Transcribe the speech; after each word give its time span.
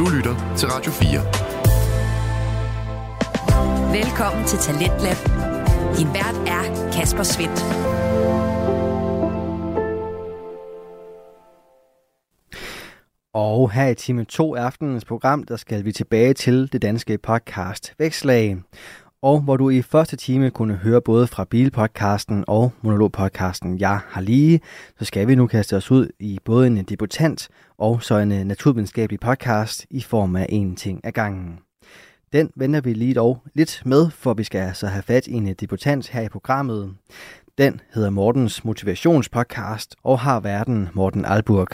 Du 0.00 0.08
lytter 0.08 0.54
til 0.56 0.68
Radio 0.68 0.92
4. 0.92 1.20
Velkommen 3.98 4.44
til 4.46 4.58
Talentlab. 4.58 5.16
Din 5.96 6.08
vært 6.16 6.36
er 6.56 6.90
Kasper 6.92 7.22
Svendt. 7.22 7.60
Og 13.34 13.70
her 13.70 13.88
i 13.88 13.94
time 13.94 14.24
2 14.24 14.54
af 14.54 14.62
aftenens 14.62 15.04
program, 15.04 15.42
der 15.42 15.56
skal 15.56 15.84
vi 15.84 15.92
tilbage 15.92 16.34
til 16.34 16.72
det 16.72 16.82
danske 16.82 17.18
podcast 17.18 17.94
Vækslag. 17.98 18.56
Og 19.22 19.40
hvor 19.40 19.56
du 19.56 19.70
i 19.70 19.82
første 19.82 20.16
time 20.16 20.50
kunne 20.50 20.74
høre 20.74 21.00
både 21.00 21.26
fra 21.26 21.44
Bilpodcasten 21.44 22.44
og 22.46 22.72
Monologpodcasten 22.82 23.80
Jeg 23.80 24.00
har 24.08 24.20
lige, 24.20 24.60
så 24.98 25.04
skal 25.04 25.28
vi 25.28 25.34
nu 25.34 25.46
kaste 25.46 25.76
os 25.76 25.90
ud 25.90 26.08
i 26.18 26.38
både 26.44 26.66
en 26.66 26.84
debutant 26.84 27.48
og 27.78 28.02
så 28.02 28.16
en 28.16 28.32
øh, 28.32 28.44
naturvidenskabelig 28.44 29.20
podcast 29.20 29.86
i 29.90 30.02
form 30.02 30.36
af 30.36 30.46
en 30.48 30.76
ting 30.76 31.00
ad 31.04 31.12
gangen. 31.12 31.58
Den 32.32 32.50
vender 32.56 32.80
vi 32.80 32.92
lige 32.92 33.14
dog 33.14 33.42
lidt 33.54 33.82
med, 33.84 34.10
for 34.10 34.34
vi 34.34 34.44
skal 34.44 34.58
altså 34.58 34.86
have 34.86 35.02
fat 35.02 35.26
i 35.26 35.32
en 35.32 35.48
øh, 35.48 35.54
debutant 35.60 36.08
her 36.08 36.20
i 36.20 36.28
programmet. 36.28 36.94
Den 37.58 37.80
hedder 37.94 38.10
Mortens 38.10 38.64
Motivationspodcast 38.64 39.96
og 40.04 40.18
har 40.18 40.40
verden 40.40 40.88
Morten 40.94 41.24
Alburg. 41.24 41.68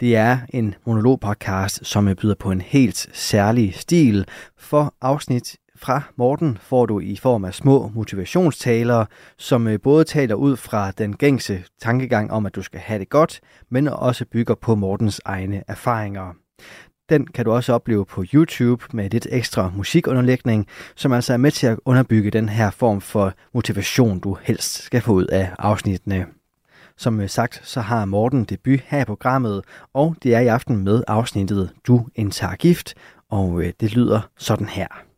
Det 0.00 0.16
er 0.16 0.38
en 0.48 0.74
monologpodcast, 0.86 1.86
som 1.86 2.14
byder 2.20 2.34
på 2.34 2.50
en 2.50 2.60
helt 2.60 3.08
særlig 3.12 3.74
stil. 3.74 4.26
For 4.58 4.94
afsnit 5.00 5.56
fra 5.82 6.02
Morten 6.16 6.58
får 6.60 6.86
du 6.86 7.00
i 7.00 7.16
form 7.16 7.44
af 7.44 7.54
små 7.54 7.90
motivationstalere, 7.94 9.06
som 9.38 9.68
øh, 9.68 9.80
både 9.80 10.04
taler 10.04 10.34
ud 10.34 10.56
fra 10.56 10.90
den 10.90 11.16
gængse 11.16 11.64
tankegang 11.82 12.32
om, 12.32 12.46
at 12.46 12.54
du 12.54 12.62
skal 12.62 12.80
have 12.80 12.98
det 12.98 13.08
godt, 13.08 13.40
men 13.70 13.88
også 13.88 14.24
bygger 14.24 14.54
på 14.54 14.74
Mortens 14.74 15.20
egne 15.24 15.62
erfaringer. 15.68 16.32
Den 17.08 17.26
kan 17.26 17.44
du 17.44 17.52
også 17.52 17.72
opleve 17.72 18.06
på 18.06 18.24
YouTube 18.34 18.84
med 18.92 19.10
lidt 19.10 19.26
ekstra 19.30 19.72
musikunderlægning, 19.76 20.66
som 20.96 21.12
altså 21.12 21.32
er 21.32 21.36
med 21.36 21.50
til 21.50 21.66
at 21.66 21.78
underbygge 21.84 22.30
den 22.30 22.48
her 22.48 22.70
form 22.70 23.00
for 23.00 23.32
motivation, 23.54 24.20
du 24.20 24.36
helst 24.42 24.82
skal 24.82 25.00
få 25.00 25.12
ud 25.12 25.26
af 25.26 25.50
afsnittene. 25.58 26.26
Som 26.96 27.20
øh, 27.20 27.28
sagt, 27.28 27.60
så 27.64 27.80
har 27.80 28.04
Morten 28.04 28.44
debut 28.44 28.80
her 28.86 29.02
i 29.02 29.04
programmet, 29.04 29.62
og 29.94 30.16
det 30.22 30.34
er 30.34 30.40
i 30.40 30.46
aften 30.46 30.76
med 30.76 31.02
afsnittet 31.08 31.70
Du 31.86 32.06
indtager 32.14 32.56
gift, 32.56 32.94
og 33.30 33.62
øh, 33.62 33.72
det 33.80 33.92
lyder 33.92 34.20
sådan 34.38 34.68
her. 34.68 35.09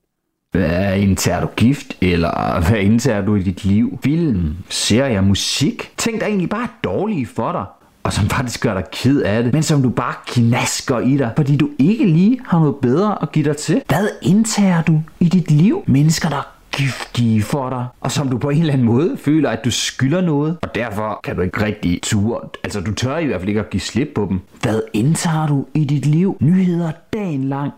Hvad 0.52 0.98
indtager 0.98 1.40
du 1.40 1.46
gift, 1.56 1.96
eller 2.00 2.60
hvad 2.68 2.78
indtager 2.78 3.24
du 3.24 3.34
i 3.34 3.42
dit 3.42 3.64
liv? 3.64 3.98
Film, 4.04 4.56
serier, 4.68 5.20
musik? 5.20 5.92
Ting, 5.96 6.20
der 6.20 6.26
egentlig 6.26 6.48
bare 6.48 6.62
er 6.62 6.78
dårlige 6.84 7.26
for 7.26 7.52
dig 7.52 7.64
og 8.02 8.12
som 8.12 8.28
faktisk 8.28 8.62
gør 8.62 8.74
dig 8.74 8.84
ked 8.92 9.20
af 9.20 9.42
det, 9.42 9.52
men 9.52 9.62
som 9.62 9.82
du 9.82 9.88
bare 9.88 10.14
knasker 10.26 10.98
i 10.98 11.16
dig, 11.16 11.32
fordi 11.36 11.56
du 11.56 11.68
ikke 11.78 12.06
lige 12.06 12.40
har 12.44 12.58
noget 12.58 12.76
bedre 12.76 13.22
at 13.22 13.32
give 13.32 13.44
dig 13.44 13.56
til. 13.56 13.82
Hvad 13.88 14.08
indtager 14.22 14.82
du 14.82 15.02
i 15.20 15.28
dit 15.28 15.50
liv? 15.50 15.82
Mennesker, 15.86 16.28
der 16.28 16.52
giftige 16.72 17.42
for 17.42 17.70
dig, 17.70 17.86
og 18.00 18.12
som 18.12 18.28
du 18.28 18.38
på 18.38 18.50
en 18.50 18.60
eller 18.60 18.72
anden 18.72 18.86
måde 18.86 19.16
føler, 19.16 19.50
at 19.50 19.64
du 19.64 19.70
skylder 19.70 20.20
noget, 20.20 20.58
og 20.62 20.74
derfor 20.74 21.20
kan 21.24 21.36
du 21.36 21.42
ikke 21.42 21.64
rigtig 21.64 22.02
ture. 22.02 22.40
Altså, 22.64 22.80
du 22.80 22.94
tør 22.94 23.18
i 23.18 23.26
hvert 23.26 23.40
fald 23.40 23.48
ikke 23.48 23.60
at 23.60 23.70
give 23.70 23.80
slip 23.80 24.08
på 24.14 24.26
dem. 24.30 24.40
Hvad 24.62 24.80
indtager 24.92 25.46
du 25.46 25.66
i 25.74 25.84
dit 25.84 26.06
liv? 26.06 26.36
Nyheder 26.40 26.90
dagen 27.12 27.44
lang 27.44 27.72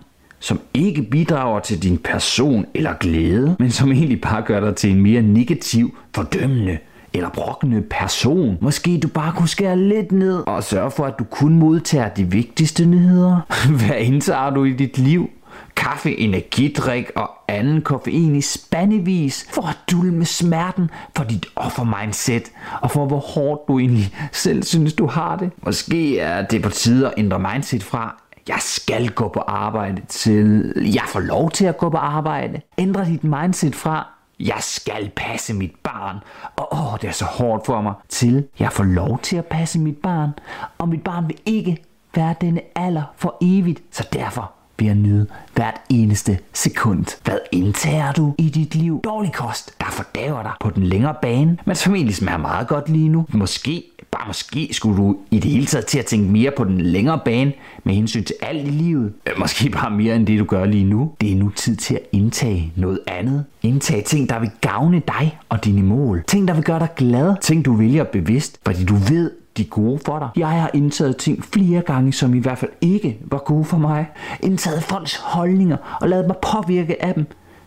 som 0.45 0.61
ikke 0.75 1.03
bidrager 1.03 1.61
til 1.61 1.83
din 1.83 1.99
person 1.99 2.67
eller 2.75 2.93
glæde, 3.01 3.57
men 3.59 3.71
som 3.71 3.93
egentlig 3.93 4.21
bare 4.21 4.43
gør 4.43 4.61
dig 4.61 4.77
til 4.77 4.91
en 4.91 5.01
mere 5.01 5.23
negativ, 5.23 5.97
fordømmende 6.15 6.79
eller 7.13 7.29
brokkende 7.29 7.83
person. 7.83 8.59
Måske 8.61 9.01
du 9.01 9.09
bare 9.09 9.33
kunne 9.33 9.49
skære 9.49 9.79
lidt 9.79 10.13
ned 10.13 10.43
og 10.47 10.65
sørge 10.65 10.91
for, 10.91 11.05
at 11.05 11.19
du 11.19 11.25
kun 11.25 11.59
modtager 11.59 12.09
de 12.09 12.31
vigtigste 12.31 12.87
nyheder. 12.87 13.41
Hvad 13.87 13.97
indtager 13.99 14.51
du 14.51 14.65
i 14.65 14.73
dit 14.73 14.99
liv? 14.99 15.31
kaffe, 15.77 16.19
energidrik 16.19 17.11
og 17.17 17.31
anden 17.49 17.83
koffein 17.83 18.37
i 18.37 18.41
spandevis 18.41 19.47
for 19.51 19.63
at 19.63 19.77
dulme 19.91 20.25
smerten 20.25 20.91
for 21.17 21.25
dit 21.25 21.47
offermindset 21.57 22.53
og 22.81 22.91
for 22.91 23.07
hvor 23.07 23.19
hårdt 23.19 23.69
du 23.69 23.79
egentlig 23.79 24.15
selv 24.33 24.63
synes 24.63 24.93
du 24.93 25.07
har 25.07 25.37
det. 25.37 25.51
Måske 25.63 26.19
er 26.19 26.47
det 26.47 26.63
på 26.63 26.71
tide 26.71 27.07
at 27.07 27.15
ændre 27.17 27.39
mindset 27.39 27.83
fra 27.83 28.23
jeg 28.49 28.59
skal 28.61 29.09
gå 29.11 29.29
på 29.29 29.41
arbejde 29.41 30.03
til 30.09 30.73
jeg 30.77 31.05
får 31.09 31.21
lov 31.21 31.51
til 31.51 31.65
at 31.65 31.79
gå 31.79 31.91
på 31.91 31.97
arbejde. 31.97 32.61
Ændre 32.79 33.05
dit 33.05 33.25
mindset 33.25 33.75
fra 33.75 34.07
jeg 34.41 34.59
skal 34.61 35.11
passe 35.17 35.55
mit 35.55 35.75
barn, 35.83 36.17
og 36.57 36.69
åh, 36.73 36.99
det 37.01 37.09
er 37.09 37.13
så 37.13 37.25
hårdt 37.25 37.67
for 37.67 37.81
mig, 37.81 37.95
til 38.09 38.49
jeg 38.59 38.73
får 38.73 38.85
lov 38.85 39.19
til 39.19 39.37
at 39.37 39.47
passe 39.47 39.79
mit 39.79 39.97
barn, 39.97 40.31
og 40.79 40.89
mit 40.89 41.05
barn 41.05 41.29
vil 41.29 41.39
ikke 41.47 41.85
være 42.15 42.35
denne 42.41 42.61
alder 42.75 43.03
for 43.17 43.37
evigt, 43.41 43.83
så 43.91 44.09
derfor 44.13 44.53
ved 44.79 44.89
at 44.89 44.97
nyde 44.97 45.27
hvert 45.55 45.81
eneste 45.89 46.39
sekund. 46.53 47.05
Hvad 47.25 47.39
indtager 47.53 48.13
du 48.13 48.35
i 48.39 48.49
dit 48.49 48.75
liv? 48.75 49.01
Dårlig 49.05 49.33
kost, 49.33 49.81
der 49.81 49.87
fordaver 49.91 50.43
dig 50.43 50.53
på 50.61 50.71
den 50.71 50.85
længere 50.85 51.15
bane, 51.23 51.59
men 51.65 51.77
som 51.77 51.95
egentlig 51.95 52.17
smager 52.17 52.39
meget 52.39 52.69
godt 52.69 52.89
lige 52.89 53.09
nu. 53.09 53.27
Måske, 53.33 53.85
bare 54.11 54.27
måske, 54.27 54.69
skulle 54.73 54.97
du 54.97 55.17
i 55.31 55.39
det 55.39 55.51
hele 55.51 55.67
taget 55.67 55.87
til 55.87 55.99
at 55.99 56.07
tænke 56.07 56.33
mere 56.33 56.51
på 56.57 56.65
den 56.65 56.81
længere 56.81 57.21
bane 57.25 57.53
med 57.85 57.95
hensyn 57.95 58.25
til 58.25 58.37
alt 58.43 58.69
i 58.69 58.71
livet. 58.71 59.13
Måske 59.39 59.71
bare 59.71 59.91
mere 59.91 60.17
end 60.17 60.27
det, 60.27 60.39
du 60.39 60.45
gør 60.45 60.65
lige 60.65 60.85
nu. 60.85 61.13
Det 61.21 61.33
er 61.33 61.37
nu 61.37 61.51
tid 61.51 61.77
til 61.77 61.95
at 61.95 62.03
indtage 62.13 62.73
noget 62.77 63.01
andet. 63.07 63.45
Indtage 63.63 64.03
ting, 64.03 64.29
der 64.29 64.39
vil 64.39 64.51
gavne 64.61 65.03
dig 65.09 65.39
og 65.49 65.65
dine 65.65 65.83
mål. 65.83 66.25
Ting, 66.27 66.49
der 66.49 66.55
vil 66.55 66.65
gøre 66.65 66.79
dig 66.79 66.89
glad. 66.97 67.35
Ting, 67.41 67.65
du 67.65 67.75
vælger 67.75 68.05
bevidst, 68.05 68.61
fordi 68.65 68.85
du 68.85 68.95
ved, 68.95 69.31
de 69.57 69.65
gode 69.65 69.99
for 70.07 70.19
dig. 70.19 70.29
Jeg 70.37 70.49
har 70.49 70.71
indtaget 70.75 71.17
ting 71.17 71.45
flere 71.45 71.81
gange, 71.81 72.13
som 72.13 72.35
i 72.35 72.39
hvert 72.39 72.59
fald 72.59 72.71
ikke 72.81 73.19
var 73.21 73.39
gode 73.39 73.65
for 73.65 73.79
mig. 73.79 74.07
Indtaget 74.41 74.83
folks 74.83 75.17
holdninger 75.17 75.99
og 76.01 76.09
lavet 76.09 76.27
mig 76.27 76.37
påvirke 76.43 77.05
af 77.05 77.15
dem. 77.15 77.27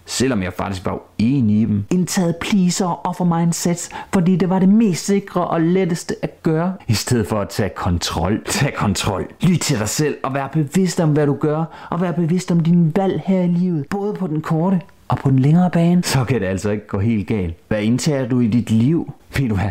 Selvom 0.09 0.43
jeg 0.43 0.53
faktisk 0.53 0.85
var 0.85 0.99
uenig 1.19 1.61
i 1.61 1.65
dem. 1.65 1.85
Indtaget 1.91 2.35
pleaser 2.41 2.85
og 2.85 3.05
offer 3.05 3.25
mindsets, 3.25 3.89
fordi 4.13 4.35
det 4.35 4.49
var 4.49 4.59
det 4.59 4.69
mest 4.69 5.05
sikre 5.05 5.47
og 5.47 5.61
letteste 5.61 6.15
at 6.21 6.43
gøre. 6.43 6.73
I 6.87 6.93
stedet 6.93 7.27
for 7.27 7.41
at 7.41 7.49
tage 7.49 7.69
kontrol. 7.69 8.43
Tag 8.45 8.73
kontrol. 8.73 9.27
Lyt 9.41 9.59
til 9.59 9.79
dig 9.79 9.89
selv 9.89 10.17
og 10.23 10.33
vær 10.33 10.47
bevidst 10.47 10.99
om, 10.99 11.09
hvad 11.09 11.27
du 11.27 11.33
gør. 11.33 11.87
Og 11.89 12.01
vær 12.01 12.11
bevidst 12.11 12.51
om 12.51 12.59
dine 12.59 12.91
valg 12.95 13.21
her 13.25 13.41
i 13.41 13.47
livet. 13.47 13.85
Både 13.89 14.13
på 14.13 14.27
den 14.27 14.41
korte 14.41 14.81
og 15.07 15.17
på 15.17 15.29
den 15.29 15.39
længere 15.39 15.69
bane. 15.69 16.03
Så 16.03 16.23
kan 16.23 16.41
det 16.41 16.47
altså 16.47 16.69
ikke 16.69 16.87
gå 16.87 16.99
helt 16.99 17.27
galt. 17.27 17.55
Hvad 17.67 17.81
indtager 17.81 18.27
du 18.27 18.39
i 18.39 18.47
dit 18.47 18.71
liv? 18.71 19.13
Ved 19.37 19.49
du 19.49 19.55
hvad? 19.55 19.69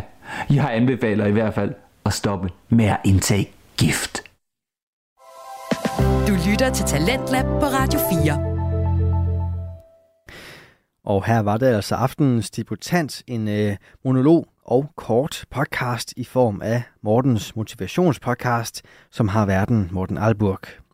Jeg 0.49 0.69
anbefaler 0.73 1.25
i 1.25 1.31
hvert 1.31 1.53
fald 1.53 1.73
at 2.07 2.13
stoppe 2.13 2.49
med 2.69 2.85
at 2.85 2.99
indtage 3.05 3.51
gift. 3.77 4.23
Du 6.27 6.33
lytter 6.49 6.71
til 6.73 6.85
Talentlab 6.85 7.45
på 7.45 7.65
Radio 7.65 7.99
4. 7.99 8.47
Og 11.03 11.25
her 11.25 11.39
var 11.39 11.57
det 11.57 11.65
altså 11.65 11.95
aftenens 11.95 12.49
debutant, 12.51 13.23
en 13.27 13.47
øh, 13.47 13.75
monolog 14.05 14.47
og 14.65 14.89
kort 14.95 15.45
podcast 15.49 16.13
i 16.17 16.23
form 16.23 16.61
af 16.61 16.83
Mortens 17.03 17.55
motivationspodcast, 17.55 18.81
som 19.11 19.27
har 19.27 19.45
verden 19.45 19.89
Morten 19.91 20.17
Alburg. 20.17 20.86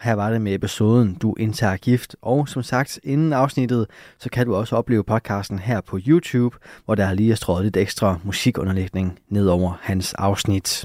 Her 0.00 0.12
var 0.12 0.30
det 0.30 0.40
med 0.40 0.54
episoden 0.54 1.14
Du 1.14 1.34
indtager 1.38 1.76
gift, 1.76 2.16
og 2.22 2.48
som 2.48 2.62
sagt, 2.62 3.00
inden 3.02 3.32
afsnittet, 3.32 3.86
så 4.18 4.30
kan 4.30 4.46
du 4.46 4.54
også 4.54 4.76
opleve 4.76 5.04
podcasten 5.04 5.58
her 5.58 5.80
på 5.80 5.98
YouTube, 6.06 6.56
hvor 6.84 6.94
der 6.94 7.12
lige 7.12 7.32
er 7.32 7.36
strøget 7.36 7.64
lidt 7.64 7.76
ekstra 7.76 8.18
musikunderlægning 8.24 9.18
ned 9.28 9.46
over 9.46 9.72
hans 9.80 10.14
afsnit. 10.14 10.84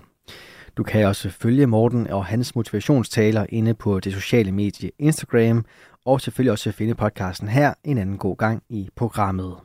Du 0.78 0.84
kan 0.84 1.06
også 1.08 1.30
følge 1.30 1.68
Morten 1.68 2.08
og 2.08 2.26
hans 2.26 2.56
motivationstaler 2.56 3.46
inde 3.50 3.74
på 3.74 4.00
det 4.00 4.14
sociale 4.14 4.52
medie 4.52 4.92
Instagram, 5.00 5.66
og 6.06 6.22
selvfølgelig 6.22 6.52
også 6.52 6.72
finde 6.72 6.96
podcasten 6.96 7.48
her 7.48 7.74
en 7.84 7.98
anden 7.98 8.18
god 8.18 8.38
gang 8.38 8.64
i 8.70 8.90
programmet. 8.96 9.56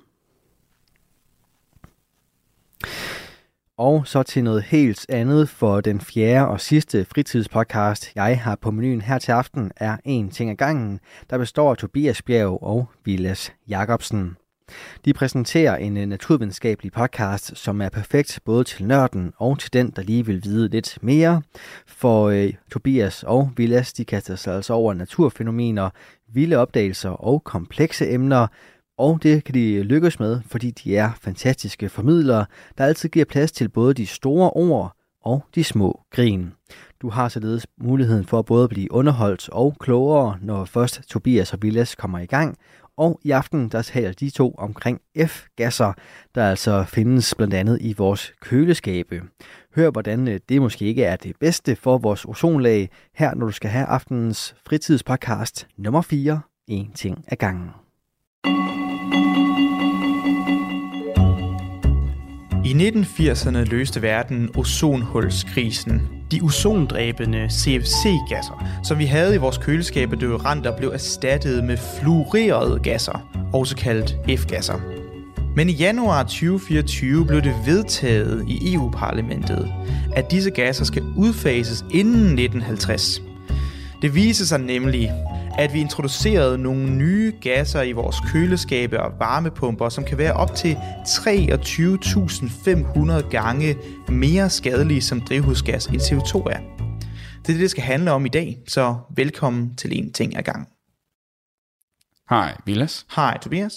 Og 3.81 4.07
så 4.07 4.23
til 4.23 4.45
noget 4.45 4.63
helt 4.63 5.07
andet, 5.09 5.49
for 5.49 5.81
den 5.81 6.01
fjerde 6.01 6.49
og 6.49 6.61
sidste 6.61 7.05
fritidspodcast, 7.05 8.13
jeg 8.15 8.41
har 8.41 8.57
på 8.57 8.71
menuen 8.71 9.01
her 9.01 9.19
til 9.19 9.33
aften, 9.33 9.71
er 9.77 9.97
En 10.05 10.31
ting 10.31 10.51
ad 10.51 10.57
gangen, 10.57 11.01
der 11.31 11.39
består 11.39 11.71
af 11.71 11.77
Tobias 11.77 12.23
Bjerg 12.23 12.63
og 12.63 12.87
Vilas 13.05 13.53
Jacobsen. 13.69 14.37
De 15.05 15.13
præsenterer 15.13 15.77
en 15.77 15.97
øh, 15.97 16.07
naturvidenskabelig 16.07 16.93
podcast, 16.93 17.57
som 17.57 17.81
er 17.81 17.89
perfekt 17.89 18.41
både 18.45 18.65
til 18.65 18.85
nørden 18.85 19.33
og 19.37 19.59
til 19.59 19.73
den, 19.73 19.91
der 19.97 20.03
lige 20.03 20.27
vil 20.27 20.45
vide 20.45 20.69
lidt 20.69 20.99
mere. 21.03 21.43
For 21.87 22.29
øh, 22.29 22.53
Tobias 22.73 23.23
og 23.23 23.51
Vilas, 23.57 23.93
de 23.93 24.05
kaster 24.05 24.37
sig 24.37 24.55
altså 24.55 24.73
over 24.73 24.95
naturfænomener, 24.95 25.91
vilde 26.33 26.57
opdagelser 26.57 27.11
og 27.11 27.45
komplekse 27.45 28.11
emner, 28.11 28.47
og 29.01 29.23
det 29.23 29.45
kan 29.45 29.55
de 29.55 29.83
lykkes 29.83 30.21
med, 30.21 30.41
fordi 30.47 30.71
de 30.71 30.97
er 30.97 31.11
fantastiske 31.21 31.89
formidlere, 31.89 32.47
der 32.79 32.85
altid 32.85 33.09
giver 33.09 33.25
plads 33.25 33.53
til 33.53 33.69
både 33.69 33.95
de 33.95 34.07
store 34.07 34.51
ord 34.51 34.97
og 35.23 35.45
de 35.55 35.65
små 35.65 36.01
grin. 36.11 36.53
Du 37.03 37.09
har 37.09 37.29
således 37.29 37.67
muligheden 37.79 38.25
for 38.25 38.43
både 38.43 38.65
at 38.65 38.71
blive 38.71 38.93
underholdt 38.93 39.49
og 39.49 39.77
klogere, 39.81 40.39
når 40.43 40.65
først 40.65 41.03
Tobias 41.09 41.53
og 41.53 41.59
Villas 41.63 41.95
kommer 41.95 42.19
i 42.19 42.27
gang, 42.27 42.57
Og 42.97 43.21
i 43.25 43.31
aften 43.31 43.69
der 43.69 43.83
taler 43.83 44.13
de 44.13 44.31
to 44.31 44.55
omkring 44.59 45.01
F-gasser, 45.27 45.93
der 46.35 46.51
altså 46.51 46.85
findes 46.85 47.35
blandt 47.35 47.55
andet 47.55 47.79
i 47.81 47.95
vores 47.99 48.33
køleskabe. 48.41 49.23
Hør, 49.77 49.91
hvordan 49.91 50.29
øh, 50.29 50.41
det 50.49 50.63
måske 50.63 50.85
ikke 50.85 51.05
er 51.05 51.17
det 51.17 51.37
bedste 51.41 51.77
for 51.77 51.99
vores 51.99 52.25
ozonlag 52.25 52.91
her, 53.15 53.35
når 53.35 53.47
du 53.47 53.53
skal 53.53 53.71
have 53.71 53.87
aftenens 53.87 54.55
fritidspodcast 54.67 55.69
nummer 55.77 56.03
4, 56.03 56.41
En 56.69 56.93
ting 56.93 57.25
ad 57.29 57.37
gangen. 57.37 57.71
I 62.71 62.73
1980'erne 62.73 63.59
løste 63.59 64.03
verden 64.03 64.51
ozonhulskrisen. 64.57 66.03
De 66.33 66.41
ozondræbende 66.43 67.49
CFC-gasser, 67.51 68.65
som 68.85 68.99
vi 68.99 69.05
havde 69.05 69.35
i 69.35 69.39
vores 69.39 69.59
køleskabe 69.59 70.17
deodoranter, 70.17 70.77
blev 70.77 70.91
erstattet 70.91 71.65
med 71.65 71.77
fluorerede 71.77 72.81
gasser, 72.83 73.29
også 73.53 73.77
kaldt 73.77 74.17
F-gasser. 74.41 74.81
Men 75.57 75.69
i 75.69 75.73
januar 75.73 76.23
2024 76.23 77.27
blev 77.27 77.43
det 77.43 77.55
vedtaget 77.67 78.45
i 78.49 78.75
EU-parlamentet, 78.75 79.73
at 80.13 80.31
disse 80.31 80.51
gasser 80.51 80.85
skal 80.85 81.03
udfases 81.17 81.85
inden 81.91 82.39
1950. 82.39 83.23
Det 84.03 84.15
viser 84.15 84.45
sig 84.45 84.61
nemlig, 84.61 85.11
at 85.61 85.73
vi 85.73 85.81
introducerede 85.81 86.59
nogle 86.59 86.91
nye 86.91 87.33
gasser 87.41 87.83
i 87.83 87.93
vores 87.93 88.17
køleskabe 88.33 89.01
og 89.03 89.13
varmepumper, 89.19 89.89
som 89.89 90.05
kan 90.05 90.19
være 90.19 90.33
op 90.33 90.55
til 90.55 90.75
23.500 90.75 93.31
gange 93.31 93.77
mere 94.09 94.51
skadelige 94.51 95.01
som 95.03 95.21
drivhusgas 95.21 95.87
end 95.87 96.01
CO2 96.01 96.37
er. 96.51 96.59
Det 97.43 97.49
er 97.49 97.53
det, 97.53 97.61
det 97.61 97.71
skal 97.71 97.83
handle 97.83 98.13
om 98.13 98.27
i 98.27 98.29
dag, 98.29 98.59
så 98.69 98.97
velkommen 99.17 99.77
til 99.77 99.99
en 99.99 100.13
ting 100.13 100.37
ad 100.37 100.43
gang. 100.43 100.69
Hej, 102.31 102.57
Vilas. 102.67 103.07
Hej 103.17 103.39
Tobias. 103.43 103.73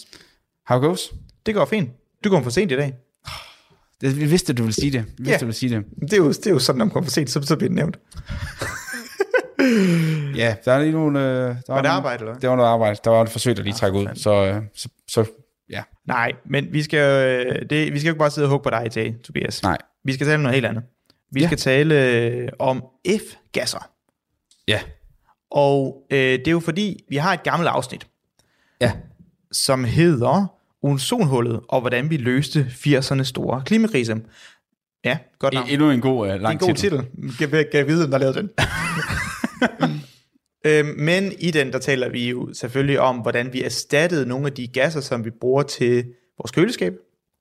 How 0.68 0.80
goes? 0.80 1.00
Det 1.45 1.56
går 1.56 1.65
fint. 1.65 1.89
Du 2.24 2.30
kommer 2.30 2.44
for 2.44 2.51
sent 2.51 2.71
i 2.71 2.75
dag. 2.75 2.94
Det, 4.01 4.19
vi 4.19 4.25
vidste, 4.25 4.53
du 4.53 4.63
ville 4.63 4.74
sige 4.75 4.91
det. 4.91 5.06
Vi 5.06 5.12
vidste, 5.18 5.31
Ja. 5.31 5.38
du 5.38 5.45
ville 5.45 5.57
sige 5.57 5.75
det. 5.75 5.85
Det 6.01 6.13
er 6.13 6.18
jo, 6.18 6.30
det 6.30 6.47
er 6.47 6.51
jo 6.51 6.59
sådan, 6.59 6.77
når 6.77 6.85
man 6.85 6.91
kommer 6.91 7.07
for 7.07 7.12
sent, 7.12 7.30
så, 7.30 7.41
så 7.41 7.56
bliver 7.56 7.69
det 7.69 7.75
nævnt. 7.75 8.00
Ja, 10.36 10.56
der 10.65 10.71
er 10.74 10.80
lige 10.80 10.92
nogle... 10.92 11.19
Øh, 11.19 11.25
der 11.25 11.45
Var 11.45 11.54
det 11.56 11.68
nogle- 11.68 11.89
arbejde, 11.89 12.24
eller? 12.24 12.36
Det 12.39 12.50
var 12.50 12.56
noget 12.56 12.69
arbejde. 12.69 13.00
Der 13.04 13.10
var 13.12 13.21
et 13.21 13.30
forsøg, 13.30 13.57
der 13.57 13.63
lige 13.63 13.86
Ah, 13.88 13.94
ud. 13.95 14.07
Så, 14.15 14.45
øh, 14.45 14.62
så, 14.75 14.89
så, 15.07 15.25
ja. 15.69 15.83
Nej, 16.07 16.31
men 16.45 16.68
vi 16.74 16.83
skal, 16.83 17.00
øh, 17.48 17.62
det, 17.69 17.94
vi 17.94 18.00
skal 18.00 18.07
jo 18.07 18.12
ikke 18.12 18.19
bare 18.19 18.31
sidde 18.31 18.45
og 18.45 18.50
hugge 18.50 18.63
på 18.63 18.69
dig 18.69 18.86
i 18.86 18.89
dag, 18.89 19.15
Tobias. 19.24 19.63
Nej. 19.63 19.77
Vi 20.06 20.13
skal 20.13 20.25
tale 20.27 20.36
om 20.36 20.42
noget 20.42 20.54
helt 20.54 20.65
andet. 20.65 20.83
Vi 21.31 21.39
Ja. 21.42 21.45
skal 21.48 21.57
tale 21.57 21.95
øh, 22.12 22.50
om 22.60 22.83
F-gasser. 23.07 23.89
Ja. 24.68 24.80
Og 25.51 26.04
øh, 26.12 26.18
det 26.18 26.48
er 26.48 26.51
jo 26.51 26.59
fordi, 26.59 27.04
vi 27.09 27.16
har 27.16 27.33
et 27.33 27.44
gammelt 27.44 27.69
afsnit, 27.69 28.07
Ja. 28.81 28.92
som 29.51 29.83
hedder 29.83 30.45
ozonhullet, 30.81 31.59
og 31.69 31.81
hvordan 31.81 32.09
vi 32.09 32.18
løste 32.18 32.68
80'ernes 32.69 33.24
store 33.24 33.63
klimakrise. 33.66 34.16
Ja, 35.06 35.18
godt 35.39 35.54
navn. 35.54 35.68
E- 35.68 35.71
endnu 35.71 35.92
en 35.92 36.01
god, 36.01 36.25
Det 36.27 36.33
er 36.33 36.38
lang 36.38 36.54
en 36.62 36.68
god 36.68 36.75
titel. 36.75 36.98
Kan, 37.39 37.50
kan 37.50 37.66
jeg 37.74 37.88
vide, 37.88 37.98
hvem 38.00 38.12
der 38.12 38.18
lavede 38.18 38.38
den? 38.39 38.50
øhm, 40.68 40.88
men 40.98 41.33
i 41.39 41.51
den, 41.51 41.71
der 41.71 41.80
taler 41.80 42.10
vi 42.10 42.30
jo 42.30 42.54
selvfølgelig 42.54 43.00
om, 43.00 43.18
hvordan 43.18 43.54
vi 43.54 43.63
erstattede 43.63 44.25
nogle 44.25 44.48
af 44.48 44.54
de 44.54 44.68
gasser, 44.68 45.01
som 45.01 45.25
vi 45.25 45.30
bruger 45.30 45.63
til 45.63 46.06
vores 46.38 46.51
køleskab, 46.51 46.94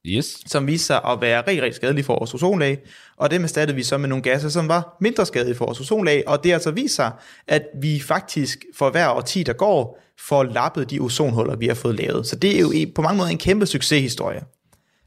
Yes. 0.07 0.41
som 0.47 0.67
viste 0.67 0.87
sig 0.87 1.01
at 1.05 1.21
være 1.21 1.39
rigtig, 1.39 1.63
rigtig 1.63 1.75
skadelige 1.75 2.05
for 2.05 2.19
vores 2.19 2.35
ozonlag, 2.35 2.79
og 3.17 3.31
dem 3.31 3.43
erstattede 3.43 3.77
vi 3.77 3.83
så 3.83 3.99
med 3.99 4.09
nogle 4.09 4.23
gasser, 4.23 4.49
som 4.49 4.69
var 4.69 4.97
mindre 5.01 5.27
skadelige 5.27 5.55
for 5.55 5.65
vores 5.65 5.81
ozonlag, 5.81 6.23
og 6.27 6.43
det 6.43 6.51
har 6.51 6.57
altså 6.57 6.71
vist 6.71 6.95
sig, 6.95 7.13
at 7.47 7.63
vi 7.83 8.01
faktisk 8.01 8.65
for 8.75 8.91
hver 8.91 9.09
årti, 9.09 9.43
der 9.43 9.53
går, 9.53 10.03
får 10.19 10.43
lappet 10.43 10.91
de 10.91 11.01
ozonhuller, 11.01 11.57
vi 11.57 11.67
har 11.67 11.75
fået 11.75 11.95
lavet. 11.95 12.27
Så 12.27 12.37
det 12.37 12.57
er 12.57 12.61
jo 12.61 12.73
på 12.95 13.03
mange 13.03 13.17
måder 13.17 13.31
en 13.31 13.39
kæmpe 13.39 13.67
succeshistorie. 13.67 14.41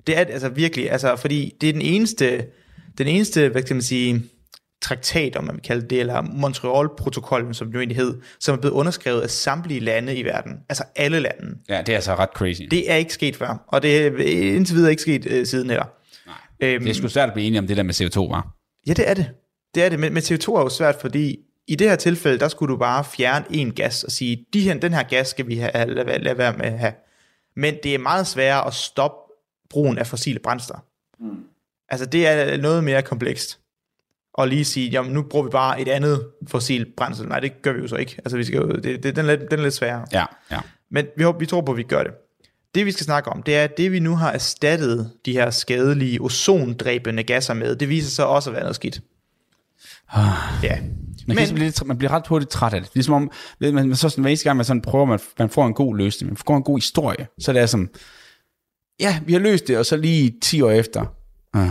Det 0.08 0.18
er 0.18 0.20
altså 0.20 0.50
virkelig, 0.50 0.92
altså, 0.92 1.16
fordi 1.16 1.56
det 1.62 1.70
er 1.70 1.74
den 1.74 1.82
eneste, 1.82 2.46
den 2.98 3.08
eneste, 3.08 3.50
hvad 3.50 3.64
kan 3.64 3.76
man 3.76 3.84
sige, 3.84 4.24
traktat, 4.88 5.36
om 5.36 5.44
man 5.44 5.56
vil 5.56 5.62
kalde 5.64 5.88
det, 5.90 6.00
eller 6.00 6.22
Montreal-protokollen, 6.22 7.54
som 7.54 7.68
det 7.68 7.74
jo 7.74 7.80
egentlig 7.80 7.98
hed, 7.98 8.22
som 8.40 8.56
er 8.56 8.60
blevet 8.62 8.74
underskrevet 8.76 9.22
af 9.22 9.30
samtlige 9.30 9.80
lande 9.80 10.16
i 10.16 10.24
verden. 10.24 10.52
Altså 10.70 10.84
alle 10.96 11.20
lande. 11.20 11.58
Ja, 11.70 11.78
det 11.82 11.90
er 11.90 11.96
altså 11.96 12.16
ret 12.16 12.30
crazy. 12.36 12.62
Det, 12.72 12.92
er 12.92 12.96
ikke 12.96 13.14
sket 13.14 13.36
før, 13.36 13.64
og 13.68 13.82
det 13.82 14.08
er 14.08 14.56
indtil 14.56 14.76
videre 14.76 14.90
ikke 14.92 15.02
sket 15.02 15.26
øh, 15.30 15.46
siden 15.46 15.70
heller. 15.70 15.86
Nej. 16.26 16.36
Øhm, 16.74 16.84
det 16.84 16.90
er 16.90 16.94
sgu 16.94 17.08
svært 17.08 17.30
at 17.30 17.34
blive 17.34 17.48
enige 17.48 17.60
om 17.60 17.68
det 17.68 17.78
der 17.78 17.84
med 17.84 17.94
CO2, 18.02 18.20
var. 18.20 18.48
Ja, 18.88 18.94
det 18.94 19.10
er 19.10 19.14
det. 19.14 19.30
Det 19.76 19.84
er 19.84 19.90
det, 19.90 20.00
men, 20.00 20.14
men 20.14 20.24
CO2 20.24 20.56
er 20.56 20.62
jo 20.62 20.70
svært, 20.70 20.96
fordi 21.02 21.38
i 21.68 21.76
det 21.76 21.90
her 21.90 21.96
tilfælde, 21.96 22.40
der 22.40 22.48
skulle 22.48 22.74
du 22.74 22.78
bare 22.78 23.04
fjerne 23.04 23.46
en 23.52 23.72
gas 23.72 24.04
og 24.04 24.12
sige, 24.12 24.46
de 24.54 24.62
her, 24.62 24.74
den 24.74 24.94
her 24.94 25.04
gas 25.04 25.28
skal 25.28 25.48
vi 25.48 25.56
have, 25.56 25.72
lade, 25.94 26.06
være- 26.08 26.20
lade 26.20 26.38
være 26.38 26.54
med 26.58 26.66
at 26.66 26.80
have. 26.80 26.94
Men 27.56 27.76
det 27.84 27.94
er 27.96 28.00
meget 28.00 28.28
sværere 28.28 28.68
at 28.68 28.74
stoppe 28.74 29.18
brugen 29.70 29.98
af 29.98 30.08
fossile 30.08 30.40
brændster. 30.40 30.86
Mm. 31.20 31.38
Altså 31.90 32.06
det 32.06 32.28
er 32.28 32.58
noget 32.58 32.84
mere 32.84 33.02
komplekst. 33.02 33.60
Og 34.38 34.48
lige 34.48 34.66
sige, 34.66 34.90
jamen 34.90 35.12
nu 35.12 35.22
bruger 35.22 35.46
vi 35.46 35.50
bare 35.50 35.82
et 35.82 35.88
andet 35.88 36.28
fossil 36.48 36.86
brændsel. 36.98 37.28
Nej, 37.28 37.40
det 37.40 37.62
gør 37.62 37.74
vi 37.74 37.80
jo 37.80 37.88
så 37.88 37.96
ikke. 37.96 38.16
Altså 38.18 38.38
vi 38.38 38.44
skal 38.44 38.58
jo, 38.58 38.72
det, 38.72 39.04
det, 39.04 39.16
den, 39.16 39.26
er 39.30 39.36
lidt, 39.36 39.52
den 39.52 39.60
er 39.60 39.64
lidt 39.64 39.74
sværere. 39.74 40.06
Ja, 40.14 40.26
ja. 40.52 40.60
Men 40.92 41.06
vi, 41.18 41.24
håber, 41.24 41.40
vi 41.40 41.46
tror 41.46 41.62
på, 41.62 41.72
at 41.72 41.78
vi 41.78 41.84
gør 41.84 42.04
det. 42.04 42.12
Det 42.76 42.86
vi 42.86 42.92
skal 42.92 43.04
snakke 43.06 43.30
om, 43.30 43.44
det 43.44 43.56
er, 43.56 43.64
at 43.64 43.78
det 43.78 43.92
vi 43.92 44.00
nu 44.00 44.16
har 44.16 44.32
erstattet 44.32 45.12
de 45.26 45.32
her 45.32 45.50
skadelige 45.50 46.22
ozondræbende 46.22 47.24
gasser 47.24 47.54
med, 47.54 47.76
det 47.76 47.90
viser 47.90 48.10
sig 48.10 48.26
også 48.26 48.50
at 48.50 48.54
være 48.54 48.64
noget 48.64 48.76
skidt. 48.76 49.02
Ja. 50.64 50.80
Man, 51.28 51.38
Men- 51.38 51.56
blive, 51.56 51.72
man 51.86 51.98
bliver 51.98 52.12
ret 52.12 52.28
hurtigt 52.28 52.52
træt 52.52 52.74
af 52.74 52.82
det. 52.82 52.90
Ligesom 52.94 53.14
om, 53.14 53.32
ved 53.60 53.72
man, 53.72 53.88
man 53.88 53.96
så 53.96 54.10
sådan, 54.10 54.22
hver 54.22 54.30
eneste 54.30 54.44
gang, 54.44 54.58
man 54.58 54.66
sådan 54.66 54.82
prøver, 54.82 55.06
man, 55.06 55.20
man 55.40 55.50
får 55.50 55.66
en 55.68 55.74
god 55.74 55.98
løsning, 55.98 56.32
man 56.32 56.38
får 56.38 56.58
en 56.58 56.64
god 56.64 56.78
historie, 56.78 57.28
så 57.40 57.52
er 57.52 57.60
det 57.60 57.70
som, 57.70 57.90
ja, 59.00 59.20
vi 59.26 59.34
har 59.34 59.40
løst 59.40 59.68
det, 59.68 59.78
og 59.78 59.86
så 59.86 59.98
lige 59.98 60.34
10 60.42 60.62
år 60.62 60.72
efter, 60.72 61.06
ah, 61.54 61.70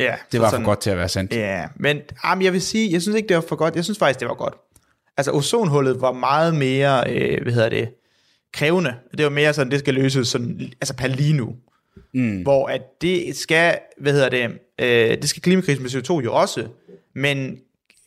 Ja, 0.00 0.14
det 0.32 0.40
var 0.40 0.50
sådan- 0.50 0.64
for 0.64 0.70
godt 0.70 0.80
til 0.80 0.90
at 0.90 0.96
være 0.96 1.08
sandt. 1.08 1.32
Ja, 1.32 1.66
men 1.76 2.00
jamen, 2.24 2.44
jeg 2.44 2.52
vil 2.52 2.62
sige, 2.62 2.92
jeg 2.92 3.02
synes 3.02 3.16
ikke, 3.16 3.28
det 3.28 3.36
var 3.36 3.44
for 3.48 3.56
godt. 3.56 3.76
Jeg 3.76 3.84
synes 3.84 3.98
faktisk, 3.98 4.20
det 4.20 4.28
var 4.28 4.34
godt. 4.34 4.54
Altså, 5.16 5.32
ozonhullet 5.32 6.00
var 6.00 6.12
meget 6.12 6.54
mere, 6.54 7.04
øh, 7.14 7.42
hvad 7.42 7.52
hedder 7.52 7.68
det, 7.68 7.88
krævende. 8.52 8.94
Det 9.18 9.24
var 9.24 9.30
mere 9.30 9.52
sådan, 9.52 9.70
det 9.70 9.78
skal 9.78 9.94
løses 9.94 10.28
sådan, 10.28 10.60
altså 10.80 10.94
per 10.96 11.06
lige 11.06 11.32
nu. 11.32 11.54
Mm. 12.14 12.42
Hvor 12.42 12.66
at 12.68 12.82
det 13.02 13.36
skal, 13.36 13.78
hvad 14.00 14.12
hedder 14.12 14.28
det, 14.28 14.58
øh, 14.78 14.88
det 15.22 15.28
skal 15.28 15.42
klimakrisen 15.42 15.82
med 15.82 15.90
CO2 15.90 16.20
jo 16.24 16.34
også, 16.34 16.66
men 17.14 17.58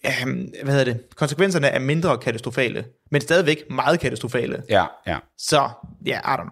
øh, 0.06 0.28
hvad 0.64 0.74
hedder 0.74 0.84
det, 0.94 1.16
konsekvenserne 1.16 1.68
er 1.68 1.80
mindre 1.80 2.18
katastrofale, 2.18 2.86
men 3.12 3.22
stadigvæk 3.22 3.64
meget 3.70 4.00
katastrofale. 4.00 4.64
Ja, 4.70 4.86
ja. 5.08 5.18
Så, 5.38 5.70
ja, 6.06 6.20
I 6.20 6.22
don't 6.24 6.36
know. 6.36 6.50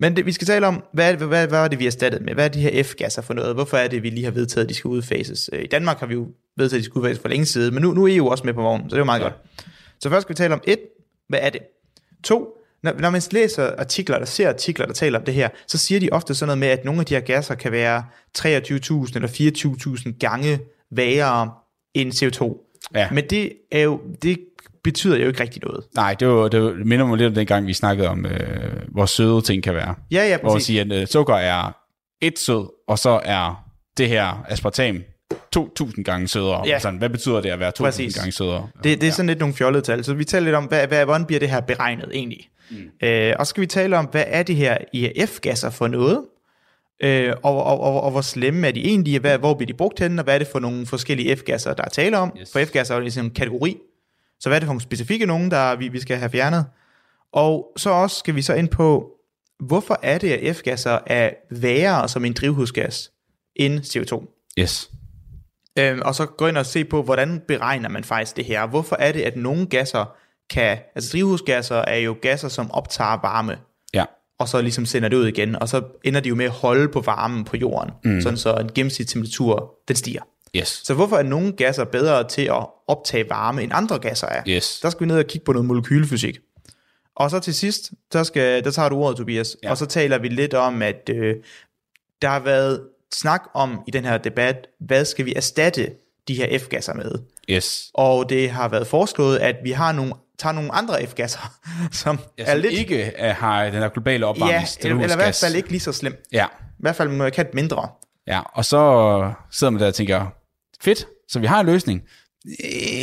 Men 0.00 0.16
det, 0.16 0.26
vi 0.26 0.32
skal 0.32 0.46
tale 0.46 0.66
om, 0.66 0.84
hvad, 0.92 1.12
det- 1.16 1.28
hvad, 1.28 1.46
hvad 1.48 1.58
er 1.58 1.68
det, 1.68 1.78
vi 1.78 1.84
har 1.84 1.88
erstattet 1.88 2.22
med? 2.22 2.34
Hvad 2.34 2.44
er 2.44 2.48
de 2.48 2.60
her 2.60 2.82
F-gasser 2.82 3.22
for 3.22 3.34
noget? 3.34 3.54
Hvorfor 3.54 3.76
er 3.76 3.88
det, 3.88 4.02
vi 4.02 4.10
lige 4.10 4.24
har 4.24 4.30
vedtaget, 4.30 4.64
at 4.64 4.68
de 4.68 4.74
skal 4.74 4.88
udfases? 4.88 5.50
Øh, 5.52 5.62
I 5.62 5.66
Danmark 5.66 5.98
har 6.00 6.06
vi 6.06 6.14
jo 6.14 6.28
vedtaget, 6.56 6.78
at 6.78 6.84
de 6.84 6.84
skal 6.90 6.98
udfases 6.98 7.18
for 7.22 7.28
længe 7.28 7.46
siden, 7.46 7.74
men 7.74 7.82
nu, 7.82 7.92
nu 7.92 8.04
er 8.06 8.16
EU 8.16 8.28
også 8.30 8.44
med 8.44 8.54
på 8.54 8.62
vognen, 8.62 8.90
så 8.90 8.94
det 8.94 8.96
er 8.96 8.98
jo 8.98 9.04
meget 9.04 9.20
ja. 9.20 9.24
godt. 9.24 9.34
Så 10.00 10.08
først 10.10 10.22
skal 10.22 10.32
vi 10.32 10.36
tale 10.36 10.54
om 10.54 10.60
et, 10.66 10.78
hvad 11.28 11.38
er 11.42 11.50
det? 11.50 11.60
To, 12.24 12.46
når, 12.82 12.92
når 12.98 13.10
man 13.10 13.22
læser 13.32 13.70
artikler, 13.78 14.16
eller 14.16 14.26
ser 14.26 14.48
artikler, 14.48 14.86
der 14.86 14.92
taler 14.92 15.18
om 15.18 15.24
det 15.24 15.34
her, 15.34 15.48
så 15.66 15.78
siger 15.78 16.00
de 16.00 16.08
ofte 16.12 16.34
sådan 16.34 16.46
noget 16.46 16.58
med, 16.58 16.68
at 16.68 16.84
nogle 16.84 17.00
af 17.00 17.06
de 17.06 17.14
her 17.14 17.20
gasser 17.20 17.54
kan 17.54 17.72
være 17.72 18.04
23.000 18.38 18.48
eller 19.14 19.28
24.000 20.06 20.18
gange 20.18 20.58
værre 20.90 21.50
end 21.94 22.12
CO2. 22.12 22.64
Ja. 22.94 23.08
Men 23.10 23.24
det, 23.30 23.52
er 23.72 23.80
jo, 23.80 24.00
det 24.22 24.38
betyder 24.84 25.16
jo 25.16 25.28
ikke 25.28 25.40
rigtig 25.40 25.62
noget. 25.64 25.84
Nej, 25.94 26.14
det, 26.14 26.28
var, 26.28 26.48
det, 26.48 26.62
var, 26.62 26.74
minder 26.84 27.06
mig 27.06 27.18
lidt 27.18 27.28
om 27.28 27.34
dengang, 27.34 27.66
vi 27.66 27.72
snakkede 27.72 28.08
om, 28.08 28.26
øh, 28.26 28.72
hvor 28.88 29.06
søde 29.06 29.40
ting 29.40 29.62
kan 29.62 29.74
være. 29.74 29.94
Ja, 30.10 30.28
ja, 30.28 30.38
Hvor 30.38 30.48
at 30.48 30.54
præcis. 30.54 30.66
sige, 30.66 30.80
at 30.80 30.92
øh, 30.92 31.06
sukker 31.06 31.34
er 31.34 31.72
et 32.20 32.38
sød, 32.38 32.70
og 32.88 32.98
så 32.98 33.20
er 33.24 33.64
det 33.98 34.08
her 34.08 34.44
aspartam 34.48 35.02
2.000 35.56 36.02
gange 36.02 36.28
sødere. 36.28 36.62
Ja. 36.64 36.70
Ja. 36.70 36.78
Sådan, 36.78 36.98
hvad 36.98 37.08
betyder 37.08 37.40
det 37.40 37.48
at 37.50 37.60
være 37.60 37.72
2.000 37.78 37.82
Præcis. 37.84 38.16
gange 38.16 38.32
sødere? 38.32 38.68
Det, 38.84 39.00
det 39.00 39.08
er 39.08 39.12
sådan 39.12 39.26
lidt 39.26 39.38
nogle 39.38 39.54
fjollede 39.54 39.82
tal. 39.82 40.04
Så 40.04 40.14
vi 40.14 40.24
taler 40.24 40.44
lidt 40.44 40.56
om, 40.56 40.64
hvad, 40.64 40.86
hvad, 40.86 41.04
hvordan 41.04 41.24
bliver 41.24 41.40
det 41.40 41.50
her 41.50 41.60
beregnet 41.60 42.08
egentlig? 42.12 42.48
Mm. 42.70 42.76
Øh, 43.08 43.34
og 43.38 43.46
så 43.46 43.50
skal 43.50 43.60
vi 43.60 43.66
tale 43.66 43.98
om, 43.98 44.04
hvad 44.04 44.24
er 44.26 44.42
det 44.42 44.56
her 44.56 44.78
IAF-gasser 44.92 45.70
for 45.70 45.88
noget? 45.88 46.24
Øh, 47.02 47.32
og, 47.42 47.64
og, 47.64 47.80
og, 47.80 48.00
og 48.00 48.10
hvor 48.10 48.20
slemme 48.20 48.66
er 48.66 48.72
de 48.72 48.84
egentlig? 48.84 49.20
Hvad, 49.20 49.38
hvor 49.38 49.54
bliver 49.54 49.66
de 49.66 49.74
brugt 49.74 49.98
hen? 50.00 50.18
Og 50.18 50.24
hvad 50.24 50.34
er 50.34 50.38
det 50.38 50.48
for 50.52 50.58
nogle 50.58 50.86
forskellige 50.86 51.36
F-gasser, 51.36 51.74
der 51.74 51.82
er 51.84 51.88
tale 51.88 52.18
om? 52.18 52.32
Yes. 52.40 52.52
For 52.52 52.64
F-gasser 52.64 52.94
er 52.94 52.98
jo 52.98 53.02
ligesom 53.02 53.24
en 53.24 53.30
kategori. 53.30 53.76
Så 54.40 54.48
hvad 54.48 54.56
er 54.56 54.60
det 54.60 54.66
for 54.66 54.72
nogle 54.72 54.80
specifikke 54.80 55.26
nogen, 55.26 55.50
der 55.50 55.76
vi, 55.76 55.88
vi 55.88 56.00
skal 56.00 56.16
have 56.16 56.30
fjernet? 56.30 56.66
Og 57.32 57.72
så 57.76 57.90
også 57.90 58.16
skal 58.16 58.34
vi 58.34 58.42
så 58.42 58.54
ind 58.54 58.68
på, 58.68 59.10
hvorfor 59.60 59.98
er 60.02 60.18
det, 60.18 60.32
at 60.32 60.56
F-gasser 60.56 60.98
er 61.06 61.30
værre 61.50 62.08
som 62.08 62.24
en 62.24 62.32
drivhusgas 62.32 63.10
end 63.56 63.80
CO2? 63.80 64.26
Yes. 64.58 64.90
Øhm, 65.78 66.00
og 66.04 66.14
så 66.14 66.26
gå 66.26 66.46
ind 66.46 66.58
og 66.58 66.66
se 66.66 66.84
på, 66.84 67.02
hvordan 67.02 67.42
beregner 67.48 67.88
man 67.88 68.04
faktisk 68.04 68.36
det 68.36 68.44
her. 68.44 68.66
Hvorfor 68.66 68.96
er 68.96 69.12
det, 69.12 69.20
at 69.20 69.36
nogle 69.36 69.66
gasser 69.66 70.16
kan... 70.50 70.78
Altså 70.94 71.10
drivhusgasser 71.12 71.76
er 71.76 71.96
jo 71.96 72.16
gasser, 72.22 72.48
som 72.48 72.70
optager 72.70 73.20
varme, 73.22 73.58
Ja. 73.94 74.04
og 74.38 74.48
så 74.48 74.60
ligesom 74.62 74.86
sender 74.86 75.08
det 75.08 75.16
ud 75.16 75.26
igen, 75.26 75.56
og 75.56 75.68
så 75.68 75.82
ender 76.04 76.20
de 76.20 76.28
jo 76.28 76.34
med 76.34 76.44
at 76.44 76.50
holde 76.50 76.88
på 76.88 77.00
varmen 77.00 77.44
på 77.44 77.56
jorden, 77.56 77.90
mm. 78.04 78.20
sådan 78.20 78.36
så 78.36 78.54
en 78.54 78.70
gennemsnitlig 78.74 79.08
temperatur, 79.08 79.74
den 79.88 79.96
stiger. 79.96 80.22
Yes. 80.56 80.80
Så 80.84 80.94
hvorfor 80.94 81.16
er 81.16 81.22
nogle 81.22 81.52
gasser 81.52 81.84
bedre 81.84 82.28
til 82.28 82.42
at 82.42 82.66
optage 82.88 83.30
varme, 83.30 83.62
end 83.62 83.72
andre 83.74 83.98
gasser 83.98 84.26
er? 84.26 84.42
Yes. 84.48 84.80
Der 84.82 84.90
skal 84.90 85.00
vi 85.00 85.06
ned 85.06 85.18
og 85.18 85.24
kigge 85.24 85.44
på 85.44 85.52
noget 85.52 85.66
molekylefysik. 85.66 86.38
Og 87.16 87.30
så 87.30 87.38
til 87.40 87.54
sidst, 87.54 87.90
der, 88.12 88.22
skal, 88.22 88.64
der 88.64 88.70
tager 88.70 88.88
du 88.88 88.96
ordet, 88.96 89.16
Tobias, 89.16 89.56
ja. 89.62 89.70
og 89.70 89.78
så 89.78 89.86
taler 89.86 90.18
vi 90.18 90.28
lidt 90.28 90.54
om, 90.54 90.82
at 90.82 91.10
øh, 91.10 91.36
der 92.22 92.28
har 92.28 92.40
været 92.40 92.80
snak 93.14 93.42
om 93.54 93.80
i 93.88 93.90
den 93.90 94.04
her 94.04 94.18
debat, 94.18 94.66
hvad 94.80 95.04
skal 95.04 95.24
vi 95.24 95.34
erstatte 95.36 95.90
de 96.28 96.34
her 96.34 96.58
F-gasser 96.58 96.94
med? 96.94 97.12
Yes. 97.50 97.90
Og 97.94 98.28
det 98.28 98.50
har 98.50 98.68
været 98.68 98.86
foreslået, 98.86 99.38
at 99.38 99.56
vi 99.64 99.70
har 99.70 99.92
nogle, 99.92 100.12
tager 100.38 100.52
nogle 100.52 100.72
andre 100.72 101.06
F-gasser, 101.06 101.52
som 101.92 102.18
Ja, 102.38 102.42
er 102.44 102.52
som 102.52 102.60
lidt... 102.60 102.72
ikke 102.72 103.02
er, 103.02 103.32
har 103.32 103.64
den 103.64 103.74
her 103.74 103.88
globale 103.88 104.26
ja, 104.26 104.30
opvarmning. 104.30 104.62
eller, 104.80 105.02
eller 105.02 105.14
i 105.14 105.16
hvert 105.16 105.38
fald 105.42 105.54
ikke 105.54 105.68
lige 105.70 105.80
så 105.80 105.92
slemt. 105.92 106.16
Ja, 106.32 106.46
I 106.46 106.72
hvert 106.78 106.96
fald 106.96 107.08
markant 107.08 107.54
mindre. 107.54 107.88
ja, 108.26 108.40
og 108.52 108.64
så 108.64 109.32
sidder 109.50 109.70
man 109.70 109.80
der 109.80 109.86
og 109.86 109.94
tænker, 109.94 110.26
fedt, 110.82 111.06
så 111.28 111.40
vi 111.40 111.46
har 111.46 111.60
en 111.60 111.66
løsning. 111.66 112.02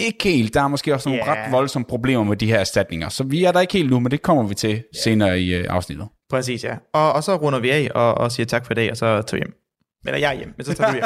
Ikke 0.06 0.30
helt, 0.30 0.54
der 0.54 0.62
er 0.62 0.68
måske 0.68 0.94
også 0.94 1.10
nogle 1.10 1.26
Ja. 1.26 1.32
ret 1.34 1.52
voldsomme 1.52 1.86
problemer 1.86 2.24
med 2.24 2.38
de 2.38 2.46
her 2.48 2.60
erstatninger, 2.60 3.10
så 3.10 3.24
vi 3.24 3.44
er 3.44 3.52
der 3.52 3.60
ikke 3.60 3.74
helt 3.74 3.90
nu, 3.90 4.00
men 4.00 4.12
det 4.12 4.22
kommer 4.22 4.44
vi 4.44 4.54
til 4.56 4.84
senere 5.04 5.40
i 5.40 5.54
øh, 5.54 5.66
afsnittet. 5.70 6.08
Præcis, 6.30 6.64
ja. 6.64 6.76
Og, 6.94 7.14
og 7.14 7.24
så 7.24 7.36
runder 7.36 7.60
vi 7.60 7.70
af 7.70 7.90
og, 7.96 8.16
og 8.16 8.32
siger 8.32 8.46
tak 8.46 8.66
for 8.66 8.74
i 8.74 8.76
dag, 8.76 8.92
og 8.92 8.98
så 8.98 9.06
tager 9.06 9.36
vi 9.36 9.38
hjem. 9.38 9.54
Eller 10.06 10.20
jeg 10.20 10.34
er 10.34 10.38
hjem, 10.38 10.54
men 10.58 10.66
så 10.66 10.74
tager 10.74 10.92
du 10.92 10.96
hjem. 10.96 11.04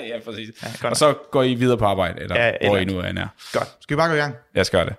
ja, 0.10 0.18
præcis. 0.24 0.48
Ja, 0.62 0.68
godt 0.80 0.90
og 0.90 0.96
så 0.96 1.14
går 1.32 1.42
I 1.42 1.54
videre 1.54 1.78
på 1.78 1.84
arbejde, 1.84 2.20
eller 2.22 2.36
Ja, 2.44 2.52
hvor 2.68 2.76
I 2.76 2.84
nu 2.84 2.98
er. 2.98 3.12
Godt. 3.52 3.68
Skal 3.80 3.96
vi 3.96 3.98
bare 3.98 4.08
gå 4.08 4.14
i 4.14 4.18
gang? 4.18 4.34
Jeg 4.54 4.66
skal 4.66 4.78
gøre 4.78 4.86
det. 4.86 4.96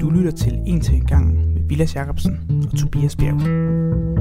Du 0.00 0.10
lytter 0.10 0.30
til 0.30 0.52
En 0.66 0.80
til 0.80 0.94
en 0.94 1.06
gang 1.06 1.34
med 1.34 1.68
Vilas 1.68 1.94
Jacobsen 1.94 2.66
og 2.72 2.78
Tobias 2.78 3.16
Bjerg. 3.16 4.17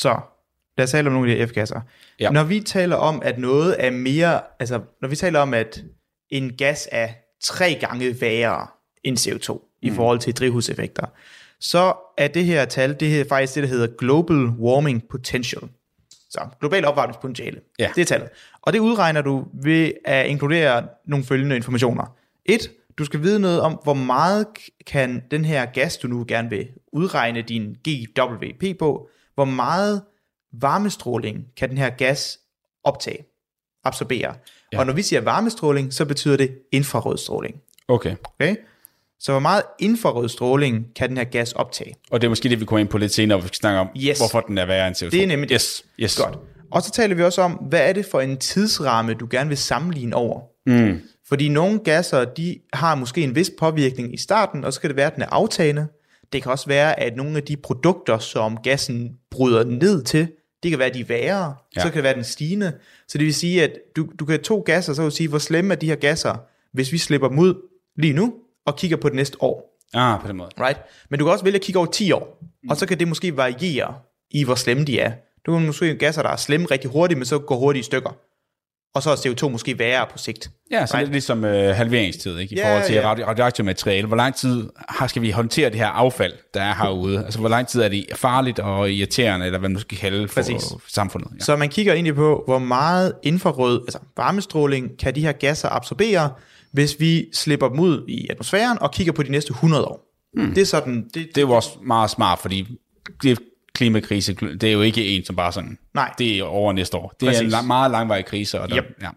Så 0.00 0.20
lad 0.78 0.84
os 0.84 0.90
tale 0.90 1.06
om 1.06 1.12
nogle 1.12 1.30
af 1.30 1.36
de 1.36 1.40
her 1.40 1.46
F-gasser. 1.46 1.80
Ja. 2.20 2.30
Når 2.30 2.44
vi 2.44 2.60
taler 2.60 2.96
om, 2.96 3.22
at 3.24 3.38
noget 3.38 3.76
er 3.78 3.90
mere, 3.90 4.40
altså 4.60 4.80
når 5.02 5.08
vi 5.08 5.16
taler 5.16 5.40
om, 5.40 5.54
at 5.54 5.84
en 6.30 6.56
gas 6.56 6.88
er 6.92 7.08
tre 7.42 7.74
gange 7.80 8.20
værre 8.20 8.66
end 9.04 9.18
CO2 9.18 9.52
mm. 9.52 9.60
i 9.82 9.90
forhold 9.90 10.18
til 10.18 10.34
drivhuseffekter, 10.34 11.06
så 11.60 11.94
er 12.18 12.28
det 12.28 12.44
her 12.44 12.64
tal, 12.64 13.00
det 13.00 13.20
er 13.20 13.24
faktisk 13.28 13.54
det, 13.54 13.62
der 13.62 13.68
hedder 13.68 13.86
Global 13.98 14.36
Warming 14.36 15.08
Potential. 15.10 15.62
Så 16.30 16.40
global 16.60 16.84
opvarmningspotentiale. 16.84 17.60
Ja. 17.78 17.90
Det 17.94 18.00
er 18.00 18.04
tallet. 18.04 18.28
Og 18.62 18.72
det 18.72 18.78
udregner 18.78 19.22
du 19.22 19.46
ved 19.62 19.92
at 20.04 20.26
inkludere 20.26 20.86
nogle 21.06 21.24
følgende 21.24 21.56
informationer. 21.56 22.16
Et, 22.44 22.70
du 22.98 23.04
skal 23.04 23.22
vide 23.22 23.40
noget 23.40 23.60
om, 23.60 23.78
hvor 23.82 23.94
meget 23.94 24.46
kan 24.86 25.22
den 25.30 25.44
her 25.44 25.66
gas, 25.66 25.96
du 25.96 26.08
nu 26.08 26.24
gerne 26.28 26.50
vil 26.50 26.68
udregne 26.92 27.42
din 27.42 27.76
GWP 27.88 28.78
på, 28.78 29.08
hvor 29.36 29.44
meget 29.44 30.02
varmestråling 30.52 31.44
kan 31.56 31.68
den 31.68 31.78
her 31.78 31.90
gas 31.90 32.38
optage, 32.84 33.24
absorbere. 33.84 34.34
Ja. 34.72 34.78
Og 34.78 34.86
når 34.86 34.92
vi 34.92 35.02
siger 35.02 35.20
varmestråling, 35.20 35.92
så 35.92 36.04
betyder 36.04 36.36
det 36.36 36.58
infrarødstråling. 36.72 37.56
Okay. 37.88 38.16
Okay? 38.24 38.56
Så 39.20 39.32
hvor 39.32 39.40
meget 39.40 39.62
infrarød 39.78 40.28
stråling 40.28 40.86
kan 40.96 41.08
den 41.08 41.16
her 41.16 41.24
gas 41.24 41.52
optage? 41.52 41.94
Og 42.10 42.20
det 42.20 42.26
er 42.26 42.28
måske 42.28 42.48
det, 42.48 42.60
vi 42.60 42.64
kommer 42.64 42.80
ind 42.80 42.88
på 42.88 42.98
lidt 42.98 43.14
senere, 43.14 43.38
hvor 43.38 43.42
vi 43.42 43.48
skal 43.48 43.56
snakke 43.56 43.80
om, 43.80 43.88
Yes. 43.96 44.18
hvorfor 44.18 44.40
den 44.40 44.58
er 44.58 44.66
værre 44.66 44.88
end 44.88 44.96
CO2. 44.96 45.10
Det 45.10 45.22
er 45.22 45.26
nemlig. 45.26 45.50
Yes, 45.52 45.84
yes. 45.98 46.18
Godt. 46.18 46.38
Og 46.70 46.82
så 46.82 46.90
taler 46.90 47.14
vi 47.14 47.22
også 47.22 47.42
om, 47.42 47.52
hvad 47.52 47.88
er 47.88 47.92
det 47.92 48.06
for 48.10 48.20
en 48.20 48.36
tidsramme, 48.36 49.14
du 49.14 49.28
gerne 49.30 49.48
vil 49.48 49.58
sammenligne 49.58 50.16
over? 50.16 50.40
Mm. 50.66 51.00
Fordi 51.28 51.48
nogle 51.48 51.78
gasser, 51.78 52.24
de 52.24 52.58
har 52.72 52.94
måske 52.94 53.22
en 53.22 53.34
vis 53.34 53.50
påvirkning 53.58 54.14
i 54.14 54.16
starten, 54.16 54.64
og 54.64 54.72
så 54.72 54.80
kan 54.80 54.90
det 54.90 54.96
være, 54.96 55.06
at 55.06 55.14
den 55.14 55.22
er 55.22 55.26
aftagende. 55.30 55.86
Det 56.32 56.42
kan 56.42 56.52
også 56.52 56.66
være, 56.66 57.00
at 57.00 57.16
nogle 57.16 57.36
af 57.36 57.42
de 57.42 57.56
produkter, 57.56 58.18
som 58.18 58.56
gassen 58.56 59.18
bryder 59.30 59.64
ned 59.64 60.02
til, 60.02 60.28
det 60.62 60.70
kan 60.70 60.78
være, 60.78 60.90
de 60.90 61.00
er 61.00 61.04
værre, 61.04 61.54
ja. 61.76 61.80
Så 61.80 61.86
kan 61.86 61.94
det 61.94 62.02
være, 62.02 62.14
den 62.14 62.24
stigende. 62.24 62.72
Så 63.08 63.18
det 63.18 63.24
vil 63.24 63.34
sige, 63.34 63.64
at 63.64 63.72
du, 63.96 64.08
du 64.18 64.24
kan 64.24 64.32
have 64.32 64.42
to 64.42 64.60
gasser, 64.60 64.94
så 64.94 65.02
vil 65.02 65.10
du 65.10 65.16
sige, 65.16 65.28
hvor 65.28 65.38
slemme 65.38 65.74
er 65.74 65.78
de 65.78 65.86
her 65.86 65.96
gasser, 65.96 66.34
hvis 66.72 66.92
vi 66.92 66.98
slipper 66.98 67.28
dem 67.28 67.38
ud 67.38 67.54
lige 67.96 68.12
nu, 68.12 68.34
og 68.66 68.76
kigger 68.76 68.96
på 68.96 69.08
det 69.08 69.16
næste 69.16 69.42
år. 69.42 69.78
Ah, 69.94 70.20
på 70.20 70.28
den 70.28 70.36
måde. 70.36 70.50
Right? 70.60 70.80
Men 71.10 71.18
du 71.18 71.24
kan 71.24 71.32
også 71.32 71.44
vælge 71.44 71.56
at 71.56 71.62
kigge 71.62 71.78
over 71.78 71.90
10 71.90 72.12
år, 72.12 72.38
mm. 72.42 72.70
og 72.70 72.76
så 72.76 72.86
kan 72.86 72.98
det 72.98 73.08
måske 73.08 73.36
variere 73.36 73.94
i, 74.30 74.44
hvor 74.44 74.54
slemme 74.54 74.84
de 74.84 75.00
er. 75.00 75.12
Du 75.46 75.52
kan 75.52 75.66
måske 75.66 75.86
have 75.86 75.98
gasser, 75.98 76.22
der 76.22 76.28
er 76.28 76.36
slemme 76.36 76.66
rigtig 76.66 76.90
hurtigt, 76.90 77.18
men 77.18 77.26
så 77.26 77.38
går 77.38 77.56
hurtigt 77.56 77.84
i 77.84 77.86
stykker. 77.86 78.16
Og 78.96 79.02
så 79.02 79.10
er 79.10 79.16
CO2 79.16 79.48
måske 79.48 79.78
værre 79.78 80.06
på 80.12 80.18
sigt. 80.18 80.50
Ja, 80.70 80.86
så 80.86 80.94
Right. 80.94 81.06
lidt 81.06 81.12
ligesom 81.12 81.44
øh, 81.44 81.76
halveringstid, 81.76 82.38
ikke? 82.38 82.54
I 82.54 82.58
Ja, 82.58 82.68
forhold 82.68 82.86
til 82.86 82.94
ja. 82.94 83.10
radio- 83.10 83.26
radioaktivt 83.26 83.66
materiale. 83.66 84.06
Hvor 84.06 84.16
lang 84.16 84.34
tid 84.34 84.68
har, 84.88 85.06
skal 85.06 85.22
vi 85.22 85.30
håndtere 85.30 85.70
det 85.70 85.78
her 85.78 85.86
affald, 85.86 86.32
der 86.54 86.62
er 86.62 86.74
herude? 86.74 87.24
Altså, 87.24 87.40
hvor 87.40 87.48
lang 87.48 87.68
tid 87.68 87.80
er 87.80 87.88
det 87.88 88.06
farligt 88.14 88.58
og 88.58 88.90
irriterende, 88.92 89.46
eller 89.46 89.58
hvad 89.58 89.68
man 89.68 89.80
skal 89.80 89.98
kalde 89.98 90.28
for 90.28 90.34
Præcis. 90.34 90.62
samfundet? 90.88 91.28
Ja. 91.38 91.44
Så 91.44 91.56
man 91.56 91.68
kigger 91.68 91.92
egentlig 91.92 92.14
på, 92.14 92.42
hvor 92.46 92.58
meget 92.58 93.12
infrarød, 93.22 93.80
altså 93.80 93.98
varmestråling, 94.16 94.90
kan 94.98 95.14
de 95.14 95.20
her 95.20 95.32
gasser 95.32 95.68
absorbere, 95.68 96.30
hvis 96.72 96.96
vi 97.00 97.26
slipper 97.34 97.68
dem 97.68 97.80
ud 97.80 98.04
i 98.08 98.26
atmosfæren 98.30 98.78
og 98.80 98.90
kigger 98.92 99.12
på 99.12 99.22
de 99.22 99.30
næste 99.30 99.50
100 99.50 99.84
år. 99.84 100.00
Hmm. 100.34 100.54
Det 100.54 100.60
er 100.60 100.66
sådan, 100.66 101.04
det, 101.14 101.26
Det 101.34 101.36
er 101.38 101.40
jo 101.42 101.50
også 101.50 101.70
meget 101.86 102.10
smart, 102.10 102.38
fordi 102.38 102.68
det 103.22 103.38
klimakrise, 103.76 104.34
det 104.34 104.62
er 104.64 104.72
jo 104.72 104.80
ikke 104.82 105.04
en, 105.16 105.24
som 105.24 105.36
bare 105.36 105.52
sådan, 105.52 105.78
Nej. 105.94 106.14
det 106.18 106.38
er 106.38 106.44
over 106.44 106.72
næste 106.72 106.96
år. 106.96 107.08
Det 107.20 107.26
Præcis. 107.26 107.40
er 107.40 107.44
en 107.44 107.50
lang, 107.50 107.66
meget 107.66 107.90
langvarig 107.90 108.24
krise. 108.24 108.60
Og 108.60 108.68
der, 108.70 108.76
Yep. 108.76 108.84
ja. 109.02 109.10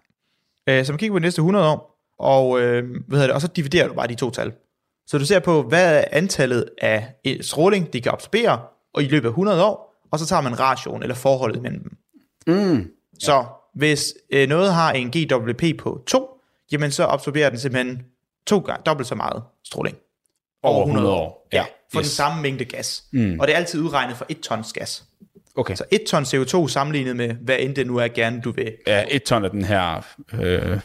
Øh, 0.80 0.86
så 0.86 0.92
man 0.92 1.00
kigger 1.00 1.14
på 1.14 1.20
de 1.20 1.24
næste 1.24 1.40
100 1.40 1.68
år, 1.68 1.96
og, 2.20 2.62
øh, 2.62 2.84
hvad 3.08 3.18
hedder 3.18 3.28
det, 3.28 3.36
og 3.36 3.42
så 3.42 3.48
dividerer 3.48 3.88
du 3.88 3.94
bare 3.94 4.08
de 4.08 4.16
to 4.16 4.30
tal. 4.30 4.52
Så 5.08 5.18
du 5.18 5.26
ser 5.26 5.40
på, 5.40 5.62
hvad 5.62 5.98
er 5.98 6.04
antallet 6.12 6.66
af 6.82 7.08
eh, 7.26 7.42
stråling, 7.42 7.94
de 7.94 8.02
kan 8.02 8.12
absorbere, 8.12 8.60
og 8.94 9.04
i 9.04 9.08
løbet 9.08 9.28
af 9.28 9.32
100 9.32 9.64
år, 9.66 10.06
og 10.12 10.20
så 10.20 10.26
tager 10.26 10.42
man 10.42 10.60
ration 10.60 11.02
eller 11.04 11.16
forholdet 11.16 11.62
mellem 11.62 11.82
dem. 11.84 11.98
Mm. 12.48 12.88
Så 13.20 13.46
hvis 13.76 14.14
øh, 14.34 14.50
noget 14.50 14.74
har 14.74 14.92
en 14.92 15.12
GWP 15.12 15.78
på 15.80 16.04
2, 16.08 16.30
jamen 16.72 16.92
så 16.92 17.06
absorberer 17.06 17.50
den 17.50 17.60
simpelthen 17.60 18.02
to 18.48 18.60
gange, 18.60 18.82
dobbelt 18.86 19.08
så 19.08 19.16
meget 19.16 19.44
stråling. 19.66 19.98
Over 20.64 20.86
100 20.86 21.10
år. 21.12 21.48
Ja, 21.54 21.64
for 21.92 22.00
Yes. 22.00 22.08
den 22.08 22.12
samme 22.16 22.42
mængde 22.42 22.66
gas. 22.66 23.04
Mm. 23.12 23.40
Og 23.40 23.48
det 23.48 23.54
er 23.54 23.58
altid 23.58 23.82
udregnet 23.82 24.18
for 24.18 24.26
1 24.30 24.40
tons 24.40 24.74
gas. 24.74 25.04
Okay. 25.56 25.76
Så 25.76 25.84
1 25.92 26.02
ton 26.08 26.24
CO2 26.24 26.68
sammenlignet 26.68 27.16
med, 27.16 27.30
hvad 27.42 27.56
end 27.60 27.76
det 27.76 27.88
nu 27.88 27.98
er 27.98 28.08
gerne, 28.08 28.42
du 28.42 28.52
vil 28.52 28.74
Ja, 28.88 29.04
et 29.12 29.24
ton 29.24 29.46
af 29.46 29.52
den 29.52 29.64
her 29.64 30.06
øh, 30.34 30.80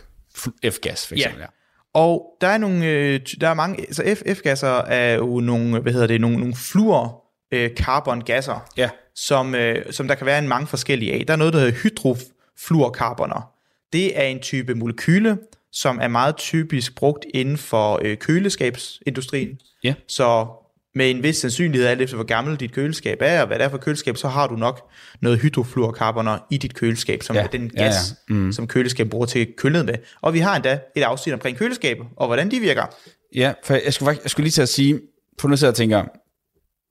F-gas, 0.70 1.06
for 1.06 1.14
eksempel. 1.14 1.40
Ja. 1.40 1.46
Og 1.94 2.26
der 2.40 2.48
er 2.48 2.58
nogle, 2.58 2.86
øh, 2.86 3.20
der 3.40 3.48
er 3.48 3.54
mange, 3.54 3.86
så 3.94 4.02
F, 4.16 4.22
F-gasser 4.38 4.68
er 4.68 5.14
jo 5.14 5.40
nogle, 5.40 5.80
hvad 5.80 5.92
hedder 5.92 6.06
det, 6.06 6.20
nogle, 6.20 6.36
nogle 6.38 6.54
fluor 6.54 7.24
øh, 7.52 7.70
carbon-gasser, 7.70 8.68
ja. 8.76 8.90
som, 9.14 9.54
øh, 9.54 9.92
som 9.92 10.08
der 10.08 10.14
kan 10.14 10.26
være 10.26 10.38
en 10.38 10.48
mange 10.48 10.66
forskellige 10.66 11.12
af. 11.12 11.24
Der 11.26 11.32
er 11.32 11.36
noget, 11.38 11.52
der 11.52 11.58
hedder 11.60 11.72
hydrofluorkarboner. 11.72 13.50
Det 13.92 14.18
er 14.18 14.22
en 14.24 14.38
type 14.40 14.74
molekyle, 14.74 15.38
som 15.74 15.98
er 16.02 16.08
meget 16.08 16.36
typisk 16.36 16.94
brugt 16.94 17.26
inden 17.34 17.58
for 17.58 18.00
øh, 18.04 18.18
køleskabsindustrien. 18.18 19.58
Ja. 19.84 19.94
Så 20.08 20.46
med 20.94 21.10
en 21.10 21.22
vis 21.22 21.36
sandsynlighed, 21.36 21.86
alt 21.86 22.02
efter 22.02 22.16
hvor 22.16 22.24
gammel 22.24 22.60
dit 22.60 22.72
køleskab 22.72 23.18
er, 23.20 23.40
og 23.40 23.46
hvad 23.46 23.58
det 23.58 23.64
er 23.64 23.68
for 23.68 23.78
køleskab, 23.78 24.16
så 24.16 24.28
har 24.28 24.46
du 24.46 24.56
nok 24.56 24.90
noget 25.20 25.40
hydrofluorkarboner 25.40 26.38
i 26.50 26.56
dit 26.56 26.74
køleskab, 26.74 27.22
som 27.22 27.36
Ja, 27.36 27.42
er 27.42 27.46
den 27.46 27.70
ja, 27.76 27.84
gas, 27.84 28.14
ja. 28.30 28.34
mm. 28.34 28.52
som 28.52 28.66
køleskab 28.66 29.10
bruger 29.10 29.26
til 29.26 29.38
at 29.38 29.48
køle 29.56 29.72
ned 29.72 29.84
med. 29.84 29.94
Og 30.20 30.34
vi 30.34 30.38
har 30.38 30.56
endda 30.56 30.78
et 30.96 31.02
afsnit 31.02 31.32
omkring 31.32 31.56
køleskaber, 31.56 32.04
og 32.16 32.26
hvordan 32.26 32.50
de 32.50 32.60
virker. 32.60 32.86
Ja, 33.34 33.52
for 33.64 33.74
jeg 33.84 33.92
skulle, 33.92 34.18
jeg 34.22 34.30
skulle 34.30 34.44
lige 34.44 34.52
til 34.52 34.62
at 34.62 34.68
sige, 34.68 35.00
for 35.40 35.48
nu 35.48 35.56
sidder 35.56 35.70
jeg 35.70 35.76
tænker, 35.76 36.04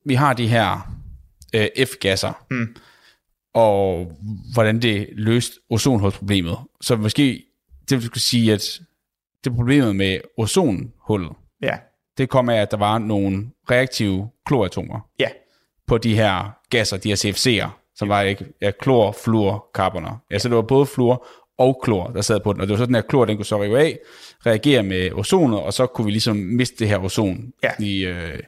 vi 0.06 0.13
har 0.13 0.34
de 0.34 0.48
her 0.48 0.94
øh, 1.56 1.68
F-gasser, 1.86 2.46
mm. 2.52 2.75
og 3.54 4.12
hvordan 4.54 4.82
det 4.82 5.08
løste 5.12 5.56
ozonhulsproblemet. 5.70 6.58
Så 6.82 6.96
måske, 6.96 7.44
det 7.90 8.02
vil 8.02 8.12
sige, 8.16 8.54
at 8.54 8.80
det 9.44 9.56
problemet 9.56 9.96
med 9.96 10.20
ozonhullet, 10.38 11.32
Ja, 11.62 11.78
det 12.18 12.30
kom 12.30 12.50
af, 12.50 12.62
at 12.62 12.72
der 12.72 12.78
var 12.78 12.98
nogle 12.98 13.50
reaktive 13.72 14.30
kloratomer 14.46 15.00
ja, 15.20 15.28
på 15.88 15.98
de 15.98 16.16
her 16.16 16.58
gasser, 16.70 16.98
de 16.98 17.10
her 17.10 17.16
CFC'er, 17.16 17.70
som 17.96 18.10
var 18.10 18.22
ikke 18.22 18.46
ja, 18.62 18.72
klor, 18.72 19.12
fluor, 19.24 19.66
carboner. 19.75 20.18
Ja, 20.32 20.40
så 20.40 20.50
det 20.50 20.56
var 20.56 20.62
både 20.62 20.86
fluor 20.86 21.28
og 21.58 21.80
klor, 21.84 22.08
der 22.08 22.22
sad 22.22 22.40
på 22.40 22.54
den, 22.54 22.62
og 22.62 22.68
det 22.68 22.72
var 22.74 22.78
så 22.78 22.86
den 22.86 22.96
her 22.96 23.02
klor, 23.02 23.25
den 23.25 23.36
kunne 23.38 23.46
så 23.46 23.62
rive 23.62 23.80
af, 23.80 24.00
reagere 24.46 24.84
med 24.84 25.12
ozonet, 25.12 25.60
og 25.60 25.74
så 25.74 25.86
kunne 25.86 26.06
vi 26.06 26.12
ligesom 26.12 26.36
miste 26.38 26.75
det 26.80 26.88
her 26.88 27.04
ozon 27.04 27.54
Ja. 27.63 27.72
i, 27.80 28.06
øh, 28.06 28.40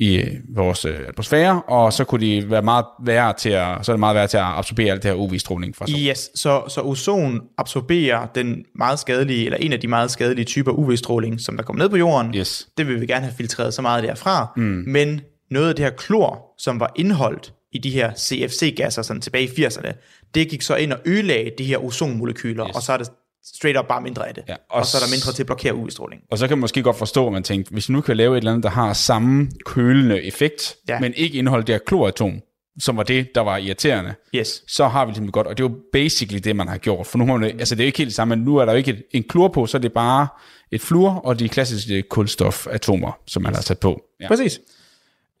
i 0.00 0.16
øh, 0.16 0.26
vores 0.54 0.84
øh, 0.84 0.98
atmosfære, 1.08 1.62
og 1.62 1.92
så 1.92 2.04
kunne 2.04 2.26
de 2.26 2.50
være 2.50 2.62
meget 2.62 2.84
værre 3.04 3.32
til 3.32 3.50
at, 3.50 3.86
så 3.86 3.92
er 3.92 3.94
det 3.94 4.00
meget 4.00 4.14
værre 4.14 4.26
til 4.26 4.36
at 4.36 4.42
absorbere 4.44 4.92
alt 4.92 5.02
det 5.02 5.10
her 5.10 5.18
UV-stråling 5.18 5.76
fra 5.76 5.86
solen. 5.86 6.06
yes. 6.06 6.30
Så, 6.34 6.62
så 6.68 6.80
ozon 6.80 7.40
absorberer 7.58 8.26
den 8.34 8.64
meget 8.74 8.98
skadelige, 8.98 9.44
eller 9.44 9.58
en 9.58 9.72
af 9.72 9.80
de 9.80 9.88
meget 9.88 10.10
skadelige 10.10 10.44
typer 10.44 10.72
UV-stråling, 10.72 11.40
som 11.40 11.56
der 11.56 11.64
kommer 11.64 11.82
ned 11.82 11.90
på 11.90 11.96
jorden. 11.96 12.34
Yes. 12.34 12.68
Det 12.78 12.86
vil 12.86 13.00
vi 13.00 13.06
gerne 13.06 13.24
have 13.24 13.34
filtreret 13.36 13.74
så 13.74 13.82
meget 13.82 14.04
derfra. 14.04 14.52
Mm. 14.56 14.84
Men 14.86 15.20
noget 15.50 15.68
af 15.68 15.74
det 15.76 15.84
her 15.84 15.92
klor, 15.92 16.54
som 16.58 16.80
var 16.80 16.92
indholdt 16.96 17.54
i 17.72 17.78
de 17.78 17.90
her 17.90 18.12
CFC-gasser 18.14 19.02
sådan 19.02 19.20
tilbage 19.20 19.44
i 19.44 19.64
80'erne, 19.66 19.92
det 20.34 20.48
gik 20.48 20.62
så 20.62 20.76
ind 20.76 20.92
og 20.92 20.98
ødelagde 21.04 21.50
de 21.58 21.64
her 21.64 21.84
ozonmolekyler, 21.84 22.68
yes. 22.68 22.76
og 22.76 22.82
så 22.82 22.92
er 22.92 22.96
det 22.96 23.10
straight 23.44 23.78
up 23.78 23.86
bare 23.88 24.00
mindre 24.02 24.28
af 24.28 24.34
det. 24.34 24.44
Ja, 24.48 24.54
og 24.54 24.60
og, 24.80 24.86
så 24.86 24.96
er 24.96 25.00
der 25.00 25.10
mindre 25.10 25.32
til 25.32 25.42
at 25.42 25.46
blokere 25.46 25.74
UV-stråling. 25.74 26.22
Og 26.30 26.38
så 26.38 26.48
kan 26.48 26.58
man 26.58 26.60
måske 26.60 26.82
godt 26.82 26.96
forstå, 26.98 27.26
at 27.26 27.32
man 27.32 27.42
tænkte, 27.42 27.72
hvis 27.72 27.88
vi 27.88 27.94
nu 27.94 28.00
kan 28.00 28.16
lave 28.16 28.32
et 28.34 28.38
eller 28.38 28.50
andet, 28.52 28.64
der 28.64 28.70
har 28.70 28.92
samme 28.92 29.48
kølende 29.66 30.22
effekt, 30.24 30.76
ja. 30.88 31.00
Men 31.00 31.14
ikke 31.16 31.38
indeholder 31.38 31.64
det 31.64 31.74
her 31.74 31.80
kloratom, 31.86 32.40
som 32.80 32.96
var 32.96 33.02
det, 33.02 33.28
der 33.34 33.40
var 33.40 33.56
irriterende, 33.56 34.14
Yes. 34.34 34.62
så 34.68 34.88
har 34.88 35.04
vi 35.04 35.10
ligesom 35.10 35.24
det 35.26 35.32
godt. 35.32 35.46
Og 35.46 35.58
det 35.58 35.64
er 35.64 35.68
jo 35.68 35.76
basically 35.92 36.38
det, 36.44 36.56
man 36.56 36.68
har 36.68 36.78
gjort. 36.78 37.06
For 37.06 37.18
nu 37.18 37.26
har 37.26 37.36
man, 37.36 37.50
altså 37.60 37.74
det 37.74 37.80
er 37.80 37.84
jo 37.84 37.86
ikke 37.86 37.98
helt 37.98 38.08
det 38.08 38.14
samme, 38.14 38.36
men 38.36 38.44
nu 38.44 38.56
er 38.56 38.64
der 38.64 38.72
jo 38.72 38.76
ikke 38.78 38.90
et, 38.90 39.02
en 39.10 39.22
klor 39.28 39.48
på, 39.48 39.66
så 39.66 39.76
er 39.76 39.80
det 39.80 39.92
bare 39.92 40.28
et 40.72 40.80
fluor 40.80 41.10
og 41.10 41.38
de 41.38 41.48
klassiske 41.48 42.02
kulstofatomer, 42.02 43.18
som 43.26 43.42
man 43.42 43.54
har 43.54 43.62
sat 43.62 43.78
på. 43.78 44.00
Ja. 44.20 44.28
Præcis. 44.28 44.60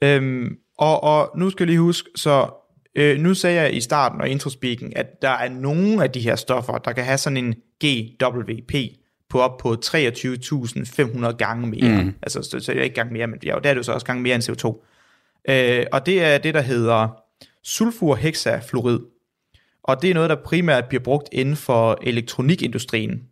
Øhm, 0.04 0.48
og, 0.78 1.02
og 1.04 1.30
nu 1.38 1.50
skal 1.50 1.64
jeg 1.64 1.68
lige 1.68 1.80
huske, 1.80 2.08
så 2.16 2.46
øh, 2.94 3.18
nu 3.18 3.34
sagde 3.34 3.60
jeg 3.60 3.74
i 3.74 3.80
starten 3.80 4.20
og 4.20 4.28
introspeaken, 4.28 4.92
at 4.96 5.22
der 5.22 5.28
er 5.28 5.48
nogle 5.48 6.02
af 6.02 6.10
de 6.10 6.20
her 6.20 6.36
stoffer, 6.36 6.78
der 6.78 6.92
kan 6.92 7.04
have 7.04 7.18
sådan 7.18 7.36
en 7.36 7.54
GWP 7.84 8.74
på 9.28 9.40
op 9.40 9.58
på 9.58 9.76
23.500 9.84 11.30
gange 11.30 11.66
mere. 11.66 12.02
Mm. 12.02 12.14
Altså, 12.22 12.42
så, 12.42 12.60
så 12.60 12.72
det 12.72 12.80
er 12.80 12.84
ikke 12.84 12.94
gange 12.94 13.12
mere, 13.12 13.26
men 13.26 13.38
ja, 13.44 13.48
der 13.48 13.70
er 13.70 13.74
det 13.74 13.76
jo 13.76 13.82
så 13.82 13.92
også 13.92 14.06
gange 14.06 14.22
mere 14.22 14.34
end 14.34 14.42
CO2. 14.42 14.84
Øh, 15.48 15.86
og 15.92 16.06
det 16.06 16.24
er 16.24 16.38
det, 16.38 16.54
der 16.54 16.60
hedder 16.60 17.08
sulfurhexafluorid. 17.62 19.00
Og 19.82 20.02
det 20.02 20.10
er 20.10 20.14
noget, 20.14 20.30
der 20.30 20.36
primært 20.44 20.84
bliver 20.88 21.02
brugt 21.02 21.28
inden 21.32 21.56
for 21.56 21.98
elektronikindustrien. 22.02 23.22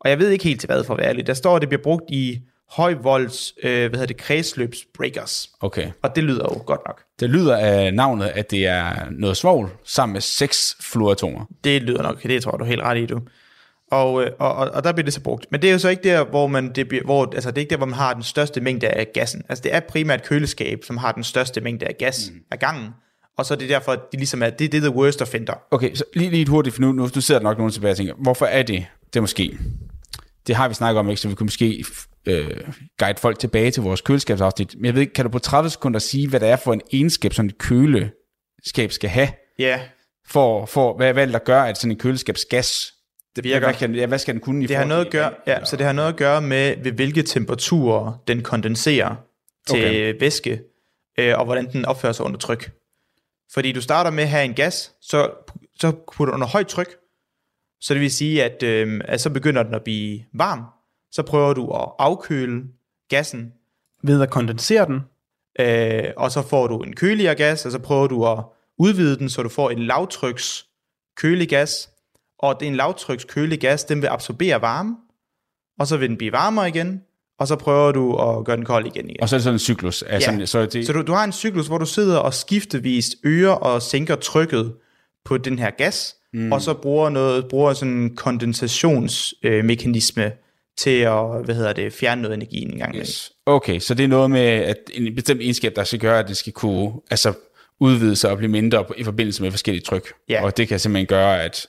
Og 0.00 0.10
jeg 0.10 0.18
ved 0.18 0.30
ikke 0.30 0.44
helt 0.44 0.60
til 0.60 0.66
hvad 0.66 0.84
for 0.84 0.94
at 0.94 0.98
være 0.98 1.08
ærlig. 1.08 1.26
Der 1.26 1.34
står, 1.34 1.56
at 1.56 1.60
det 1.62 1.68
bliver 1.68 1.82
brugt 1.82 2.04
i 2.08 2.40
højvolds, 2.70 3.54
øh, 3.62 3.70
hvad 3.70 3.90
hedder 3.90 4.06
det, 4.06 4.16
kredsløbsbreakers. 4.16 5.50
Okay. 5.60 5.90
Og 6.02 6.16
det 6.16 6.24
lyder 6.24 6.44
jo 6.44 6.62
godt 6.66 6.80
nok. 6.86 7.02
Det 7.20 7.30
lyder 7.30 7.56
af 7.56 7.94
navnet, 7.94 8.26
at 8.26 8.50
det 8.50 8.66
er 8.66 9.06
noget 9.10 9.36
svovl 9.36 9.70
sammen 9.84 10.12
med 10.12 10.20
seks 10.20 10.76
fluoratomer. 10.80 11.44
Det 11.64 11.82
lyder 11.82 12.02
nok, 12.02 12.22
det 12.22 12.42
tror 12.42 12.52
jeg, 12.52 12.58
du 12.58 12.64
helt 12.64 12.82
ret 12.82 12.98
i, 12.98 13.06
du. 13.06 13.20
Og, 13.90 14.24
øh, 14.24 14.30
og, 14.38 14.54
og, 14.54 14.70
og 14.70 14.84
der 14.84 14.92
bliver 14.92 15.04
det 15.04 15.14
så 15.14 15.20
brugt. 15.20 15.46
Men 15.50 15.62
det 15.62 15.68
er 15.68 15.72
jo 15.72 15.78
så 15.78 15.88
ikke 15.88 16.02
der, 16.02 16.24
hvor 16.24 16.46
man, 16.46 16.72
det 16.72 16.88
bliver, 16.88 17.04
hvor, 17.04 17.32
altså 17.34 17.50
det 17.50 17.58
er 17.58 17.60
ikke 17.60 17.70
der, 17.70 17.76
hvor 17.76 17.86
man 17.86 17.94
har 17.94 18.14
den 18.14 18.22
største 18.22 18.60
mængde 18.60 18.88
af 18.88 19.06
gassen. 19.14 19.42
Altså 19.48 19.62
det 19.62 19.74
er 19.74 19.80
primært 19.80 20.24
køleskab, 20.24 20.84
som 20.84 20.96
har 20.96 21.12
den 21.12 21.24
største 21.24 21.60
mængde 21.60 21.86
af 21.86 21.96
gas 21.98 22.30
mm. 22.32 22.40
ad 22.50 22.58
gangen. 22.58 22.88
Og 23.36 23.46
så 23.46 23.54
er 23.54 23.58
det 23.58 23.68
derfor, 23.68 23.92
at 23.92 24.00
det 24.12 24.20
ligesom 24.20 24.42
er, 24.42 24.50
det, 24.50 24.72
det 24.72 24.78
er 24.78 24.88
the 24.88 24.98
worst 24.98 25.22
offender. 25.22 25.54
Okay, 25.70 25.94
så 25.94 26.04
lige, 26.14 26.30
lige 26.30 26.46
hurtigt, 26.46 26.74
for 26.74 26.82
nu, 26.82 26.92
nu, 26.92 27.02
nu 27.14 27.20
sidder 27.20 27.40
der 27.40 27.48
nok 27.48 27.58
nogen 27.58 27.72
tilbage 27.72 27.92
og 27.92 27.96
tænker, 27.96 28.14
hvorfor 28.18 28.46
er 28.46 28.62
det? 28.62 28.86
Det 29.14 29.22
måske, 29.22 29.58
det 30.46 30.54
har 30.54 30.68
vi 30.68 30.74
snakket 30.74 30.98
om, 30.98 31.08
ikke? 31.10 31.20
så 31.20 31.28
vi 31.28 31.34
kunne 31.34 31.44
måske 31.44 31.84
øh, 32.26 32.56
guide 32.98 33.20
folk 33.20 33.38
tilbage 33.38 33.70
til 33.70 33.82
vores 33.82 34.00
køleskabsafsnit. 34.00 34.74
Men 34.76 34.84
jeg 34.84 34.94
ved 34.94 35.00
ikke, 35.00 35.12
kan 35.12 35.24
du 35.24 35.30
på 35.30 35.38
30 35.38 35.70
sekunder 35.70 35.98
sige, 35.98 36.28
hvad 36.28 36.40
det 36.40 36.48
er 36.48 36.56
for 36.56 36.72
en 36.72 36.80
egenskab, 36.92 37.32
som 37.34 37.46
et 37.46 37.58
køleskab 37.58 38.92
skal 38.92 39.10
have? 39.10 39.28
Ja, 39.58 39.80
For, 40.26 40.66
for 40.66 40.96
hvad, 40.96 41.12
hvad 41.12 41.26
er 41.28 41.32
der 41.32 41.38
gør, 41.38 41.62
at 41.62 41.78
sådan 41.78 41.90
en 41.90 41.98
køleskabsgas, 41.98 42.92
det 43.36 43.44
virker. 43.44 43.66
Hvad, 43.66 43.74
kan, 43.74 43.94
ja, 43.94 44.06
hvad 44.06 44.18
skal 44.18 44.34
den 44.34 44.40
kunne 44.40 44.64
i 44.64 44.66
det 44.66 44.76
har 44.76 44.84
noget 44.84 45.04
at 45.04 45.12
gøre, 45.12 45.30
ja, 45.46 45.54
eller- 45.54 45.66
så 45.66 45.76
det 45.76 45.86
har 45.86 45.92
noget 45.92 46.08
at 46.08 46.16
gøre 46.16 46.42
med, 46.42 46.74
ved 46.82 46.92
hvilke 46.92 47.22
temperaturer 47.22 48.22
den 48.28 48.42
kondenserer 48.42 49.14
til 49.66 49.78
okay. 49.78 50.14
væske, 50.20 50.60
øh, 51.18 51.38
og 51.38 51.44
hvordan 51.44 51.72
den 51.72 51.84
opfører 51.84 52.12
sig 52.12 52.26
under 52.26 52.38
tryk. 52.38 52.70
Fordi 53.52 53.72
du 53.72 53.80
starter 53.80 54.10
med 54.10 54.22
at 54.22 54.28
have 54.30 54.44
en 54.44 54.54
gas, 54.54 54.92
så, 55.00 55.30
så 55.80 55.92
putter 56.16 56.32
du 56.32 56.34
under 56.34 56.46
højt 56.46 56.66
tryk, 56.66 56.96
så 57.80 57.94
det 57.94 58.00
vil 58.00 58.10
sige, 58.10 58.44
at, 58.44 58.62
øh, 58.62 59.00
at 59.04 59.20
så 59.20 59.30
begynder 59.30 59.62
den 59.62 59.74
at 59.74 59.82
blive 59.84 60.20
varm, 60.34 60.64
så 61.14 61.22
prøver 61.22 61.54
du 61.54 61.70
at 61.70 61.88
afkøle 61.98 62.62
gassen 63.08 63.52
ved 64.02 64.22
at 64.22 64.30
kondensere 64.30 64.86
den, 64.86 65.00
øh, 65.60 66.04
og 66.16 66.32
så 66.32 66.42
får 66.42 66.66
du 66.66 66.78
en 66.78 66.96
køligere 66.96 67.34
gas, 67.34 67.66
og 67.66 67.72
så 67.72 67.78
prøver 67.78 68.06
du 68.06 68.26
at 68.26 68.38
udvide 68.78 69.18
den, 69.18 69.28
så 69.28 69.42
du 69.42 69.48
får 69.48 69.70
en 69.70 69.78
lavtryks 69.78 70.66
kølig 71.16 71.48
gas, 71.48 71.90
og 72.38 72.60
det 72.60 72.66
er 72.66 72.70
en 72.70 72.76
lavtryks 72.76 73.24
kølig 73.24 73.60
gas, 73.60 73.84
den 73.84 74.02
vil 74.02 74.08
absorbere 74.08 74.62
varme, 74.62 74.96
og 75.78 75.86
så 75.86 75.96
vil 75.96 76.08
den 76.08 76.16
blive 76.16 76.32
varmere 76.32 76.68
igen, 76.68 77.00
og 77.38 77.48
så 77.48 77.56
prøver 77.56 77.92
du 77.92 78.16
at 78.16 78.44
gøre 78.44 78.56
den 78.56 78.64
kold 78.64 78.86
igen 78.86 79.10
igen. 79.10 79.22
Og 79.22 79.28
så 79.28 79.36
er 79.36 79.38
det 79.38 79.44
sådan 79.44 79.54
en 79.54 79.58
cyklus. 79.58 80.02
Af 80.02 80.20
Ja. 80.20 80.24
sådan, 80.24 80.46
så 80.46 80.66
det, 80.66 80.86
Så 80.86 80.92
du, 80.92 81.02
du 81.02 81.12
har 81.12 81.24
en 81.24 81.32
cyklus, 81.32 81.66
hvor 81.66 81.78
du 81.78 81.86
sidder 81.86 82.18
og 82.18 82.34
skiftevist 82.34 83.14
øger 83.24 83.50
og 83.50 83.82
sænker 83.82 84.16
trykket 84.16 84.74
på 85.24 85.38
den 85.38 85.58
her 85.58 85.70
gas, 85.70 86.16
mm. 86.32 86.52
og 86.52 86.62
så 86.62 86.74
bruger 86.74 87.08
noget 87.08 87.48
bruger 87.48 87.72
sådan 87.72 87.94
en 87.94 88.16
kondensationsmekanisme 88.16 90.32
til 90.78 91.00
at 91.00 91.44
hvad 91.44 91.54
hedder 91.54 91.72
det, 91.72 91.92
fjerne 91.92 92.22
noget 92.22 92.34
energi 92.34 92.62
en 92.62 92.78
gang. 92.78 92.96
Yes. 92.96 93.32
Okay, 93.46 93.78
så 93.78 93.94
det 93.94 94.04
er 94.04 94.08
noget 94.08 94.30
med 94.30 94.40
at 94.40 94.76
en 94.94 95.14
bestemt 95.14 95.40
egenskab, 95.40 95.72
der 95.76 95.84
skal 95.84 95.98
gøre, 95.98 96.18
at 96.18 96.28
det 96.28 96.36
skal 96.36 96.52
kunne 96.52 96.92
altså, 97.10 97.32
udvide 97.80 98.16
sig 98.16 98.30
og 98.30 98.36
blive 98.36 98.50
mindre 98.50 98.84
i 98.96 99.04
forbindelse 99.04 99.42
med 99.42 99.50
forskellige 99.50 99.84
tryk. 99.84 100.12
Ja. 100.28 100.44
Og 100.44 100.56
det 100.56 100.68
kan 100.68 100.78
simpelthen 100.78 101.06
gøre, 101.06 101.42
at, 101.42 101.66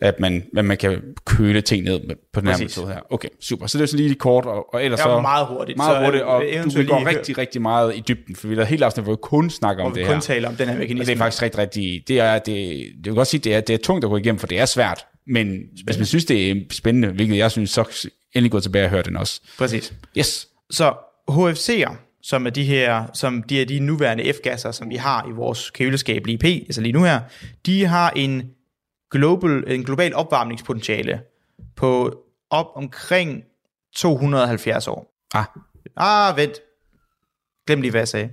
at, 0.00 0.20
man, 0.20 0.44
at 0.56 0.64
man 0.64 0.76
kan 0.76 1.00
køle 1.26 1.60
ting 1.60 1.84
ned 1.84 2.00
på 2.32 2.40
den 2.40 2.48
her 2.48 2.58
metode 2.58 2.86
her. 2.86 3.00
Okay, 3.10 3.28
super. 3.40 3.66
Så 3.66 3.78
det 3.78 3.82
er 3.82 3.86
så 3.86 3.96
lige 3.96 4.08
lidt 4.08 4.18
kort, 4.18 4.44
og, 4.46 4.74
og 4.74 4.84
ellers 4.84 4.98
Ja, 5.00 5.04
så... 5.04 5.20
meget 5.20 5.46
hurtigt. 5.46 5.76
Meget 5.76 6.04
hurtigt, 6.04 6.24
og 6.24 6.40
du 6.42 6.46
eventuelt 6.46 6.76
vil 6.78 6.86
gå 6.86 6.94
lige 6.98 7.08
hør- 7.08 7.18
rigtig, 7.18 7.38
rigtig 7.38 7.62
meget 7.62 7.96
i 7.96 8.02
dybden, 8.08 8.36
for 8.36 8.48
vi 8.48 8.54
har 8.56 8.64
helt 8.64 8.82
afsnit, 8.82 9.04
hvor 9.04 9.12
vi 9.12 9.18
kun 9.22 9.50
snakker 9.50 9.84
om 9.84 9.90
Hvor 9.90 9.94
vi 9.94 10.00
det 10.00 10.06
kun 10.08 10.14
her. 10.14 10.20
taler 10.20 10.48
om 10.48 10.56
den 10.56 10.68
her 10.68 10.78
mekanisme. 10.78 11.02
Og 11.02 11.06
det 11.06 11.12
er 11.12 11.16
faktisk 11.18 11.42
rigtig, 11.42 11.58
rigtig, 11.58 12.02
det 12.08 12.20
er, 12.20 12.38
det, 12.38 12.46
det 12.96 13.04
vil 13.04 13.14
godt 13.14 13.28
sige, 13.28 13.40
det 13.40 13.54
er, 13.54 13.60
det 13.60 13.74
er 13.74 13.78
tungt 13.78 14.04
at 14.04 14.10
gå 14.10 14.16
igennem, 14.16 14.38
for 14.38 14.46
det 14.46 14.58
er 14.58 14.66
svært. 14.66 15.06
Men 15.26 15.58
hvis 15.84 15.96
man 15.96 16.06
synes, 16.06 16.24
det 16.24 16.50
er 16.50 16.54
spændende, 16.70 17.08
hvilket 17.08 17.36
jeg 17.36 17.50
synes, 17.50 17.70
så 17.70 18.08
endelig 18.34 18.50
gå 18.52 18.60
tilbage 18.60 18.84
og 18.84 18.90
høre 18.90 19.02
den 19.02 19.16
også. 19.16 19.40
Præcis. 19.58 19.92
Yes. 20.18 20.48
Så 20.70 20.94
HFC'er, 21.30 21.94
som 22.22 22.46
er 22.46 22.50
de 22.50 22.64
her, 22.64 23.06
som 23.14 23.42
de 23.42 23.62
er 23.62 23.66
de 23.66 23.80
nuværende 23.80 24.32
F-gasser, 24.32 24.70
som 24.72 24.90
vi 24.90 24.96
har 24.96 25.28
i 25.28 25.30
vores 25.30 25.70
køleskab 25.70 26.26
lige 26.26 26.38
p, 26.38 26.44
altså 26.44 26.80
lige 26.80 26.92
nu 26.92 27.02
her, 27.04 27.20
de 27.66 27.84
har 27.86 28.10
en 28.10 28.50
global, 29.10 29.64
en 29.66 29.84
global 29.84 30.14
opvarmningspotentiale 30.14 31.20
på 31.76 32.18
op 32.50 32.66
omkring 32.74 33.42
270 33.96 34.88
år. 34.88 35.14
Ah, 35.34 35.44
Ah, 35.96 36.36
vent. 36.36 36.52
Glem 37.66 37.80
lige, 37.80 37.90
hvad 37.90 38.00
jeg 38.00 38.08
sagde. 38.08 38.30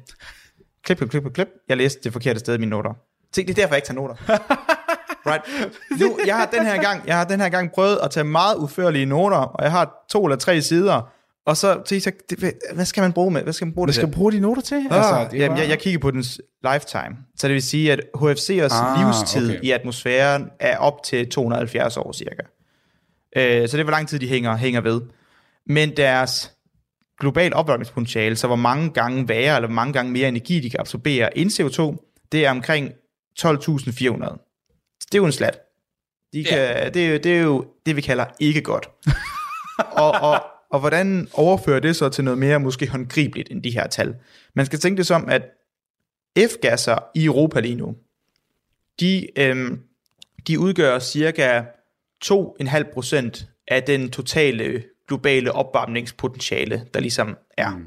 Klip, 0.83 0.97
klip, 0.97 1.09
klip, 1.09 1.33
klip. 1.33 1.47
Jeg 1.69 1.77
læste 1.77 1.99
det 2.03 2.13
forkerte 2.13 2.39
sted 2.39 2.55
i 2.55 2.57
mine 2.57 2.69
noter. 2.69 2.93
Se, 3.35 3.41
det 3.41 3.49
er 3.49 3.53
derfor, 3.53 3.73
jeg 3.73 3.77
ikke 3.77 3.87
tager 3.87 3.95
noter. 4.01 4.15
right. 5.25 5.71
Nu, 5.99 6.19
jeg 6.27 6.35
har 6.35 6.45
den 6.45 6.65
her 6.65 6.81
gang, 6.81 7.07
jeg 7.07 7.17
har 7.17 7.23
den 7.23 7.39
her 7.41 7.49
gang 7.49 7.71
prøvet 7.71 7.99
at 8.03 8.11
tage 8.11 8.23
meget 8.23 8.55
udførlige 8.55 9.05
noter, 9.05 9.37
og 9.37 9.63
jeg 9.63 9.71
har 9.71 10.05
to 10.09 10.25
eller 10.25 10.37
tre 10.37 10.61
sider, 10.61 11.09
og 11.45 11.57
så, 11.57 11.81
så 11.85 12.11
det, 12.29 12.53
hvad 12.73 12.85
skal 12.85 13.01
man 13.01 13.13
bruge 13.13 13.31
med? 13.31 13.43
Hvad 13.43 13.53
skal 13.53 13.67
man 13.67 13.73
bruge 13.73 13.85
hvad 13.85 13.93
det 13.93 13.95
skal 13.95 14.07
du 14.07 14.13
bruge 14.13 14.31
de 14.31 14.39
noter 14.39 14.61
til? 14.61 14.75
Ah, 14.91 14.97
Altså, 14.97 15.27
det 15.31 15.37
jamen, 15.37 15.49
bare- 15.49 15.59
jeg, 15.59 15.69
jeg 15.69 15.79
kigger 15.79 15.99
på 15.99 16.11
dens 16.11 16.41
lifetime. 16.73 17.17
Så 17.37 17.47
det 17.47 17.53
vil 17.53 17.63
sige, 17.63 17.91
at 17.91 17.99
HFC'ers 18.17 18.73
Ah, 18.83 19.05
livstid 19.05 19.49
okay. 19.49 19.59
i 19.63 19.71
atmosfæren 19.71 20.49
er 20.59 20.77
op 20.77 21.03
til 21.03 21.29
270 21.29 21.97
år 21.97 22.11
cirka. 22.11 22.41
Øh, 23.35 23.67
så 23.69 23.77
det 23.77 23.79
er, 23.79 23.83
hvor 23.83 23.91
lang 23.91 24.07
tid 24.07 24.19
de 24.19 24.27
hænger, 24.27 24.55
hænger 24.57 24.81
ved. 24.81 25.01
Men 25.67 25.97
deres 25.97 26.51
global 27.19 27.53
opvarmningspotentiale, 27.53 28.35
så 28.35 28.47
hvor 28.47 28.55
mange 28.55 28.89
gange 28.89 29.27
værre, 29.27 29.55
eller 29.55 29.67
hvor 29.67 29.75
mange 29.75 29.93
gange 29.93 30.11
mere 30.11 30.27
energi, 30.27 30.59
de 30.59 30.69
kan 30.69 30.79
absorbere 30.79 31.37
end 31.37 31.49
CO2, 31.49 32.05
det 32.31 32.45
er 32.45 32.51
omkring 32.51 32.89
12.400. 33.39 34.48
Det 35.11 35.15
er 35.17 35.19
jo 35.21 35.25
en 35.25 35.31
slat. 35.31 35.59
De 36.33 36.43
kan, 36.43 36.57
yeah. 36.57 36.93
det, 36.93 37.05
er, 37.05 37.09
jo- 37.11 37.17
det 37.17 37.37
er 37.37 37.41
jo 37.41 37.65
det, 37.85 37.95
vi 37.95 38.01
kalder 38.01 38.25
ikke 38.39 38.61
godt. 38.61 38.89
og, 40.03 40.11
og, 40.11 40.43
og 40.71 40.79
hvordan 40.79 41.27
overfører 41.33 41.79
det 41.79 41.95
så 41.95 42.09
til 42.09 42.23
noget 42.23 42.37
mere 42.37 42.59
måske 42.59 42.87
håndgribeligt 42.89 43.51
end 43.51 43.63
de 43.63 43.71
her 43.71 43.87
tal? 43.87 44.15
Man 44.53 44.65
skal 44.65 44.79
tænke 44.79 44.97
det 44.97 45.07
som, 45.07 45.29
at 45.29 45.41
F-gasser 46.39 46.97
i 47.15 47.25
Europa 47.25 47.59
lige 47.59 47.75
nu, 47.75 47.95
de, 48.99 49.39
øhm, 49.39 49.79
de 50.47 50.59
udgør 50.59 50.99
cirka 50.99 51.61
2,5% 52.25 53.63
af 53.67 53.83
den 53.83 54.09
totale 54.09 54.83
globale 55.07 55.51
opvarmningspotentiale, 55.51 56.85
der 56.93 56.99
ligesom 56.99 57.37
er. 57.57 57.69
Mm. 57.69 57.85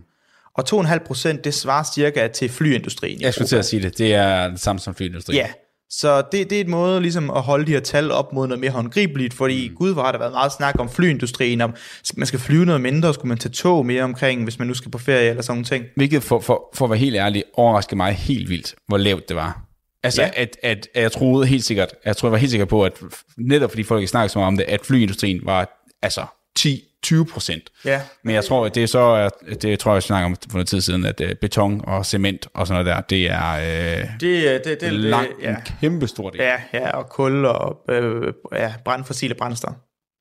Og 0.54 0.64
2,5% 0.72 1.40
det 1.40 1.54
svarer 1.54 1.84
cirka 1.94 2.28
til 2.28 2.48
flyindustrien. 2.48 3.20
Jeg 3.20 3.34
skulle 3.34 3.48
til 3.48 3.56
at 3.56 3.64
sige 3.64 3.82
det. 3.82 3.98
Det 3.98 4.14
er 4.14 4.48
det 4.48 4.60
samme 4.60 4.78
som 4.78 4.94
flyindustri. 4.94 5.34
Ja, 5.34 5.52
så 5.94 6.22
det, 6.32 6.50
det 6.50 6.56
er 6.56 6.60
et 6.60 6.68
måde 6.68 7.00
ligesom 7.00 7.30
at 7.30 7.42
holde 7.42 7.66
de 7.66 7.72
her 7.72 7.80
tal 7.80 8.10
op 8.10 8.32
mod 8.32 8.46
noget 8.46 8.60
mere 8.60 8.70
håndgribeligt, 8.70 9.34
fordi 9.34 9.68
mm. 9.68 9.74
gud 9.74 9.92
hvor 9.92 10.02
har 10.02 10.12
der 10.12 10.18
været 10.18 10.32
meget 10.32 10.52
snak 10.52 10.74
om 10.78 10.90
flyindustrien, 10.90 11.60
om 11.60 11.74
man 12.16 12.26
skal 12.26 12.38
flyve 12.38 12.64
noget 12.64 12.80
mindre, 12.80 13.14
skulle 13.14 13.28
man 13.28 13.38
tage 13.38 13.52
tog 13.52 13.86
mere 13.86 14.02
omkring, 14.02 14.42
hvis 14.42 14.58
man 14.58 14.68
nu 14.68 14.74
skal 14.74 14.90
på 14.90 14.98
ferie 14.98 15.28
eller 15.28 15.42
sådan 15.42 15.52
nogle 15.52 15.64
ting. 15.64 15.84
Hvilket 15.96 16.22
for, 16.22 16.40
for, 16.40 16.68
for 16.74 16.84
at 16.84 16.90
være 16.90 16.98
helt 16.98 17.16
ærlig, 17.16 17.44
overraskede 17.54 17.96
mig 17.96 18.12
helt 18.12 18.48
vildt, 18.48 18.74
hvor 18.88 18.96
lavt 18.96 19.28
det 19.28 19.36
var. 19.36 19.62
Altså, 20.02 20.22
ja. 20.22 20.28
At, 20.34 20.56
at, 20.62 20.88
at, 20.94 21.02
jeg 21.02 21.12
troede 21.12 21.46
helt 21.46 21.64
sikkert, 21.64 21.88
jeg 22.04 22.16
tror, 22.16 22.28
jeg 22.28 22.32
var 22.32 22.38
helt 22.38 22.50
sikker 22.50 22.66
på, 22.66 22.84
at 22.84 22.92
netop 23.38 23.70
fordi 23.70 23.82
folk 23.82 24.00
ikke 24.00 24.10
snakker 24.10 24.28
så 24.28 24.38
meget 24.38 24.48
om 24.48 24.56
det, 24.56 24.64
at 24.64 24.80
flyindustrien 24.84 25.40
var 25.44 25.86
altså 26.02 26.24
10-20 26.58 27.24
procent. 27.32 27.62
Ja. 27.84 28.00
Men 28.24 28.34
jeg 28.34 28.44
tror, 28.44 28.66
at 28.66 28.74
det 28.74 28.82
er 28.82 28.86
så, 28.86 29.30
det 29.62 29.78
tror 29.78 29.90
jeg, 29.92 29.94
jeg 29.94 30.02
snakker 30.02 30.26
om 30.26 30.36
for 30.50 30.52
noget 30.56 30.68
tid 30.68 30.80
siden, 30.80 31.04
at 31.04 31.20
uh, 31.20 31.28
beton 31.40 31.80
og 31.86 32.06
cement 32.06 32.48
og 32.54 32.66
sådan 32.66 32.84
noget 32.84 32.96
der, 32.96 33.00
det 33.16 33.30
er 33.30 33.52
øh, 34.00 34.08
Det, 34.20 34.64
det, 34.64 34.80
det, 34.80 34.92
langt 34.92 35.30
det, 35.40 35.44
ja. 35.44 35.50
en 35.50 35.56
kæmpe 35.80 36.06
stor 36.06 36.30
del. 36.30 36.40
ja, 36.40 36.56
ja, 36.72 36.90
og 36.96 37.08
kul 37.08 37.44
og 37.44 37.76
øh, 37.88 38.32
ja, 38.52 38.74
brand, 38.84 39.04
fossile 39.04 39.34
brændster. 39.34 39.72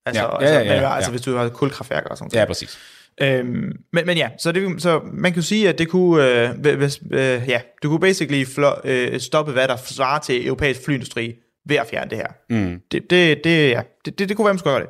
Altså, 0.05 0.21
Ja, 0.23 0.27
ja, 0.29 0.37
altså, 0.39 0.53
ja, 0.53 0.59
ja, 0.61 0.73
men, 0.73 0.81
ja. 0.83 0.95
altså 0.95 1.11
hvis 1.11 1.21
du 1.21 1.35
har 1.35 1.49
kulkraftværker 1.49 2.09
og 2.09 2.17
sådan 2.17 2.29
Ja, 2.33 2.37
noget. 2.37 2.47
præcis. 2.47 2.79
Øhm, 3.21 3.71
men, 3.93 4.05
men 4.05 4.17
ja, 4.17 4.29
så, 4.39 4.51
det, 4.51 4.81
så 4.81 5.01
man 5.13 5.33
kan 5.33 5.43
sige, 5.43 5.69
at 5.69 5.77
det 5.77 5.87
kunne, 5.89 6.27
øh, 6.63 6.77
hvis, 6.77 6.99
øh, 7.11 7.41
ja, 7.47 7.61
du 7.83 7.89
kunne 7.89 7.99
basically 7.99 8.45
flo, 8.45 8.71
øh, 8.83 9.19
stoppe, 9.19 9.51
hvad 9.51 9.67
der 9.67 9.75
svarer 9.77 10.19
til 10.19 10.45
europæisk 10.47 10.85
flyindustri 10.85 11.33
ved 11.67 11.75
at 11.75 11.87
fjerne 11.91 12.09
det 12.09 12.17
her. 12.17 12.27
Mm. 12.49 12.79
Det, 12.91 13.01
det, 13.09 13.43
det, 13.43 13.69
ja, 13.69 13.81
det, 14.05 14.19
det, 14.19 14.29
det 14.29 14.37
kunne 14.37 14.45
være, 14.45 14.53
man 14.53 14.59
skulle 14.59 14.73
gøre 14.73 14.81
det. 14.83 14.89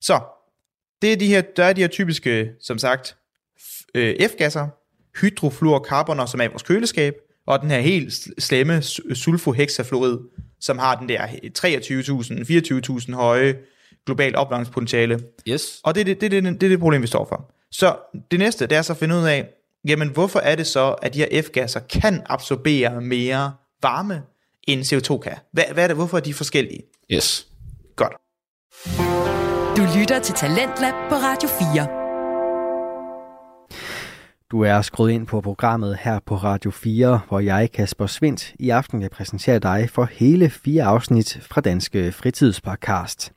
Så, 0.00 0.20
det 1.02 1.12
er 1.12 1.16
de 1.16 1.26
her, 1.26 1.40
der 1.40 1.64
er 1.64 1.72
de 1.72 1.80
her 1.80 1.88
typiske, 1.88 2.50
som 2.60 2.78
sagt, 2.78 3.16
øh, 3.94 4.14
F-gasser, 4.28 4.68
hydrofluorkarboner, 5.20 6.26
som 6.26 6.40
er 6.40 6.44
i 6.44 6.48
vores 6.48 6.62
køleskab, 6.62 7.14
og 7.46 7.60
den 7.60 7.70
her 7.70 7.80
helt 7.80 8.12
slemme 8.38 8.78
su- 8.78 9.14
sulfohexafluorid, 9.14 10.18
som 10.60 10.78
har 10.78 10.94
den 10.94 11.08
der 11.08 11.26
23.000, 11.26 13.04
24.000 13.08 13.14
høje 13.14 13.58
global 14.06 14.36
opvarmningspotentiale. 14.36 15.20
Yes. 15.48 15.80
Og 15.84 15.94
det 15.94 16.00
er 16.00 16.04
det, 16.04 16.20
det, 16.20 16.30
det, 16.30 16.44
det, 16.44 16.60
det 16.60 16.78
problem, 16.78 17.02
vi 17.02 17.06
står 17.06 17.24
for. 17.28 17.50
Så 17.70 17.96
det 18.30 18.38
næste, 18.38 18.66
det 18.66 18.78
er 18.78 18.82
så 18.82 18.92
at 18.92 18.96
finde 18.96 19.14
ud 19.14 19.22
af, 19.22 19.48
jamen 19.88 20.08
hvorfor 20.08 20.38
er 20.38 20.56
det 20.56 20.66
så, 20.66 20.92
at 21.02 21.14
de 21.14 21.18
her 21.18 21.42
F-gasser 21.42 21.80
kan 21.80 22.22
absorbere 22.26 23.00
mere 23.00 23.52
varme, 23.82 24.22
end 24.68 24.82
CO2 24.82 25.18
kan? 25.18 25.36
Hvad, 25.52 25.64
hvad 25.72 25.84
er 25.84 25.88
det, 25.88 25.96
hvorfor 25.96 26.16
er 26.16 26.20
de 26.20 26.34
forskellige? 26.34 26.82
Yes. 27.12 27.46
Godt. 27.96 28.12
Du 29.76 29.82
lytter 29.98 30.20
til 30.24 30.34
Talentlab 30.34 30.92
på 31.08 31.14
Radio 31.14 31.48
4. 31.48 31.86
Du 34.50 34.60
er 34.60 34.82
skruet 34.82 35.10
ind 35.10 35.26
på 35.26 35.40
programmet 35.40 35.98
her 36.00 36.20
på 36.26 36.36
Radio 36.36 36.70
4, 36.70 37.20
hvor 37.28 37.40
jeg, 37.40 37.72
Kasper 37.72 38.06
Svindt, 38.06 38.54
i 38.58 38.70
aften 38.70 39.00
vil 39.00 39.08
præsentere 39.08 39.58
dig 39.58 39.90
for 39.90 40.04
hele 40.04 40.50
fire 40.50 40.84
afsnit 40.84 41.38
fra 41.42 41.60
Danske 41.60 42.12
Fritidspodcast. 42.12 43.32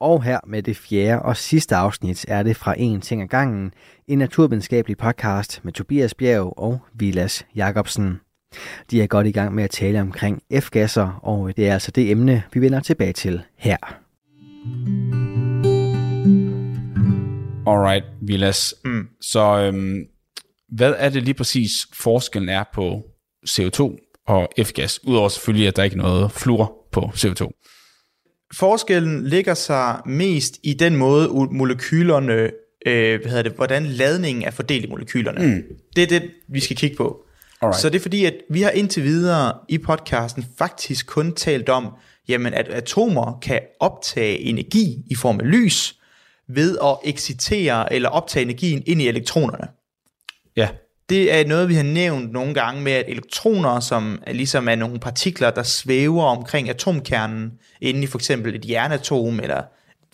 Og 0.00 0.22
her 0.22 0.40
med 0.46 0.62
det 0.62 0.76
fjerde 0.76 1.22
og 1.22 1.36
sidste 1.36 1.76
afsnit 1.76 2.24
er 2.28 2.42
det 2.42 2.56
fra 2.56 2.74
En 2.78 3.00
ting 3.00 3.22
ad 3.22 3.28
gangen, 3.28 3.72
en 4.08 4.18
naturvidenskabelig 4.18 4.96
podcast 4.96 5.60
med 5.62 5.72
Tobias 5.72 6.14
Bjerg 6.14 6.58
og 6.58 6.78
Vilas 6.94 7.46
Jacobsen. 7.56 8.20
De 8.90 9.02
er 9.02 9.06
godt 9.06 9.26
i 9.26 9.32
gang 9.32 9.54
med 9.54 9.64
at 9.64 9.70
tale 9.70 10.00
omkring 10.00 10.42
F-gasser, 10.60 11.20
og 11.22 11.56
det 11.56 11.68
er 11.68 11.72
altså 11.72 11.90
det 11.90 12.10
emne, 12.10 12.42
vi 12.52 12.60
vender 12.60 12.80
tilbage 12.80 13.12
til 13.12 13.42
her. 13.56 13.76
Alright, 17.66 18.04
Vilas. 18.22 18.74
Mm. 18.84 19.06
Så 19.20 19.40
øhm, 19.40 20.04
hvad 20.68 20.94
er 20.98 21.08
det 21.08 21.22
lige 21.22 21.34
præcis 21.34 21.70
forskellen 21.92 22.48
er 22.48 22.64
på 22.74 23.02
CO2 23.48 23.96
og 24.26 24.48
F-gas? 24.62 25.00
Udover 25.04 25.28
selvfølgelig, 25.28 25.68
at 25.68 25.76
der 25.76 25.82
ikke 25.82 25.96
er 25.96 26.02
noget 26.02 26.32
fluor 26.32 26.72
på 26.92 27.00
CO2. 27.00 27.62
Forskellen 28.54 29.26
ligger 29.26 29.54
sig 29.54 30.00
mest 30.06 30.58
i 30.62 30.74
den 30.74 30.96
måde, 30.96 31.28
molekylerne, 31.50 32.50
øh, 32.86 33.20
hvad 33.20 33.30
hedder 33.30 33.42
det, 33.42 33.52
hvordan 33.52 33.86
ladningen 33.86 34.44
er 34.44 34.50
fordelt 34.50 34.84
i 34.84 34.88
molekylerne. 34.88 35.46
Mm. 35.46 35.62
Det 35.96 36.02
er 36.02 36.06
det, 36.06 36.30
vi 36.48 36.60
skal 36.60 36.76
kigge 36.76 36.96
på. 36.96 37.22
Alright. 37.62 37.80
Så 37.80 37.88
det 37.88 37.96
er 37.98 38.02
fordi, 38.02 38.24
at 38.24 38.34
vi 38.50 38.62
har 38.62 38.70
indtil 38.70 39.02
videre 39.02 39.52
i 39.68 39.78
podcasten 39.78 40.44
faktisk 40.58 41.06
kun 41.06 41.32
talt 41.32 41.68
om, 41.68 41.88
jamen, 42.28 42.54
at 42.54 42.68
atomer 42.68 43.38
kan 43.42 43.60
optage 43.80 44.38
energi 44.38 45.02
i 45.10 45.14
form 45.14 45.40
af 45.40 45.50
lys, 45.50 45.94
ved 46.48 46.78
at 46.84 46.96
excitere 47.04 47.92
eller 47.92 48.08
optage 48.08 48.44
energien 48.44 48.82
ind 48.86 49.02
i 49.02 49.08
elektronerne. 49.08 49.68
Ja. 50.56 50.68
Det 51.08 51.32
er 51.32 51.46
noget, 51.46 51.68
vi 51.68 51.74
har 51.74 51.82
nævnt 51.82 52.32
nogle 52.32 52.54
gange 52.54 52.82
med, 52.82 52.92
at 52.92 53.04
elektroner, 53.08 53.80
som 53.80 54.22
er 54.26 54.32
ligesom 54.32 54.68
er 54.68 54.74
nogle 54.74 54.98
partikler, 54.98 55.50
der 55.50 55.62
svæver 55.62 56.24
omkring 56.24 56.70
atomkernen, 56.70 57.52
inde 57.80 58.02
i 58.02 58.06
for 58.06 58.18
eksempel 58.18 58.54
et 58.54 58.68
jernatom, 58.68 59.40
eller 59.40 59.62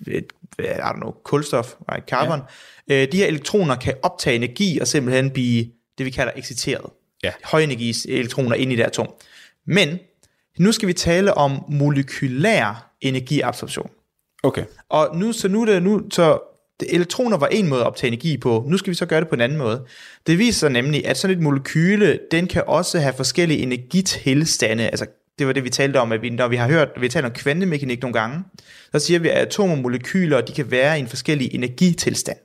et, 0.07 0.27
I 0.59 0.63
don't 0.63 0.97
know, 0.97 1.11
kulstof, 1.25 1.75
right, 1.93 2.09
carbon, 2.09 2.41
ja. 2.89 3.03
øh, 3.03 3.13
de 3.13 3.17
her 3.17 3.27
elektroner 3.27 3.77
kan 3.77 3.95
optage 4.03 4.37
energi 4.37 4.79
og 4.79 4.89
simpelthen 4.89 5.31
blive 5.31 5.67
det, 5.99 6.07
vi 6.07 6.11
kalder 6.11 6.33
exciteret. 6.37 6.91
Ja. 7.23 7.33
Højenergis 7.45 8.07
elektroner 8.09 8.57
ind 8.57 8.73
i 8.73 8.77
det 8.77 8.83
atom. 8.83 9.09
Men 9.67 9.99
nu 10.59 10.73
skal 10.73 10.89
vi 10.89 10.93
tale 10.93 11.35
om 11.35 11.65
molekylær 11.69 12.95
energiabsorption. 13.01 13.91
Okay. 14.43 14.65
Og 14.89 15.17
nu, 15.17 15.33
så 15.33 15.49
nu 15.49 15.67
det, 15.67 15.83
nu, 15.83 16.03
så 16.11 16.39
det, 16.81 16.95
elektroner 16.95 17.37
var 17.37 17.47
en 17.47 17.69
måde 17.69 17.81
at 17.81 17.87
optage 17.87 18.09
energi 18.09 18.37
på, 18.37 18.65
nu 18.69 18.77
skal 18.77 18.91
vi 18.91 18.95
så 18.95 19.07
gøre 19.07 19.21
det 19.21 19.29
på 19.29 19.35
en 19.35 19.41
anden 19.41 19.59
måde. 19.59 19.87
Det 20.27 20.39
viser 20.39 20.59
sig 20.59 20.71
nemlig, 20.71 21.07
at 21.07 21.17
sådan 21.17 21.37
et 21.37 21.43
molekyle, 21.43 22.19
den 22.31 22.47
kan 22.47 22.63
også 22.67 22.99
have 22.99 23.15
forskellige 23.15 23.61
energitilstande, 23.61 24.89
altså 24.89 25.07
det 25.39 25.47
var 25.47 25.53
det, 25.53 25.65
vi 25.65 25.71
talte 25.71 26.01
om, 26.01 26.13
at 26.13 26.23
vi, 26.23 26.31
når 26.31 26.49
vi 26.49 26.57
har 26.57 26.69
hørt, 26.69 26.89
vi 27.01 27.09
talt 27.09 27.27
om 27.27 27.33
kvantemekanik 27.33 28.03
nogle 28.03 28.21
gange, 28.21 28.45
så 28.93 28.99
siger 28.99 29.21
vi, 29.21 29.29
at 29.29 29.39
atomer 29.39 29.75
og 29.75 29.79
molekyler, 29.79 30.41
de 30.41 30.53
kan 30.53 30.71
være 30.71 30.97
i 30.99 31.01
en 31.01 31.09
forskellig 31.09 31.55
energitilstand. 31.55 32.39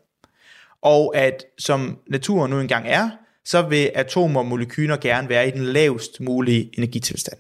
Og 0.82 1.18
at 1.18 1.46
som 1.58 1.98
naturen 2.08 2.52
nu 2.52 2.60
engang 2.60 2.86
er, 2.88 3.10
så 3.46 3.62
vil 3.62 3.92
atomer 3.96 4.40
og 4.40 4.46
molekyler 4.46 4.98
gerne 4.98 5.30
være 5.30 5.48
i 5.48 5.52
den 5.52 5.64
lavest 5.64 6.22
mulige 6.22 6.70
energitilstand. 6.78 7.38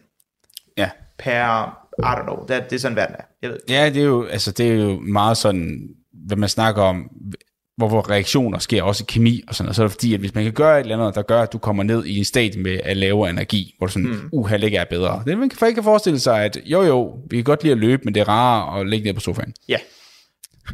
Ja. 0.77 0.89
Per, 1.19 1.77
I 1.99 2.01
don't 2.01 2.23
know, 2.23 2.45
det, 2.47 2.55
er- 2.55 2.63
det 2.63 2.73
er 2.73 2.79
sådan 2.79 2.95
verden 2.95 3.15
er. 3.19 3.23
Jeg 3.41 3.49
ved. 3.49 3.57
Ja, 3.69 3.89
det 3.89 4.01
er 4.01 4.05
jo, 4.05 4.25
altså, 4.25 4.51
det 4.51 4.67
er 4.71 4.73
jo 4.75 4.99
meget 4.99 5.37
sådan, 5.37 5.79
hvad 6.27 6.37
man 6.37 6.49
snakker 6.49 6.81
om, 6.81 7.09
hvorfor 7.77 8.09
reaktioner 8.09 8.59
sker 8.59 8.83
også 8.83 9.03
i 9.03 9.09
kemi 9.09 9.41
og 9.47 9.55
sådan 9.55 9.65
noget. 9.65 9.75
Så 9.75 9.83
er 9.83 9.87
det 9.87 9.91
fordi, 9.91 10.13
at 10.13 10.19
hvis 10.19 10.35
man 10.35 10.43
kan 10.43 10.53
gøre 10.53 10.79
et 10.79 10.83
eller 10.83 10.97
andet, 10.97 11.15
der 11.15 11.21
gør, 11.21 11.41
at 11.41 11.53
du 11.53 11.57
kommer 11.57 11.83
ned 11.83 12.05
i 12.05 12.17
en 12.17 12.25
stadie 12.25 12.61
med 12.61 12.79
at 12.83 12.97
lavere 12.97 13.29
energi, 13.29 13.75
hvor 13.77 13.87
du 13.87 13.93
sådan, 13.93 14.07
mm. 14.09 14.29
uha, 14.31 14.55
ikke 14.55 14.77
er 14.77 14.85
bedre. 14.89 15.23
Det 15.25 15.37
man 15.37 15.49
kan 15.49 15.57
faktisk 15.59 15.75
kan 15.75 15.83
forestille 15.83 16.19
sig, 16.19 16.43
at 16.43 16.57
jo 16.65 16.81
jo, 16.83 17.17
vi 17.29 17.37
kan 17.37 17.43
godt 17.43 17.63
lide 17.63 17.71
at 17.71 17.77
løbe, 17.79 18.01
men 18.05 18.13
det 18.13 18.19
er 18.21 18.29
rarere 18.29 18.79
at 18.81 18.87
ligge 18.87 19.05
ned 19.05 19.13
på 19.13 19.19
sofaen. 19.19 19.53
Ja. 19.69 19.77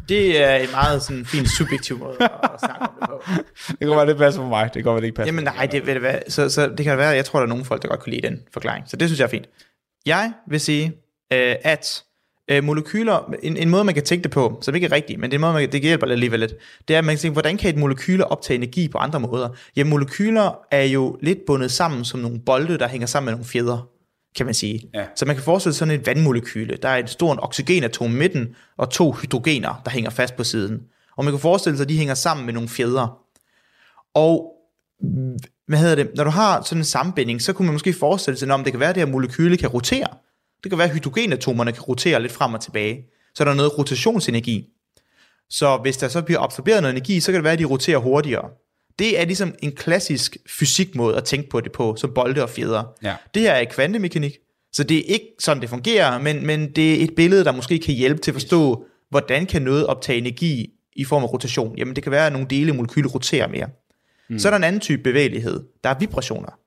Det 0.08 0.42
er 0.42 0.54
en 0.56 0.70
meget 0.72 1.02
sådan 1.02 1.24
fin 1.24 1.46
subjektiv 1.46 1.98
måde 1.98 2.16
at 2.20 2.30
snakke 2.58 2.80
om 2.82 2.90
det 3.00 3.08
på. 3.08 3.22
Det 3.70 3.78
kan 3.80 3.90
være, 3.90 4.06
det 4.06 4.16
passer 4.16 4.40
for 4.40 4.48
mig. 4.48 4.70
Det 4.74 4.82
kan 4.82 4.92
være, 4.92 5.00
det 5.00 5.04
ikke 5.06 5.16
passer. 5.16 5.32
Jamen 5.34 5.44
nej, 5.44 5.66
det, 5.66 5.86
ved 5.86 5.94
du 5.94 6.00
hvad, 6.00 6.14
så, 6.28 6.48
så 6.48 6.68
det 6.78 6.84
kan 6.84 6.98
være, 6.98 7.08
jeg 7.08 7.24
tror, 7.24 7.38
der 7.38 7.44
er 7.44 7.48
nogle 7.48 7.64
folk, 7.64 7.82
der 7.82 7.88
godt 7.88 8.00
kunne 8.00 8.12
lide 8.14 8.28
den 8.28 8.38
forklaring. 8.52 8.84
Så 8.88 8.96
det 8.96 9.08
synes 9.08 9.18
jeg 9.20 9.24
er 9.26 9.30
fint. 9.30 9.46
Jeg 10.06 10.32
vil 10.48 10.60
sige, 10.60 10.92
øh, 11.32 11.56
at 11.62 12.04
øh, 12.50 12.64
molekyler, 12.64 13.34
en, 13.42 13.56
en 13.56 13.70
måde 13.70 13.84
man 13.84 13.94
kan 13.94 14.04
tænke 14.04 14.22
det 14.22 14.30
på, 14.30 14.58
som 14.62 14.74
ikke 14.74 14.86
er 14.86 14.92
rigtigt, 14.92 15.20
men 15.20 15.30
det 15.30 15.34
er 15.34 15.38
en 15.38 15.40
måde, 15.40 15.52
man, 15.52 15.72
det 15.72 15.80
hjælper 15.80 16.06
alligevel 16.06 16.40
lidt, 16.40 16.54
det 16.88 16.94
er, 16.94 16.98
at 16.98 17.04
man 17.04 17.14
kan 17.14 17.20
tænke, 17.20 17.32
hvordan 17.32 17.56
kan 17.56 17.70
et 17.70 17.76
molekyler 17.76 18.24
optage 18.24 18.56
energi 18.56 18.88
på 18.88 18.98
andre 18.98 19.20
måder? 19.20 19.48
Jamen 19.76 19.90
molekyler 19.90 20.58
er 20.70 20.82
jo 20.82 21.18
lidt 21.22 21.38
bundet 21.46 21.70
sammen 21.72 22.04
som 22.04 22.20
nogle 22.20 22.40
bolde, 22.40 22.78
der 22.78 22.88
hænger 22.88 23.06
sammen 23.06 23.24
med 23.24 23.32
nogle 23.32 23.44
fjeder, 23.44 23.88
kan 24.36 24.46
man 24.46 24.54
sige. 24.54 24.90
Ja. 24.94 25.04
Så 25.16 25.26
man 25.26 25.36
kan 25.36 25.44
forestille 25.44 25.74
sig 25.74 25.78
sådan 25.78 26.00
et 26.00 26.06
vandmolekyle. 26.06 26.76
Der 26.82 26.88
er 26.88 26.96
et 26.96 27.10
stort 27.10 27.38
oxygenatom 27.42 28.10
i 28.10 28.14
midten, 28.14 28.54
og 28.78 28.90
to 28.90 29.12
hydrogener, 29.12 29.82
der 29.84 29.90
hænger 29.90 30.10
fast 30.10 30.36
på 30.36 30.44
siden. 30.44 30.80
Og 31.16 31.24
man 31.24 31.32
kan 31.32 31.40
forestille 31.40 31.76
sig, 31.76 31.84
at 31.84 31.88
de 31.88 31.96
hænger 31.96 32.14
sammen 32.14 32.46
med 32.46 32.54
nogle 32.54 32.68
fjeder. 32.68 33.18
Og 34.14 34.50
hvad 35.68 35.78
hedder 35.78 35.94
det, 35.94 36.10
når 36.16 36.24
du 36.24 36.30
har 36.30 36.62
sådan 36.62 36.80
en 36.80 36.84
sammenbinding, 36.84 37.42
så 37.42 37.52
kunne 37.52 37.66
man 37.66 37.72
måske 37.72 37.92
forestille 37.92 38.38
sig, 38.38 38.50
om 38.50 38.64
det 38.64 38.72
kan 38.72 38.80
være, 38.80 38.88
at 38.88 38.94
det 38.94 39.04
her 39.06 39.12
molekyle 39.12 39.56
kan 39.56 39.68
rotere. 39.68 40.06
Det 40.64 40.70
kan 40.70 40.78
være, 40.78 40.88
at 40.88 40.94
hydrogenatomerne 40.94 41.72
kan 41.72 41.82
rotere 41.82 42.22
lidt 42.22 42.32
frem 42.32 42.54
og 42.54 42.60
tilbage. 42.60 43.04
Så 43.34 43.42
er 43.42 43.48
der 43.48 43.54
noget 43.54 43.78
rotationsenergi. 43.78 44.66
Så 45.50 45.76
hvis 45.76 45.96
der 45.96 46.08
så 46.08 46.22
bliver 46.22 46.40
absorberet 46.40 46.82
noget 46.82 46.92
energi, 46.92 47.20
så 47.20 47.32
kan 47.32 47.34
det 47.34 47.44
være, 47.44 47.52
at 47.52 47.58
de 47.58 47.64
roterer 47.64 47.98
hurtigere. 47.98 48.48
Det 48.98 49.20
er 49.20 49.24
ligesom 49.24 49.54
en 49.62 49.72
klassisk 49.72 50.36
fysikmåde 50.48 51.16
at 51.16 51.24
tænke 51.24 51.48
på 51.48 51.60
det 51.60 51.72
på, 51.72 51.96
som 51.96 52.14
bolde 52.14 52.42
og 52.42 52.50
fjeder. 52.50 52.84
Ja. 53.02 53.14
Det 53.34 53.42
her 53.42 53.52
er 53.52 53.64
kvantemekanik, 53.64 54.32
så 54.72 54.84
det 54.84 54.98
er 54.98 55.02
ikke 55.02 55.28
sådan, 55.40 55.60
det 55.60 55.68
fungerer, 55.68 56.18
men, 56.18 56.46
men 56.46 56.72
det 56.72 57.00
er 57.00 57.04
et 57.04 57.14
billede, 57.16 57.44
der 57.44 57.52
måske 57.52 57.78
kan 57.78 57.94
hjælpe 57.94 58.20
til 58.20 58.30
at 58.30 58.34
forstå, 58.34 58.84
hvordan 59.10 59.46
kan 59.46 59.62
noget 59.62 59.86
optage 59.86 60.18
energi 60.18 60.70
i 60.96 61.04
form 61.04 61.22
af 61.22 61.32
rotation. 61.32 61.78
Jamen 61.78 61.96
det 61.96 62.02
kan 62.02 62.12
være, 62.12 62.26
at 62.26 62.32
nogle 62.32 62.48
dele 62.50 62.72
i 62.72 62.76
molekylet 62.76 63.14
roterer 63.14 63.48
mere. 63.48 63.68
Mm. 64.28 64.38
Så 64.38 64.48
er 64.48 64.50
der 64.50 64.56
en 64.56 64.64
anden 64.64 64.80
type 64.80 65.02
bevægelighed. 65.02 65.64
Der 65.84 65.90
er 65.90 65.98
vibrationer. 65.98 66.58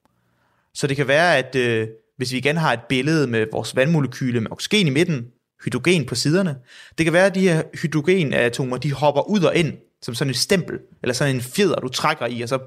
Så 0.74 0.88
det 0.88 0.98
kan 0.98 1.08
være, 1.08 1.38
at 1.38 1.56
øh, 1.56 1.88
hvis 2.18 2.32
vi 2.32 2.38
igen 2.38 2.58
har 2.58 2.74
et 2.74 2.80
billede 2.90 3.28
med 3.28 3.46
vores 3.52 3.76
vandmolekyle 3.76 4.42
med 4.42 4.52
oxygen 4.52 4.88
i 4.88 4.90
midten, 4.90 5.26
hydrogen 5.66 6.06
på 6.06 6.16
siderne, 6.16 6.56
det 6.98 7.06
kan 7.06 7.14
være, 7.14 7.26
at 7.26 7.36
de 7.36 7.50
her 7.50 7.64
hydrogenatomer, 7.82 8.78
de 8.78 8.94
hopper 8.94 9.30
ud 9.30 9.44
og 9.44 9.56
ind, 9.56 9.74
som 10.02 10.16
sådan 10.16 10.32
et 10.32 10.38
stempel, 10.38 10.80
eller 11.04 11.14
sådan 11.14 11.36
en 11.36 11.42
fjeder, 11.42 11.76
du 11.76 11.88
trækker 11.88 12.26
i, 12.26 12.42
og 12.42 12.50
så 12.50 12.60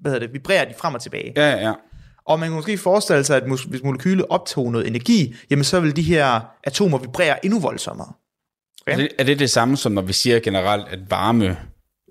hvad 0.00 0.12
hedder 0.12 0.26
det, 0.26 0.34
vibrerer 0.34 0.64
de 0.64 0.74
frem 0.78 0.94
og 0.94 1.02
tilbage. 1.02 1.32
Ja, 1.36 1.68
ja. 1.68 1.72
Og 2.24 2.40
man 2.40 2.48
kan 2.48 2.56
måske 2.56 2.78
forestille 2.78 3.24
sig, 3.24 3.36
at 3.36 3.42
hvis 3.68 3.82
molekylet 3.82 4.26
optog 4.28 4.72
noget 4.72 4.86
energi, 4.86 5.34
jamen 5.50 5.64
så 5.64 5.80
vil 5.80 5.96
de 5.96 6.02
her 6.02 6.40
atomer 6.64 6.98
vibrere 6.98 7.44
endnu 7.44 7.60
voldsommere. 7.60 8.12
Er 8.86 8.96
det, 8.96 9.08
er 9.18 9.24
det 9.24 9.38
det 9.38 9.50
samme, 9.50 9.76
som 9.76 9.92
når 9.92 10.02
vi 10.02 10.12
siger 10.12 10.40
generelt, 10.40 10.88
at 10.88 11.10
varme 11.10 11.58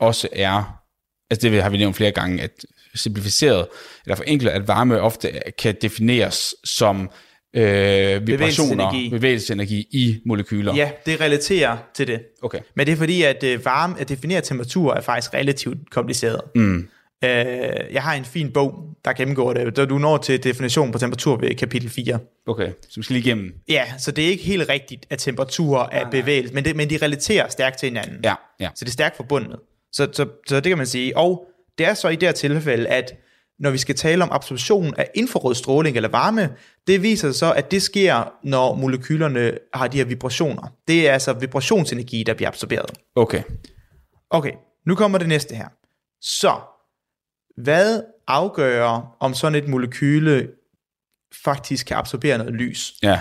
også 0.01 0.27
er, 0.31 0.81
altså 1.29 1.49
det 1.49 1.63
har 1.63 1.69
vi 1.69 1.77
nævnt 1.77 1.95
flere 1.95 2.11
gange, 2.11 2.41
at 2.41 2.65
simplificeret, 2.95 3.67
eller 4.05 4.15
forenklet, 4.15 4.51
at 4.51 4.67
varme 4.67 5.01
ofte 5.01 5.31
kan 5.57 5.75
defineres 5.81 6.55
som 6.63 7.09
øh, 7.53 7.61
vibrationer, 7.61 8.21
Bevægelsesenergi. 8.21 9.09
bevægelsesenergi 9.09 9.87
i 9.91 10.19
molekyler. 10.25 10.75
Ja, 10.75 10.91
det 11.05 11.21
relaterer 11.21 11.77
til 11.95 12.07
det. 12.07 12.21
Okay. 12.41 12.59
Men 12.75 12.85
det 12.87 12.91
er 12.93 12.97
fordi, 12.97 13.23
at 13.23 13.43
øh, 13.43 13.65
varme, 13.65 13.99
at 13.99 14.09
definere 14.09 14.41
temperatur 14.41 14.93
er 14.93 15.01
faktisk 15.01 15.33
relativt 15.33 15.89
kompliceret. 15.91 16.41
Mm. 16.55 16.87
Øh, 17.23 17.29
jeg 17.91 18.03
har 18.03 18.13
en 18.13 18.25
fin 18.25 18.51
bog, 18.51 18.73
der 19.05 19.13
gennemgår 19.13 19.53
det. 19.53 19.75
Da 19.77 19.85
du 19.85 19.97
når 19.97 20.17
til 20.17 20.43
definition 20.43 20.91
på 20.91 20.97
temperatur 20.97 21.37
ved 21.37 21.55
kapitel 21.55 21.89
4. 21.89 22.19
Okay, 22.47 22.71
så 22.89 22.95
vi 22.95 23.03
skal 23.03 23.13
lige 23.13 23.25
igennem. 23.25 23.53
Ja, 23.69 23.85
så 23.97 24.11
det 24.11 24.25
er 24.25 24.29
ikke 24.29 24.43
helt 24.43 24.69
rigtigt, 24.69 25.05
at 25.09 25.19
temperatur 25.19 25.89
er 25.91 26.09
bevægelse, 26.09 26.53
men, 26.53 26.65
det, 26.65 26.75
men 26.75 26.89
de 26.89 26.97
relaterer 27.01 27.49
stærkt 27.49 27.79
til 27.79 27.89
hinanden. 27.89 28.17
Ja, 28.23 28.33
ja. 28.59 28.69
Så 28.75 28.85
det 28.85 28.89
er 28.89 28.93
stærkt 28.93 29.15
forbundet. 29.17 29.55
Så, 29.93 30.07
så, 30.13 30.25
så 30.47 30.55
det 30.55 30.63
kan 30.69 30.77
man 30.77 30.87
sige. 30.87 31.17
Og 31.17 31.45
det 31.79 31.87
er 31.87 31.93
så 31.93 32.07
i 32.07 32.15
det 32.15 32.27
her 32.27 32.33
tilfælde, 32.33 32.87
at 32.87 33.13
når 33.59 33.69
vi 33.71 33.77
skal 33.77 33.95
tale 33.95 34.23
om 34.23 34.29
absorption 34.31 34.93
af 34.97 35.09
infrarød 35.15 35.55
stråling 35.55 35.95
eller 35.95 36.09
varme, 36.09 36.49
det 36.87 37.03
viser 37.03 37.31
sig 37.31 37.35
så, 37.35 37.53
at 37.53 37.71
det 37.71 37.81
sker, 37.81 38.33
når 38.43 38.75
molekylerne 38.75 39.57
har 39.73 39.87
de 39.87 39.97
her 39.97 40.05
vibrationer. 40.05 40.73
Det 40.87 41.09
er 41.09 41.13
altså 41.13 41.33
vibrationsenergi, 41.33 42.23
der 42.23 42.33
bliver 42.33 42.47
absorberet. 42.47 42.91
Okay. 43.15 43.43
Okay, 44.29 44.51
nu 44.85 44.95
kommer 44.95 45.17
det 45.17 45.27
næste 45.27 45.55
her. 45.55 45.67
Så, 46.21 46.55
hvad 47.57 48.03
afgør, 48.27 49.17
om 49.19 49.33
sådan 49.33 49.63
et 49.63 49.67
molekyle 49.67 50.47
faktisk 51.43 51.85
kan 51.85 51.97
absorbere 51.97 52.37
noget 52.37 52.53
lys? 52.53 52.93
Ja. 53.03 53.19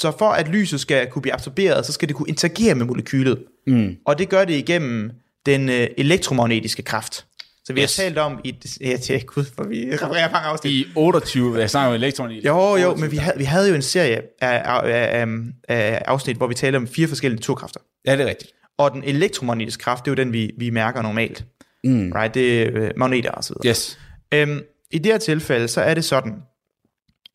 Så 0.00 0.12
for 0.18 0.28
at 0.28 0.48
lyset 0.48 0.80
skal 0.80 1.10
kunne 1.10 1.22
blive 1.22 1.34
absorberet, 1.34 1.86
så 1.86 1.92
skal 1.92 2.08
det 2.08 2.16
kunne 2.16 2.28
interagere 2.28 2.74
med 2.74 2.86
molekylet. 2.86 3.44
Mm. 3.66 3.96
Og 4.06 4.18
det 4.18 4.28
gør 4.28 4.44
det 4.44 4.54
igennem 4.54 5.10
den 5.46 5.68
øh, 5.68 5.88
elektromagnetiske 5.98 6.82
kraft. 6.82 7.26
Så 7.66 7.72
vi 7.72 7.80
Yes. 7.80 7.96
har 7.96 8.04
talt 8.04 8.18
om 8.18 8.40
i... 8.44 8.54
Ja, 8.80 8.96
til 8.96 9.26
gud, 9.26 9.44
for 9.54 9.64
vi 9.64 9.90
refererer 9.94 10.30
mange 10.32 10.48
afsnit. 10.48 10.72
I 10.72 10.86
28, 10.96 11.60
jeg 11.60 11.70
snakker 11.70 11.88
om 11.88 11.94
elektronik. 11.94 12.44
Jo, 12.44 12.76
jo, 12.76 12.94
men 12.94 13.10
vi 13.10 13.16
havde, 13.16 13.38
vi 13.38 13.44
havde 13.44 13.68
jo 13.68 13.74
en 13.74 13.82
serie 13.82 14.22
af, 14.40 14.62
af, 14.64 15.20
af, 15.22 15.26
af 15.68 16.02
afsnit, 16.06 16.36
hvor 16.36 16.46
vi 16.46 16.54
talte 16.54 16.76
om 16.76 16.86
fire 16.88 17.08
forskellige 17.08 17.36
naturkræfter. 17.36 17.80
Ja, 18.06 18.12
det 18.12 18.20
er 18.20 18.26
rigtigt. 18.26 18.52
Og 18.78 18.90
den 18.92 19.04
elektromagnetiske 19.04 19.82
kraft, 19.82 20.04
det 20.04 20.10
er 20.10 20.12
jo 20.12 20.24
den, 20.24 20.32
vi, 20.32 20.50
vi 20.58 20.70
mærker 20.70 21.02
normalt. 21.02 21.44
Mm. 21.84 22.12
Right? 22.14 22.34
Det 22.34 22.62
er 22.62 22.70
øh, 22.74 22.90
magneter 22.96 23.30
og 23.30 23.44
så 23.44 23.54
videre. 23.54 23.70
Yes. 23.70 23.98
Øhm, 24.34 24.60
I 24.90 24.98
det 24.98 25.12
her 25.12 25.18
tilfælde, 25.18 25.68
så 25.68 25.80
er 25.80 25.94
det 25.94 26.04
sådan, 26.04 26.34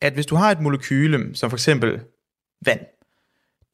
at 0.00 0.12
hvis 0.12 0.26
du 0.26 0.34
har 0.34 0.50
et 0.50 0.60
molekyle, 0.60 1.30
som 1.34 1.50
for 1.50 1.56
eksempel 1.56 2.00
vand, 2.66 2.80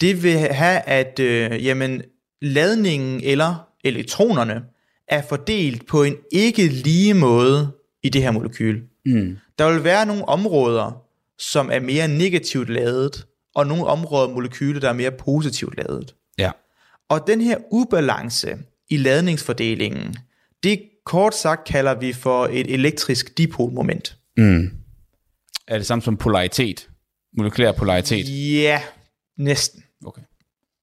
det 0.00 0.22
vil 0.22 0.38
have, 0.38 0.80
at 0.80 1.18
øh, 1.18 1.64
jamen, 1.64 2.02
ladningen 2.42 3.20
eller 3.24 3.68
elektronerne 3.84 4.62
er 5.10 5.22
fordelt 5.22 5.86
på 5.86 6.02
en 6.02 6.16
ikke 6.32 6.68
lige 6.68 7.14
måde 7.14 7.72
i 8.02 8.08
det 8.08 8.22
her 8.22 8.30
molekyle. 8.30 8.82
Mm. 9.06 9.38
Der 9.58 9.72
vil 9.72 9.84
være 9.84 10.06
nogle 10.06 10.28
områder, 10.28 11.02
som 11.38 11.70
er 11.72 11.80
mere 11.80 12.08
negativt 12.08 12.68
ladet, 12.68 13.26
og 13.54 13.66
nogle 13.66 13.84
områder 13.84 14.28
molekyler, 14.28 14.80
der 14.80 14.88
er 14.88 14.92
mere 14.92 15.10
positivt 15.10 15.76
ladet. 15.76 16.14
Ja. 16.38 16.50
Og 17.08 17.26
den 17.26 17.40
her 17.40 17.58
ubalance 17.70 18.58
i 18.90 18.96
ladningsfordelingen, 18.96 20.16
det 20.62 20.82
kort 21.04 21.34
sagt 21.34 21.68
kalder 21.68 21.94
vi 21.94 22.12
for 22.12 22.46
et 22.46 22.74
elektrisk 22.74 23.38
dipolmoment. 23.38 24.16
Mm. 24.36 24.70
Er 25.66 25.76
det 25.78 25.86
samme 25.86 26.02
som 26.02 26.16
polaritet? 26.16 26.88
Molekylær 27.36 27.72
polaritet? 27.72 28.28
Ja, 28.62 28.82
næsten. 29.38 29.84
Okay. 30.06 30.22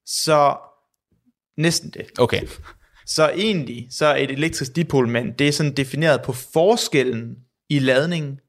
Så 0.05 0.57
næsten 1.57 1.89
det. 1.89 2.05
Okay. 2.17 2.41
Så 3.05 3.29
egentlig, 3.29 3.87
så 3.91 4.05
er 4.05 4.15
et 4.15 4.31
elektrisk 4.31 4.75
dipolmoment, 4.75 5.39
det 5.39 5.47
er 5.47 5.51
sådan 5.51 5.71
defineret 5.71 6.21
på 6.21 6.33
forskellen 6.33 7.35
i 7.69 7.79
ladningen, 7.79 8.39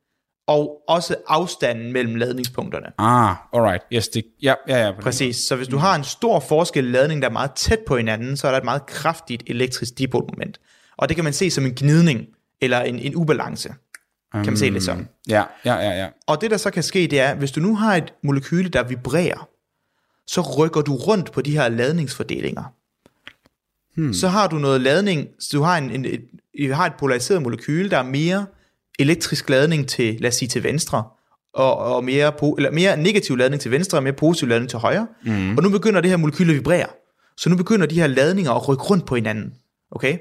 og 0.47 0.83
også 0.89 1.17
afstanden 1.27 1.93
mellem 1.93 2.15
ladningspunkterne. 2.15 2.87
Ah, 2.99 3.37
alright. 3.53 3.83
Yes, 3.93 4.09
det, 4.09 4.25
ja, 4.43 4.55
ja, 4.69 4.87
ja. 4.87 4.93
Præcis. 5.01 5.37
Så 5.37 5.57
hvis 5.57 5.69
du 5.69 5.77
har 5.77 5.95
en 5.95 6.05
stor 6.05 6.41
forskel 6.41 6.87
i 6.87 6.91
ladning, 6.91 7.23
der 7.23 7.29
er 7.29 7.33
meget 7.33 7.53
tæt 7.53 7.79
på 7.87 7.97
hinanden, 7.97 8.37
så 8.37 8.47
er 8.47 8.51
der 8.51 8.59
et 8.59 8.65
meget 8.65 8.87
kraftigt 8.87 9.43
elektrisk 9.47 9.99
dipolmoment. 9.99 10.61
Og 10.97 11.09
det 11.09 11.15
kan 11.15 11.25
man 11.25 11.33
se 11.33 11.51
som 11.51 11.67
en 11.67 11.75
gnidning, 11.75 12.27
eller 12.61 12.81
en, 12.81 12.99
en 12.99 13.17
ubalance, 13.17 13.75
kan 14.33 14.47
man 14.47 14.57
se 14.57 14.71
det 14.71 14.83
som. 14.83 15.07
Ja, 15.29 15.43
ja, 15.65 15.75
ja, 15.75 15.91
ja. 15.91 16.09
Og 16.27 16.41
det 16.41 16.51
der 16.51 16.57
så 16.57 16.71
kan 16.71 16.83
ske, 16.83 17.07
det 17.07 17.21
er, 17.21 17.35
hvis 17.35 17.53
du 17.53 17.61
nu 17.61 17.77
har 17.77 17.97
et 17.97 18.13
molekyle, 18.23 18.69
der 18.69 18.83
vibrerer, 18.83 19.49
så 20.27 20.41
rykker 20.41 20.81
du 20.81 20.97
rundt 20.97 21.33
på 21.33 21.41
de 21.41 21.51
her 21.51 21.69
ladningsfordelinger. 21.69 22.73
Hmm. 23.97 24.15
Så 24.15 24.29
har 24.29 24.47
du 24.47 24.59
noget 24.59 24.81
ladning, 24.81 25.29
så 25.39 25.57
du 25.57 25.63
har, 25.63 25.79
en, 25.79 25.91
en, 25.91 26.05
et, 26.05 26.25
du 26.69 26.73
har 26.73 26.87
et 26.87 26.93
polariseret 26.99 27.43
molekyle, 27.43 27.91
der 27.91 27.99
er 27.99 28.03
mere 28.03 28.47
elektrisk 28.99 29.51
ladning 29.51 29.89
til, 29.89 30.21
lad 30.21 30.29
os 30.29 30.35
sige, 30.35 30.49
til 30.49 30.63
venstre, 30.65 31.05
og, 31.55 31.79
og 31.79 32.05
mere, 32.05 32.33
po, 32.33 32.53
eller 32.53 32.71
mere 32.71 32.97
negativ 32.97 33.37
ladning 33.37 33.61
til 33.61 33.71
venstre, 33.71 33.99
og 33.99 34.03
mere 34.03 34.13
positiv 34.13 34.49
ladning 34.49 34.71
til 34.71 34.79
højre. 34.79 35.07
Mm. 35.25 35.57
Og 35.57 35.63
nu 35.63 35.71
begynder 35.71 36.01
det 36.01 36.11
her 36.11 36.17
molekyl 36.17 36.51
at 36.51 36.57
vibrere. 36.57 36.87
Så 37.37 37.49
nu 37.49 37.57
begynder 37.57 37.87
de 37.87 37.95
her 37.95 38.07
ladninger 38.07 38.53
at 38.53 38.69
rykke 38.69 38.83
rundt 38.85 39.07
på 39.07 39.15
hinanden. 39.15 39.55
Okay? 39.91 40.19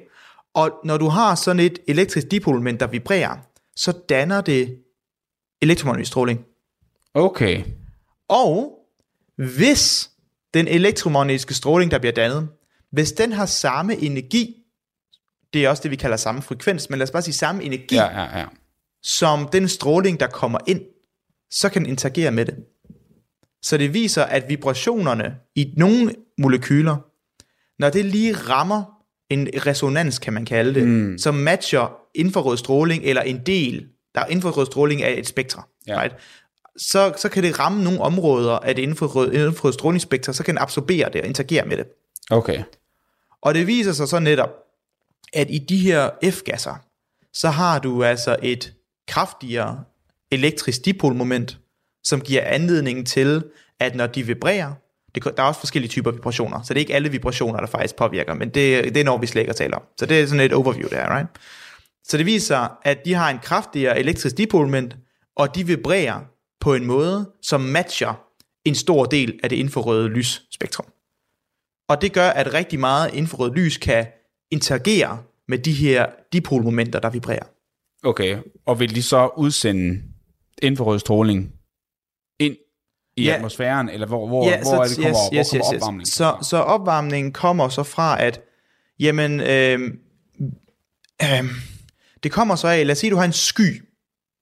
Og 0.54 0.72
når 0.84 0.98
du 0.98 1.08
har 1.08 1.36
sådan 1.36 1.60
et 1.60 1.80
elektrisk 1.88 2.32
dipolmoment, 2.32 2.80
der 2.80 2.88
vibrerer, 2.88 3.38
så 3.76 3.94
danner 4.10 4.42
det 4.42 4.78
elektromagnetisk 5.62 6.12
stråling. 6.12 6.46
Okay. 7.14 7.64
Og 8.30 8.74
hvis 9.38 10.10
den 10.54 10.68
elektromagnetiske 10.68 11.54
stråling, 11.54 11.92
der 11.92 12.00
bliver 12.00 12.14
dannet, 12.14 12.48
hvis 12.96 13.12
den 13.12 13.32
har 13.34 13.46
samme 13.46 13.96
energi, 13.96 14.56
det 15.54 15.66
er 15.66 15.70
også 15.70 15.84
det, 15.84 15.92
vi 15.92 15.96
kalder 15.96 16.18
samme 16.18 16.42
frekvens, 16.42 16.90
men 16.90 17.00
lad 17.00 17.04
os 17.08 17.12
bare 17.12 17.22
sige 17.22 17.34
samme 17.34 17.64
energi, 17.64 17.96
Ja, 17.96 18.22
ja, 18.22 18.40
ja. 18.40 18.46
som 19.04 19.48
den 19.52 19.68
stråling, 19.68 20.20
der 20.20 20.28
kommer 20.28 20.60
ind, 20.68 20.82
så 21.52 21.70
kan 21.70 21.82
den 21.82 21.90
interagere 21.90 22.32
med 22.32 22.46
det. 22.46 22.56
Så 23.62 23.78
det 23.78 23.94
viser, 23.94 24.24
at 24.24 24.50
vibrationerne 24.50 25.36
i 25.56 25.74
nogle 25.78 26.16
molekyler, 26.38 26.98
når 27.80 27.90
det 27.90 28.06
lige 28.06 28.34
rammer 28.34 28.84
en 29.30 29.48
resonans, 29.66 30.20
kan 30.20 30.34
man 30.34 30.46
kalde 30.46 30.74
det, 30.80 30.88
mm. 30.88 31.18
som 31.18 31.36
matcher 31.36 31.98
infrarød 32.16 32.58
stråling, 32.58 33.04
eller 33.04 33.22
en 33.22 33.42
del, 33.46 33.86
der 34.16 34.22
er 34.22 34.26
infrarød 34.28 34.66
stråling 34.66 35.04
af 35.04 35.16
et 35.20 35.28
spektra, 35.28 35.68
Ja. 35.88 36.02
right? 36.02 36.16
så, 36.78 37.14
så 37.18 37.30
kan 37.30 37.44
det 37.44 37.60
ramme 37.60 37.84
nogle 37.84 38.02
områder 38.02 38.52
af 38.54 38.76
det 38.76 38.82
infrarød, 38.82 39.32
infrarød 39.34 39.74
strålingsspektra, 39.74 40.34
så 40.34 40.44
kan 40.44 40.56
den 40.56 40.62
absorbere 40.62 41.10
det 41.14 41.22
og 41.22 41.28
interagere 41.28 41.66
med 41.66 41.78
det. 41.78 41.86
Okay. 42.30 42.64
Og 43.42 43.54
det 43.54 43.68
viser 43.68 43.94
sig 43.94 44.08
så 44.08 44.20
netop, 44.20 44.50
at 45.34 45.48
i 45.50 45.58
de 45.58 45.78
her 45.78 46.10
F-gasser, 46.24 46.76
så 47.34 47.50
har 47.50 47.80
du 47.80 48.04
altså 48.04 48.36
et 48.42 48.74
kraftigere 49.08 49.84
elektrisk 50.32 50.86
dipolmoment, 50.86 51.58
som 52.04 52.22
giver 52.22 52.42
anledning 52.42 53.08
til, 53.08 53.44
at 53.80 53.96
når 53.96 54.08
de 54.08 54.24
vibrerer, 54.24 54.74
det, 55.16 55.24
der 55.24 55.44
er 55.44 55.48
også 55.48 55.60
forskellige 55.60 55.90
typer 55.90 56.12
vibrationer, 56.12 56.62
så 56.62 56.74
det 56.74 56.80
er 56.80 56.82
ikke 56.82 56.96
alle 56.96 57.12
vibrationer, 57.12 57.60
der 57.60 57.68
faktisk 57.68 57.96
påvirker, 57.96 58.34
men 58.34 58.50
det, 58.50 58.84
det 58.84 58.98
er 58.98 59.04
når 59.04 59.18
vi 59.18 59.28
slet 59.28 59.42
ikke 59.42 59.50
at 59.50 59.56
tale 59.56 59.76
om. 59.76 59.82
Så 60.00 60.06
det 60.06 60.22
er 60.22 60.26
sådan 60.26 60.46
et 60.46 60.54
overview 60.54 60.90
der, 60.90 61.18
right? 61.18 61.30
Så 62.04 62.18
det 62.18 62.26
viser, 62.26 62.78
at 62.84 63.06
de 63.06 63.14
har 63.14 63.30
en 63.30 63.40
kraftigere 63.40 64.00
elektrisk 64.00 64.38
dipolmoment, 64.38 64.96
og 65.36 65.56
de 65.56 65.68
vibrerer 65.68 66.20
på 66.60 66.74
en 66.74 66.86
måde, 66.86 67.32
som 67.42 67.62
matcher 67.62 68.14
en 68.66 68.76
stor 68.76 69.06
del 69.06 69.40
af 69.44 69.50
det 69.50 69.56
infrarøde 69.56 70.08
lysspektrum. 70.10 70.86
Og 71.90 72.02
det 72.02 72.14
gør, 72.14 72.30
at 72.30 72.54
rigtig 72.54 72.80
meget 72.80 73.14
infrarødt 73.14 73.56
lys 73.56 73.78
kan 73.78 74.06
interagere 74.52 75.18
med 75.48 75.58
de 75.58 75.74
her 75.74 76.06
dipolmomenter, 76.34 77.00
der 77.00 77.10
vibrerer. 77.10 77.46
Okay. 78.04 78.38
Og 78.66 78.80
vil 78.80 78.96
de 78.96 79.04
så 79.04 79.30
udsende 79.38 80.02
infrarød 80.62 81.00
stråling 81.00 81.52
ind 82.40 82.56
i 83.18 83.24
Ja. 83.24 83.36
atmosfæren, 83.36 83.90
eller 83.90 84.08
hvor, 84.08 84.28
hvor, 84.28 84.46
ja, 84.50 84.62
hvor 84.62 84.84
er 84.84 84.88
det 84.88 84.96
kommer, 84.96 85.20
yes, 85.34 85.50
yes, 85.50 85.50
hvor 85.52 85.60
kommer 85.60 85.76
opvarmningen? 85.76 86.06
Så, 86.06 86.38
så 86.42 86.58
opvarmningen 86.58 87.34
kommer 87.34 87.70
så 87.70 87.84
fra, 87.84 88.22
at 88.24 88.42
jamen, 89.00 89.40
øh, 89.40 89.80
øh, 91.24 91.44
det 92.24 92.32
kommer 92.32 92.56
så 92.56 92.68
af, 92.68 92.86
lad 92.88 92.92
os 92.92 92.98
sige, 92.98 93.12
du 93.12 93.16
har 93.16 93.26
en 93.26 93.34
sky, 93.34 93.84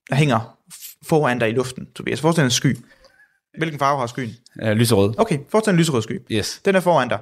der 0.10 0.16
hænger 0.16 0.58
foran 1.04 1.40
dig 1.40 1.50
i 1.50 1.52
luften, 1.52 1.88
Tobias. 1.96 2.22
Forestil 2.22 2.42
dig 2.42 2.48
en 2.48 2.52
sky. 2.52 2.78
Hvilken 3.58 3.80
farve 3.80 4.00
har 4.00 4.08
skyen? 4.08 4.30
Uh, 4.64 4.70
lyserød. 4.70 5.14
Okay, 5.18 5.40
forestil 5.50 5.72
dig 5.72 5.76
en 5.76 5.80
lyserød 5.80 6.02
sky. 6.02 6.20
Yes. 6.32 6.62
Den 6.66 6.76
er 6.76 6.80
foran 6.80 7.10
dig. 7.10 7.20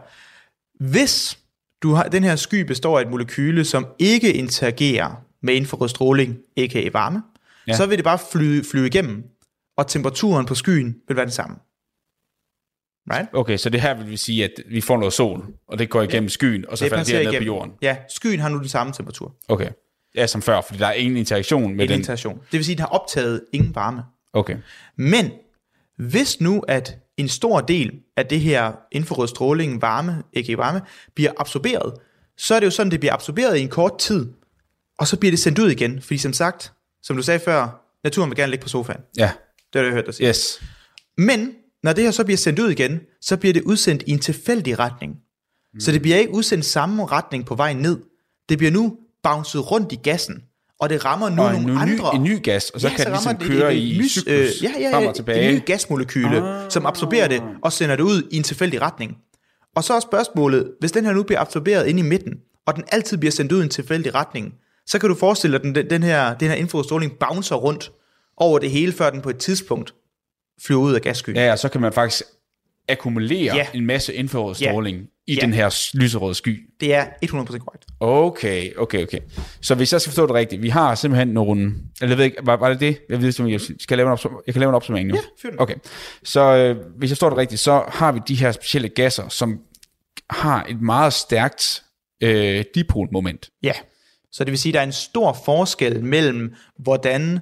Hvis 0.80 1.38
du 1.84 1.94
har, 1.94 2.04
den 2.04 2.24
her 2.24 2.36
sky 2.36 2.56
består 2.62 2.98
af 3.00 3.04
et 3.04 3.10
molekyle, 3.10 3.65
som 3.65 3.88
ikke 4.00 4.34
interagerer 4.34 5.24
med 5.41 5.54
infrarød 5.54 5.89
stråling, 5.89 6.38
a.k.a. 6.58 6.89
varme, 6.94 7.24
ja. 7.67 7.72
Ja. 7.72 7.78
så 7.78 7.86
vil 7.86 7.98
det 7.98 8.04
bare 8.04 8.20
flyve, 8.32 8.63
flyve 8.72 8.88
igennem, 8.88 9.24
og 9.78 9.88
temperaturen 9.88 10.46
på 10.46 10.56
skyen 10.56 10.96
vil 11.08 11.17
være 11.17 11.26
den 11.26 11.32
samme. 11.34 11.56
Right? 13.12 13.30
Okay, 13.34 13.58
så 13.58 13.70
det 13.70 13.82
her 13.82 13.94
vil 13.98 14.10
vi 14.10 14.17
sige, 14.17 14.44
at 14.44 14.52
vi 14.70 14.82
får 14.82 14.98
noget 14.98 15.13
sol, 15.13 15.46
og 15.67 15.80
det 15.80 15.89
går 15.89 16.02
igennem 16.02 16.30
skyen, 16.30 16.65
og 16.70 16.78
så 16.78 16.84
falder 16.84 16.96
det 16.98 17.00
passerer 17.02 17.24
her 17.24 17.32
ned 17.32 17.39
på 17.39 17.46
jorden. 17.46 17.72
Ja, 17.82 17.98
skyen 18.10 18.39
har 18.39 18.50
nu 18.50 18.58
den 18.60 18.67
samme 18.70 18.94
temperatur. 18.94 19.36
Okay. 19.48 19.70
Ja, 20.15 20.28
som 20.28 20.41
før, 20.41 20.62
fordi 20.62 20.80
der 20.80 20.88
er 20.88 20.94
ingen 20.94 21.17
interaktion 21.17 21.76
med 21.76 21.84
En 21.86 21.89
den. 21.89 22.00
interaktion. 22.00 22.36
Det 22.38 22.52
vil 22.52 22.65
sige, 22.65 22.74
at 22.74 22.78
den 22.78 22.82
har 22.84 22.89
optaget 23.00 23.41
ingen 23.54 23.76
varme. 23.76 24.04
Okay. 24.34 24.58
Men 24.98 25.32
hvis 26.09 26.41
nu, 26.41 26.59
at 26.67 26.97
en 27.17 27.29
stor 27.29 27.61
del 27.61 27.99
af 28.17 28.25
det 28.25 28.39
her 28.39 28.73
infrarød 28.91 29.27
stråling, 29.27 29.81
varme, 29.81 30.23
ikke 30.33 30.57
varme, 30.57 30.81
bliver 31.15 31.31
absorberet, 31.37 31.93
så 32.37 32.55
er 32.55 32.59
det 32.59 32.65
jo 32.65 32.71
sådan, 32.71 32.91
det 32.91 32.99
bliver 32.99 33.13
absorberet 33.13 33.57
i 33.57 33.61
en 33.61 33.69
kort 33.69 33.97
tid, 33.97 34.27
og 34.99 35.07
så 35.07 35.17
bliver 35.17 35.31
det 35.31 35.39
sendt 35.39 35.59
ud 35.59 35.71
igen. 35.71 36.01
Fordi 36.01 36.17
som 36.17 36.33
sagt, 36.33 36.73
som 37.03 37.15
du 37.15 37.23
sagde 37.23 37.39
før, 37.39 37.85
naturen 38.03 38.29
vil 38.29 38.37
gerne 38.37 38.49
ligge 38.49 38.63
på 38.63 38.69
sofaen. 38.69 38.99
Ja. 39.17 39.31
Det 39.73 39.79
har 39.79 39.83
jeg 39.83 39.93
hørt 39.93 40.05
dig 40.05 40.13
sige. 40.13 40.29
Yes. 40.29 40.61
Men 41.17 41.53
når 41.83 41.93
det 41.93 42.03
her 42.03 42.11
så 42.11 42.23
bliver 42.23 42.37
sendt 42.37 42.59
ud 42.59 42.69
igen, 42.69 42.99
så 43.21 43.37
bliver 43.37 43.53
det 43.53 43.63
udsendt 43.63 44.03
i 44.07 44.11
en 44.11 44.19
tilfældig 44.19 44.79
retning. 44.79 45.13
Mm. 45.73 45.79
Så 45.79 45.91
det 45.91 46.01
bliver 46.01 46.17
ikke 46.17 46.33
udsendt 46.33 46.65
samme 46.65 47.05
retning 47.05 47.45
på 47.45 47.55
vej 47.55 47.73
ned. 47.73 47.99
Det 48.49 48.57
bliver 48.57 48.71
nu 48.71 48.97
bounced 49.23 49.71
rundt 49.71 49.91
i 49.91 49.95
gassen, 49.95 50.43
og 50.82 50.89
det 50.89 51.06
rammer 51.06 51.30
nu 51.30 51.41
Og 51.41 51.52
nogle 51.54 51.58
en, 51.72 51.76
ny, 51.76 51.80
andre... 51.80 52.15
en 52.15 52.24
ny 52.24 52.44
gas, 52.44 52.70
og 52.70 52.82
så 52.82 52.88
Ja, 52.88 52.96
kan 52.96 53.06
den 53.06 53.13
rammer 53.13 53.32
ligesom 53.32 53.50
det 53.50 53.60
køre 53.60 53.74
et- 53.76 53.78
i 53.80 53.91
et 53.91 53.98
lys, 53.98 54.12
cyklus 54.12 54.34
øh, 54.34 54.63
ja, 54.63 54.72
ja, 54.80 54.94
frem 54.96 55.04
ja, 55.04 55.10
og 55.10 55.15
tilbage. 55.15 55.50
Et 55.50 55.56
nyt 55.56 55.65
gasmolekyle, 55.65 56.38
ah. 56.44 56.72
som 56.72 56.86
absorberer 56.86 57.28
det 57.28 57.41
og 57.62 57.74
sender 57.74 57.96
det 57.96 58.04
ud 58.04 58.28
i 58.32 58.38
en 58.38 58.44
tilfældig 58.44 58.82
retning. 58.82 59.17
Og 59.76 59.84
så 59.84 59.94
er 59.94 60.00
spørgsmålet, 60.00 60.72
hvis 60.80 60.91
den 60.91 61.06
her 61.06 61.13
nu 61.13 61.24
bliver 61.24 61.39
absorberet 61.39 61.88
ind 61.88 62.00
i 62.00 62.02
midten, 62.02 62.34
og 62.67 62.76
den 62.76 62.84
altid 62.91 63.17
bliver 63.17 63.32
sendt 63.32 63.52
ud 63.52 63.60
i 63.60 63.63
en 63.63 63.70
tilfældig 63.70 64.15
retning, 64.15 64.54
så 64.86 65.00
kan 65.00 65.10
du 65.10 65.15
forestille 65.15 65.58
dig, 65.58 65.60
at 65.60 65.63
den, 65.65 65.76
den, 65.76 65.89
den 65.89 66.04
her, 66.04 66.34
den 66.34 66.48
her 66.48 66.56
infrarødstråling 66.56 67.12
bouncer 67.20 67.56
rundt 67.56 67.91
over 68.38 68.60
det 68.60 68.72
hele, 68.72 68.91
før 68.91 69.10
den 69.10 69.22
på 69.22 69.30
et 69.30 69.38
tidspunkt 69.38 69.94
flyver 70.65 70.82
ud 70.82 70.94
af 70.94 71.02
gasskyen. 71.02 71.36
Ja, 71.36 71.52
og 71.52 71.60
så 71.60 71.70
kan 71.70 71.82
man 71.82 71.94
faktisk 71.94 72.24
akkumulere 72.89 73.56
Ja. 73.56 73.67
en 73.74 73.86
masse 73.86 74.13
infrarødstråling 74.13 75.00
i 75.32 75.36
Ja. 75.36 75.41
den 75.41 75.54
her 75.54 75.96
lyserøde 75.98 76.36
sky. 76.36 76.70
Det 76.80 76.94
er 76.94 77.06
100% 77.26 77.58
korrekt. 77.58 77.86
Okay, 78.00 78.76
okay, 78.78 79.04
okay. 79.04 79.20
Så 79.62 79.76
hvis 79.76 79.94
jeg 79.94 80.02
skal 80.02 80.12
forstå 80.12 80.28
det 80.28 80.36
rigtigt, 80.36 80.62
vi 80.62 80.70
har 80.70 80.96
simpelthen 80.96 81.28
nogle... 81.28 81.62
Eller 82.02 82.10
jeg 82.10 82.17
ved 82.17 82.26
ikke, 82.26 82.38
var, 82.44 82.56
var 82.58 82.70
det 82.70 82.80
det? 82.80 82.98
Jeg, 83.10 83.22
ved, 83.22 83.28
ikke, 83.28 83.52
jeg, 83.52 83.62
skal 83.80 83.98
lave 83.98 84.08
en 84.12 84.17
opsum- 84.17 84.44
jeg 84.48 84.54
kan 84.54 84.60
lave 84.60 84.70
en 84.70 84.76
opsummering 84.76 85.10
nu. 85.10 85.15
Ja, 85.15 85.22
fyr 85.41 85.50
den. 85.50 85.62
Okay. 85.62 85.76
Så 86.24 86.41
øh, 86.56 86.76
hvis 86.98 87.10
jeg 87.10 87.15
forstår 87.15 87.30
det 87.30 87.38
rigtigt, 87.38 87.62
så 87.62 87.84
har 87.88 88.12
vi 88.12 88.20
de 88.28 88.36
her 88.36 88.52
specielle 88.52 88.89
gasser, 88.89 89.30
som 89.30 89.60
har 90.30 90.65
et 90.70 90.82
meget 90.82 91.13
stærkt 91.13 91.84
øh, 92.24 92.63
dipolmoment. 92.76 93.50
Ja. 93.63 93.74
Så 94.32 94.44
det 94.44 94.52
vil 94.52 94.60
sige, 94.60 94.72
at 94.72 94.74
der 94.74 94.80
er 94.80 94.84
en 94.86 94.91
stor 94.91 95.38
forskel 95.46 96.04
mellem, 96.04 96.54
hvordan 96.80 97.39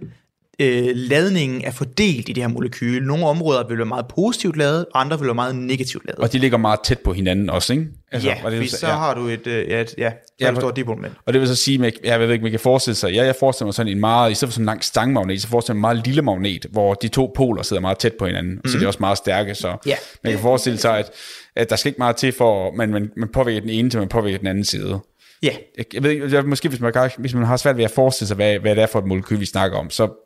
øh, 0.59 0.87
ladningen 0.93 1.61
er 1.65 1.71
fordelt 1.71 2.29
i 2.29 2.33
det 2.33 2.43
her 2.43 2.47
molekyl. 2.47 3.03
Nogle 3.03 3.25
områder 3.25 3.67
vil 3.67 3.77
være 3.77 3.85
meget 3.85 4.05
positivt 4.07 4.57
lavet, 4.57 4.85
og 4.93 5.01
andre 5.01 5.19
vil 5.19 5.25
være 5.25 5.35
meget 5.35 5.55
negativt 5.55 6.05
lavet. 6.05 6.19
Og 6.19 6.33
de 6.33 6.37
ligger 6.39 6.57
meget 6.57 6.79
tæt 6.83 6.99
på 6.99 7.13
hinanden 7.13 7.49
også, 7.49 7.73
ikke? 7.73 7.85
Altså, 8.11 8.29
ja, 8.29 8.35
var 8.43 8.49
det, 8.49 8.61
du 8.61 8.67
så 8.67 8.87
ja. 8.87 8.93
har 8.93 9.13
du 9.13 9.27
et, 9.27 9.47
øh, 9.47 9.69
ja, 9.69 9.81
et 9.81 9.95
ja, 9.97 10.11
Ja, 10.41 10.55
stort 10.55 10.75
dipolmoment. 10.75 11.13
Og 11.25 11.33
det 11.33 11.41
vil 11.41 11.47
så 11.47 11.55
sige, 11.55 11.85
at 11.87 11.93
jeg 12.03 12.19
ved 12.19 12.31
ikke, 12.31 12.43
man 12.43 12.51
kan 12.51 12.59
forestille 12.59 12.95
sig, 12.95 13.13
ja, 13.13 13.25
jeg 13.25 13.35
forestiller 13.39 13.65
mig 13.67 13.73
sådan 13.73 13.91
en 13.91 13.99
meget, 13.99 14.31
i 14.31 14.33
stedet 14.33 14.49
for 14.49 14.53
sådan 14.53 14.63
en 14.63 14.65
lang 14.65 14.83
stangmagnet, 14.83 15.41
så 15.41 15.47
forestiller 15.47 15.75
jeg 15.75 15.81
mig 15.81 15.89
en 15.91 15.95
meget 15.95 16.07
lille 16.07 16.21
magnet, 16.21 16.65
hvor 16.71 16.93
de 16.93 17.07
to 17.07 17.31
poler 17.35 17.63
sidder 17.63 17.81
meget 17.81 17.97
tæt 17.97 18.13
på 18.19 18.25
hinanden, 18.25 18.51
mm-hmm. 18.51 18.69
så 18.71 18.77
det 18.77 18.83
er 18.83 18.87
også 18.87 18.99
meget 18.99 19.17
stærke, 19.17 19.55
så 19.55 19.77
Ja. 19.85 19.95
man 20.23 20.33
kan 20.33 20.41
forestille 20.41 20.77
sig, 20.79 20.97
at, 20.99 21.11
at 21.55 21.69
der 21.69 21.75
skal 21.75 21.89
ikke 21.89 21.99
meget 21.99 22.15
til 22.15 22.31
for, 22.31 22.71
man, 22.75 22.89
man, 22.89 23.11
man 23.17 23.29
påvirker 23.33 23.61
den 23.61 23.69
ene, 23.69 23.89
til 23.89 23.99
man 23.99 24.09
påvirker 24.09 24.37
den 24.37 24.47
anden 24.47 24.65
side. 24.65 24.99
Ja, 25.43 25.49
Jeg, 25.77 25.85
jeg 25.93 26.03
ved 26.03 26.11
ikke, 26.11 26.29
jeg- 26.35 26.45
måske 26.45 26.69
hvis 26.69 26.79
man, 26.81 26.93
hvis 27.17 27.33
man 27.33 27.43
har 27.45 27.57
svært 27.57 27.77
ved 27.77 27.83
at 27.83 27.91
forestille 27.91 28.27
sig, 28.27 28.35
hvad, 28.35 28.59
hvad 28.59 28.75
det 28.75 28.81
er 28.83 28.87
for 28.87 28.99
et 28.99 29.05
molekyl, 29.05 29.39
vi 29.39 29.45
snakker 29.45 29.77
om, 29.77 29.89
så, 29.89 30.25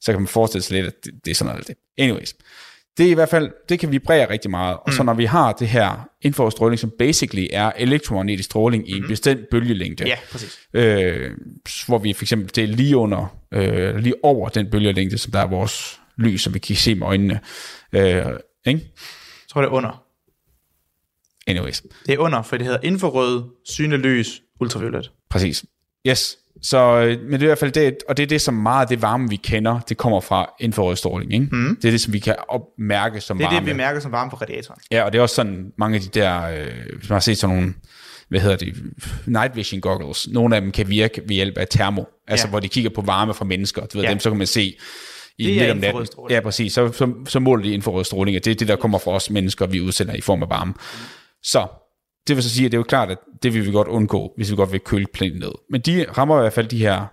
så 0.00 0.12
kan 0.12 0.20
man 0.20 0.28
forestille 0.28 0.62
sig 0.62 0.76
lidt, 0.76 0.86
at 0.86 1.04
det, 1.04 1.12
det 1.24 1.30
er 1.30 1.34
sådan 1.34 1.52
noget. 1.52 1.66
Det. 1.68 1.76
Anyways. 1.98 2.34
Det 2.98 3.06
er 3.06 3.10
i 3.10 3.14
hvert 3.14 3.28
fald, 3.28 3.50
det 3.68 3.78
kan 3.78 3.92
vibrere 3.92 4.30
rigtig 4.30 4.50
meget. 4.50 4.76
Og 4.86 4.92
så 4.92 5.02
når 5.02 5.14
vi 5.14 5.24
har 5.24 5.52
det 5.52 5.68
her 5.68 6.08
infrarødstråling, 6.22 6.78
som 6.78 6.92
basically 6.98 7.46
er 7.52 7.72
elektromagnetisk 7.76 8.46
stråling 8.46 8.90
i 8.90 8.92
en 8.92 9.04
bestemt 9.08 9.40
bølgelængde, 9.50 10.04
ja, 10.06 10.16
præcis. 10.32 10.58
øh, 10.72 11.30
hvor 11.86 11.98
vi 11.98 12.12
for 12.12 12.24
eksempel, 12.24 12.50
det 12.54 12.64
er 12.64 12.68
lige 12.68 12.96
under, 12.96 13.38
øh, 13.52 13.96
lige 13.96 14.14
over 14.22 14.48
den 14.48 14.70
bølgelængde, 14.70 15.18
som 15.18 15.32
der 15.32 15.38
er 15.38 15.46
vores 15.46 16.00
lys, 16.16 16.42
som 16.42 16.54
vi 16.54 16.58
kan 16.58 16.76
se 16.76 16.94
med 16.94 17.06
øjnene. 17.06 17.40
Øh, 17.92 18.02
ikke? 18.02 18.20
Jeg 18.66 18.80
tror, 19.50 19.60
det 19.60 19.68
er 19.68 19.72
under. 19.72 20.02
Anyways, 21.46 21.82
Det 22.06 22.14
er 22.14 22.18
under, 22.18 22.42
for 22.42 22.56
det 22.56 22.66
hedder 22.66 22.80
infrarød, 22.82 23.42
synelys, 23.64 24.42
ultraviolet. 24.60 25.10
præcis. 25.30 25.64
Yes. 26.06 26.36
Så, 26.62 26.78
øh, 26.78 27.20
men 27.22 27.32
det 27.32 27.38
er 27.38 27.42
i 27.42 27.46
hvert 27.46 27.58
fald 27.58 27.72
det, 27.72 27.96
og 28.08 28.16
det 28.16 28.22
er 28.22 28.26
det, 28.26 28.40
som 28.40 28.54
meget 28.54 28.80
af 28.82 28.88
det 28.88 29.02
varme, 29.02 29.28
vi 29.30 29.36
kender, 29.36 29.80
det 29.88 29.96
kommer 29.96 30.20
fra 30.20 30.50
infrarød 30.60 30.96
stråling. 30.96 31.32
Ikke? 31.34 31.46
Mm. 31.52 31.76
Det 31.82 31.88
er 31.88 31.90
det, 31.92 32.00
som 32.00 32.12
vi 32.12 32.18
kan 32.18 32.34
opmærke 32.48 33.20
som 33.20 33.38
Det 33.38 33.44
er 33.44 33.48
varme. 33.50 33.66
det, 33.66 33.74
vi 33.74 33.76
mærker 33.76 34.00
som 34.00 34.12
varme 34.12 34.30
på 34.30 34.36
radiatoren. 34.36 34.80
Ja, 34.90 35.02
og 35.02 35.12
det 35.12 35.18
er 35.18 35.22
også 35.22 35.34
sådan, 35.34 35.72
mange 35.78 35.94
af 35.96 36.00
de 36.02 36.08
der, 36.08 36.42
øh, 36.48 36.66
hvis 36.98 37.08
man 37.08 37.14
har 37.14 37.20
set 37.20 37.38
sådan 37.38 37.56
nogle, 37.56 37.74
hvad 38.28 38.40
hedder 38.40 38.56
det, 38.56 38.74
night 39.26 39.56
vision 39.56 39.80
goggles, 39.80 40.28
nogle 40.28 40.56
af 40.56 40.62
dem 40.62 40.72
kan 40.72 40.88
virke 40.88 41.22
ved 41.26 41.34
hjælp 41.34 41.58
af 41.58 41.66
termo, 41.70 42.04
altså 42.28 42.46
Ja. 42.46 42.50
hvor 42.50 42.60
de 42.60 42.68
kigger 42.68 42.90
på 42.90 43.00
varme 43.02 43.34
fra 43.34 43.44
mennesker, 43.44 43.86
du 43.86 43.98
ved, 43.98 44.04
Ja. 44.04 44.10
dem, 44.10 44.18
så 44.20 44.30
kan 44.30 44.38
man 44.38 44.46
se 44.46 44.76
i 45.38 45.46
Det 45.46 45.56
midt 45.56 45.70
om 45.70 45.76
natten. 45.78 46.06
Ja, 46.30 46.40
præcis, 46.40 46.72
så, 46.72 46.92
så, 46.92 47.12
så 47.28 47.40
måler 47.40 47.62
de 47.62 47.70
infrarød 47.72 48.04
stråling, 48.04 48.36
og 48.36 48.44
det 48.44 48.50
er 48.50 48.54
det, 48.54 48.68
der 48.68 48.76
kommer 48.76 48.98
fra 48.98 49.10
os 49.10 49.30
mennesker, 49.30 49.66
vi 49.66 49.80
udsender 49.80 50.14
i 50.14 50.20
form 50.20 50.42
af 50.42 50.48
varme. 50.50 50.74
Så, 51.42 51.66
det 52.28 52.36
vil 52.36 52.42
så 52.42 52.50
sige, 52.50 52.66
at 52.66 52.72
det 52.72 52.76
er 52.76 52.80
jo 52.80 52.84
klart, 52.84 53.10
at 53.10 53.18
det 53.42 53.54
vil 53.54 53.66
vi 53.66 53.70
godt 53.72 53.88
undgå, 53.88 54.32
hvis 54.36 54.50
vi 54.50 54.56
godt 54.56 54.72
vil 54.72 54.80
køle 54.80 55.06
planeten 55.14 55.40
ned. 55.40 55.52
Men 55.70 55.80
de 55.80 56.06
rammer 56.18 56.38
i 56.38 56.40
hvert 56.40 56.52
fald 56.52 56.68
de 56.68 56.78
her 56.78 57.04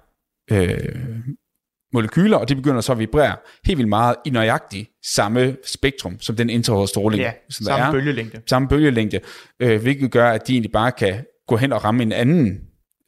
øh, 0.51 0.95
molekyler, 1.93 2.37
og 2.37 2.49
de 2.49 2.55
begynder 2.55 2.81
så 2.81 2.91
at 2.91 2.99
vibrere 2.99 3.35
helt 3.65 3.77
vildt 3.77 3.89
meget 3.89 4.15
i 4.25 4.29
nøjagtigt 4.29 4.89
samme 5.15 5.57
spektrum, 5.65 6.19
som 6.19 6.35
den 6.35 6.49
infrarøde 6.49 6.87
stråling, 6.87 7.21
Ja, 7.21 7.31
som 7.49 7.63
der 7.65 7.71
samme 7.71 7.85
er 7.85 7.91
bølgelængde. 7.91 8.41
samme 8.49 8.67
bølgelængde, 8.67 9.19
øh, 9.59 9.81
hvilket 9.81 10.11
gør, 10.11 10.29
at 10.29 10.47
de 10.47 10.53
egentlig 10.53 10.71
bare 10.71 10.91
kan 10.91 11.25
gå 11.47 11.55
hen 11.57 11.73
og 11.73 11.83
ramme 11.83 12.03
en 12.03 12.11
anden, 12.11 12.59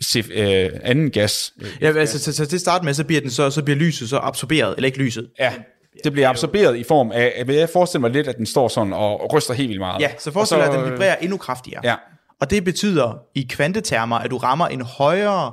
sif- 0.03 0.39
øh, 0.41 0.69
anden 0.83 1.11
gas. 1.11 1.53
Ja, 1.81 1.87
altså, 1.97 2.19
så, 2.19 2.33
så 2.33 2.45
til 2.45 2.57
at 2.57 2.61
starte 2.61 2.85
med, 2.85 2.93
så 2.93 3.03
bliver, 3.05 3.21
den 3.21 3.29
så, 3.29 3.49
så 3.49 3.63
bliver 3.63 3.77
lyset 3.77 4.09
så 4.09 4.17
absorberet, 4.17 4.75
eller 4.77 4.85
ikke 4.85 4.97
lyset. 4.99 5.29
Ja, 5.39 5.53
det 6.03 6.13
bliver 6.13 6.29
absorberet 6.29 6.77
i 6.77 6.83
form 6.83 7.11
af, 7.11 7.33
at 7.35 7.55
jeg 7.55 7.69
forestiller 7.73 8.01
mig 8.01 8.11
lidt, 8.11 8.27
at 8.27 8.37
den 8.37 8.45
står 8.45 8.67
sådan 8.67 8.93
og 8.93 9.33
ryster 9.33 9.53
helt 9.53 9.69
vildt 9.69 9.79
meget. 9.79 10.01
Ja, 10.01 10.09
så 10.19 10.31
forestil 10.31 10.57
dig, 10.57 10.67
Og 10.67 10.73
at 10.75 10.83
den 10.83 10.91
vibrerer 10.91 11.15
endnu 11.15 11.37
kraftigere. 11.37 11.81
Ja, 11.83 11.95
Og 12.41 12.49
det 12.49 12.63
betyder 12.63 13.17
i 13.35 13.47
kvantetermer, 13.49 14.15
at 14.15 14.31
du 14.31 14.37
rammer 14.37 14.67
en 14.67 14.81
højere 14.81 15.51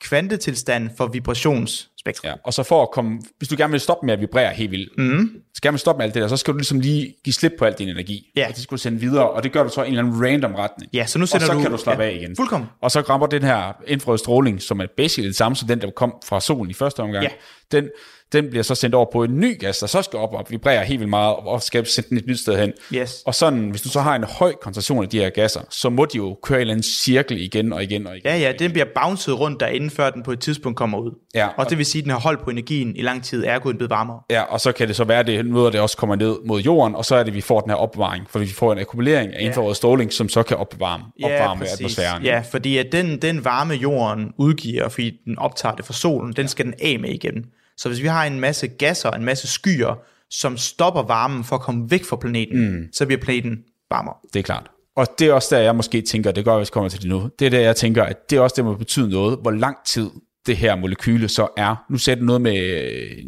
kvantetilstand 0.00 0.90
for 0.96 1.06
vibrationsspektrum. 1.06 2.28
ja, 2.28 2.34
og 2.44 2.54
så 2.54 2.62
for 2.62 2.82
at 2.82 2.90
komme, 2.90 3.20
hvis 3.38 3.48
du 3.48 3.54
gerne 3.58 3.70
vil 3.70 3.80
stoppe 3.80 4.06
med 4.06 4.14
at 4.14 4.20
vibrere 4.20 4.52
helt 4.54 4.70
vildt, 4.70 4.98
mm. 4.98 5.30
så 5.54 5.62
gerne 5.62 5.72
vil 5.72 5.78
stoppe 5.80 5.98
med 5.98 6.04
alt 6.04 6.14
det 6.14 6.22
der, 6.22 6.28
så 6.28 6.36
skal 6.36 6.52
du 6.52 6.58
ligesom 6.58 6.80
lige 6.80 7.14
give 7.24 7.34
slip 7.34 7.52
på 7.58 7.64
al 7.64 7.72
din 7.72 7.88
energi. 7.88 8.26
Ja. 8.36 8.48
Og 8.48 8.54
det 8.54 8.62
skal 8.62 8.76
du 8.76 8.80
sende 8.82 9.00
videre, 9.00 9.30
og 9.30 9.42
det 9.42 9.52
gør 9.52 9.62
du 9.62 9.68
så 9.68 9.82
i 9.82 9.86
en 9.86 9.92
eller 9.92 10.04
anden 10.04 10.26
random 10.26 10.54
retning. 10.54 10.90
Ja, 10.94 11.06
så 11.06 11.18
nu 11.18 11.22
og 11.22 11.28
sender 11.28 11.46
så 11.46 11.52
du... 11.52 11.62
kan 11.62 11.70
du 11.70 11.76
slappe 11.76 12.02
ja, 12.04 12.10
af 12.10 12.14
igen. 12.14 12.36
Fuldkommen. 12.36 12.68
Og 12.82 12.90
så 12.90 13.00
rammer 13.00 13.26
den 13.26 13.42
her 13.42 13.72
infrarøde 13.86 14.18
stråling, 14.18 14.62
som 14.62 14.80
er 14.80 14.86
basically 14.96 15.28
det 15.28 15.36
samme 15.36 15.56
som 15.56 15.68
den, 15.68 15.80
der 15.80 15.90
kom 15.90 16.14
fra 16.24 16.40
solen 16.40 16.70
i 16.70 16.74
første 16.74 17.00
omgang. 17.00 17.24
Ja. 17.24 17.30
Den, 17.72 17.88
den 18.32 18.50
bliver 18.50 18.62
så 18.62 18.74
sendt 18.74 18.94
over 18.94 19.06
på 19.12 19.24
en 19.24 19.40
ny 19.40 19.60
gas, 19.60 19.78
der 19.78 19.86
så 19.86 20.02
skal 20.02 20.18
op 20.18 20.34
og 20.34 20.46
vibrere 20.48 20.84
helt 20.84 21.00
vildt 21.00 21.10
meget, 21.10 21.36
og 21.36 21.62
skal 21.62 21.86
sende 21.86 22.08
den 22.08 22.18
et 22.18 22.26
nyt 22.26 22.38
sted 22.38 22.58
hen. 22.58 22.72
Yes. 22.94 23.22
Og 23.26 23.34
sådan, 23.34 23.70
hvis 23.70 23.82
du 23.82 23.88
så 23.88 24.00
har 24.00 24.16
en 24.16 24.24
høj 24.24 24.52
koncentration 24.52 25.02
af 25.04 25.08
de 25.08 25.18
her 25.18 25.30
gasser, 25.30 25.60
så 25.70 25.90
må 25.90 26.04
de 26.04 26.16
jo 26.16 26.38
køre 26.42 26.58
en 26.58 26.60
eller 26.60 26.74
anden 26.74 26.82
cirkel 26.82 27.40
igen 27.40 27.72
og 27.72 27.82
igen 27.82 28.06
og 28.06 28.16
igen. 28.16 28.26
Ja, 28.26 28.38
ja, 28.38 28.52
den 28.58 28.72
bliver 28.72 28.86
bounced 29.02 29.34
rundt 29.34 29.60
derinde, 29.60 29.90
før 29.90 30.10
den 30.10 30.22
på 30.22 30.32
et 30.32 30.40
tidspunkt 30.40 30.76
kommer 30.76 30.98
ud. 30.98 31.10
Ja, 31.34 31.48
og 31.56 31.70
det 31.70 31.78
vil 31.78 31.86
sige, 31.86 32.00
at 32.00 32.04
den 32.04 32.12
har 32.12 32.20
holdt 32.20 32.44
på 32.44 32.50
energien 32.50 32.96
i 32.96 33.02
lang 33.02 33.24
tid, 33.24 33.44
er 33.44 33.58
gået 33.58 33.76
blevet 33.76 33.90
varmere. 33.90 34.20
Ja, 34.30 34.42
og 34.42 34.60
så 34.60 34.72
kan 34.72 34.88
det 34.88 34.96
så 34.96 35.04
være, 35.04 35.20
at 35.20 35.26
det, 35.26 35.46
noget 35.46 35.66
af 35.66 35.72
det 35.72 35.80
også 35.80 35.96
kommer 35.96 36.16
ned 36.16 36.36
mod 36.46 36.60
jorden, 36.60 36.94
og 36.94 37.04
så 37.04 37.14
er 37.14 37.22
det, 37.22 37.30
at 37.30 37.36
vi 37.36 37.40
får 37.40 37.60
den 37.60 37.70
her 37.70 37.76
opvarmning, 37.76 38.30
fordi 38.30 38.44
vi 38.44 38.52
får 38.52 38.72
en 38.72 38.78
akkumulering 38.78 39.34
af 39.34 39.42
infrarød 39.42 39.74
stråling, 39.74 40.12
som 40.12 40.28
så 40.28 40.42
kan 40.42 40.56
opvarme, 40.56 41.04
opvarme 41.24 41.64
atmosfæren. 41.72 42.22
Ja, 42.22 42.42
fordi 42.50 42.78
at 42.78 42.92
den, 42.92 43.22
den 43.22 43.44
varme 43.44 43.74
jorden 43.74 44.32
udgiver, 44.38 44.88
fordi 44.88 45.20
den 45.24 45.38
optager 45.38 45.74
det 45.74 45.84
fra 45.84 45.94
solen, 45.94 46.32
den 46.32 46.48
skal 46.48 46.64
den 46.64 46.74
af 46.82 46.98
med 47.00 47.10
igen. 47.10 47.44
Så 47.82 47.88
hvis 47.88 48.02
vi 48.02 48.06
har 48.06 48.24
en 48.24 48.40
masse 48.40 48.68
gasser, 48.68 49.10
en 49.10 49.24
masse 49.24 49.48
skyer, 49.48 50.02
som 50.30 50.56
stopper 50.56 51.02
varmen 51.02 51.44
for 51.44 51.56
at 51.56 51.62
komme 51.62 51.90
væk 51.90 52.04
fra 52.04 52.16
planeten, 52.16 52.70
mm. 52.70 52.88
så 52.92 53.06
bliver 53.06 53.20
planeten 53.20 53.64
varmere. 53.90 54.14
Det 54.32 54.38
er 54.38 54.42
klart. 54.42 54.70
Og 54.96 55.06
det 55.18 55.26
er 55.26 55.32
også 55.32 55.56
der, 55.56 55.62
jeg 55.62 55.76
måske 55.76 56.02
tænker, 56.02 56.32
det 56.32 56.44
gør, 56.44 56.56
hvis 56.56 56.66
jeg 56.68 56.72
kommer 56.72 56.88
til 56.88 57.00
det 57.00 57.08
nu, 57.08 57.30
det 57.38 57.46
er 57.46 57.50
der, 57.50 57.60
jeg 57.60 57.76
tænker, 57.76 58.04
at 58.04 58.30
det 58.30 58.36
er 58.36 58.40
også 58.40 58.54
det, 58.56 58.64
må 58.64 58.74
betyde 58.74 59.10
noget, 59.10 59.38
hvor 59.42 59.50
lang 59.50 59.76
tid 59.86 60.10
det 60.46 60.56
her 60.56 60.76
molekyle 60.76 61.28
så 61.28 61.48
er. 61.56 61.84
Nu 61.90 61.98
sagde 61.98 62.20
du 62.20 62.24
noget 62.24 62.40
med 62.40 62.56
øh, 62.56 63.24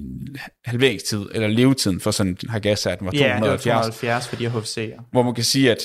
halveringstid, 0.64 1.26
eller 1.34 1.48
levetiden 1.48 2.00
for 2.00 2.10
sådan 2.10 2.34
den 2.34 2.50
her 2.50 2.58
gas, 2.58 2.86
at 2.86 2.98
den 2.98 3.06
var 3.06 3.12
Ja, 3.14 3.18
det 3.18 3.50
var 3.50 3.56
270, 3.56 3.64
270 3.64 4.28
for 4.28 4.36
de 4.36 4.48
her 4.48 4.60
HFC'er. 4.60 5.02
hvor 5.12 5.22
man 5.22 5.34
kan 5.34 5.44
sige, 5.44 5.70
at 5.70 5.78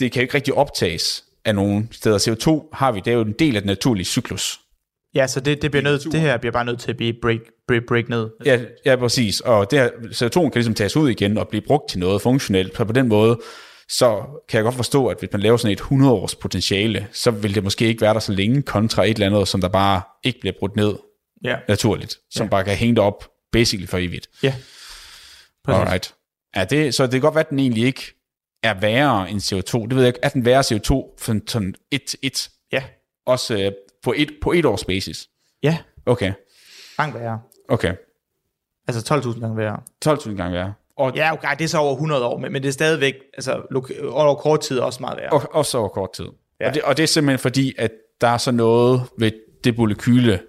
det 0.00 0.12
kan 0.12 0.20
jo 0.20 0.22
ikke 0.22 0.34
rigtig 0.34 0.54
optages 0.54 1.24
af 1.44 1.54
nogen 1.54 1.88
steder. 1.92 2.18
CO2 2.18 2.68
har 2.72 2.92
vi, 2.92 3.00
det 3.04 3.10
er 3.10 3.14
jo 3.14 3.22
en 3.22 3.34
del 3.38 3.56
af 3.56 3.62
den 3.62 3.68
naturlige 3.68 4.04
cyklus. 4.04 4.61
Ja, 5.14 5.26
så 5.26 5.40
det, 5.40 5.62
det, 5.62 5.70
bliver 5.70 5.84
nødt, 5.84 6.04
det 6.12 6.20
her 6.20 6.36
bliver 6.36 6.52
bare 6.52 6.64
nødt 6.64 6.80
til 6.80 6.90
at 6.90 6.96
blive 6.96 7.14
break, 7.22 7.38
break, 7.68 7.82
break 7.88 8.08
ned. 8.08 8.28
Ja, 8.46 8.60
ja, 8.86 8.96
præcis. 8.96 9.40
Og 9.40 9.70
det 9.70 9.78
her, 9.78 9.88
CO2 9.88 10.40
kan 10.40 10.50
ligesom 10.54 10.74
tages 10.74 10.96
ud 10.96 11.10
igen 11.10 11.38
og 11.38 11.48
blive 11.48 11.62
brugt 11.62 11.90
til 11.90 11.98
noget 11.98 12.22
funktionelt. 12.22 12.76
Så 12.76 12.84
på 12.84 12.92
den 12.92 13.08
måde, 13.08 13.40
så 13.88 14.22
kan 14.48 14.56
jeg 14.56 14.64
godt 14.64 14.74
forstå, 14.74 15.06
at 15.06 15.18
hvis 15.18 15.28
man 15.32 15.40
laver 15.40 15.56
sådan 15.56 15.72
et 15.72 15.80
100-års 15.80 16.34
potentiale, 16.34 17.06
så 17.12 17.30
vil 17.30 17.54
det 17.54 17.64
måske 17.64 17.86
ikke 17.86 18.00
være 18.00 18.14
der 18.14 18.20
så 18.20 18.32
længe 18.32 18.62
kontra 18.62 19.04
et 19.04 19.10
eller 19.10 19.26
andet, 19.26 19.48
som 19.48 19.60
der 19.60 19.68
bare 19.68 20.02
ikke 20.24 20.40
bliver 20.40 20.54
brudt 20.58 20.76
ned 20.76 20.94
Ja, 21.44 21.56
naturligt, 21.68 22.18
som 22.30 22.44
Ja. 22.46 22.50
bare 22.50 22.64
kan 22.64 22.76
hænge 22.76 23.00
op 23.00 23.28
basically 23.52 23.86
for 23.88 23.98
evigt. 23.98 24.28
ja. 24.42 24.54
Præcis. 25.64 25.80
Alright. 25.80 26.14
Ja, 26.56 26.64
det, 26.64 26.94
så 26.94 27.02
det 27.02 27.12
kan 27.12 27.20
godt 27.20 27.34
være, 27.34 27.44
at 27.44 27.50
den 27.50 27.58
egentlig 27.58 27.84
ikke 27.84 28.02
er 28.62 28.74
værre 28.80 29.30
end 29.30 29.40
CO2. 29.40 29.82
Det 29.86 29.94
ved 29.96 30.02
jeg 30.02 30.06
ikke. 30.06 30.18
Er 30.22 30.28
den 30.28 30.44
værre 30.44 30.60
CO2 30.60 31.16
for 31.18 31.40
sådan 31.48 31.74
et 31.90 32.02
til 32.04 32.18
et? 32.22 32.50
Ja, 32.72 32.82
Også 33.26 33.54
øh, 33.58 33.72
på, 34.04 34.14
et, 34.16 34.30
på 34.42 34.52
et 34.52 34.64
års 34.64 34.84
basis? 34.84 35.28
ja. 35.62 35.78
Okay, 36.06 36.32
Langt 36.98 37.14
værre. 37.14 37.40
okay. 37.68 37.94
Altså 38.88 39.14
12.000 39.14 39.40
gange 39.40 39.56
værre. 39.56 39.80
12.000 40.04 40.34
gange 40.36 40.52
værre. 40.58 40.72
Og 40.96 41.12
Ja, 41.16 41.32
okay, 41.32 41.48
det 41.58 41.64
er 41.64 41.68
så 41.68 41.78
over 41.78 41.92
100 41.92 42.24
år, 42.24 42.38
men, 42.38 42.52
men 42.52 42.62
det 42.62 42.68
er 42.68 42.72
stadigvæk, 42.72 43.14
altså 43.34 43.62
over 44.08 44.34
kort 44.34 44.60
tid 44.60 44.78
også 44.78 44.98
meget 45.00 45.16
værre. 45.18 45.30
Og, 45.32 45.42
også 45.54 45.78
over 45.78 45.88
kort 45.88 46.12
tid. 46.12 46.26
Ja. 46.60 46.68
Og, 46.68 46.74
det, 46.74 46.82
og 46.82 46.96
det 46.96 47.02
er 47.02 47.06
simpelthen 47.06 47.38
fordi, 47.38 47.74
at 47.78 47.90
der 48.20 48.28
er 48.28 48.38
så 48.38 48.50
noget 48.50 49.02
ved 49.18 49.30
det 49.64 49.78
molekyle, 49.78 50.40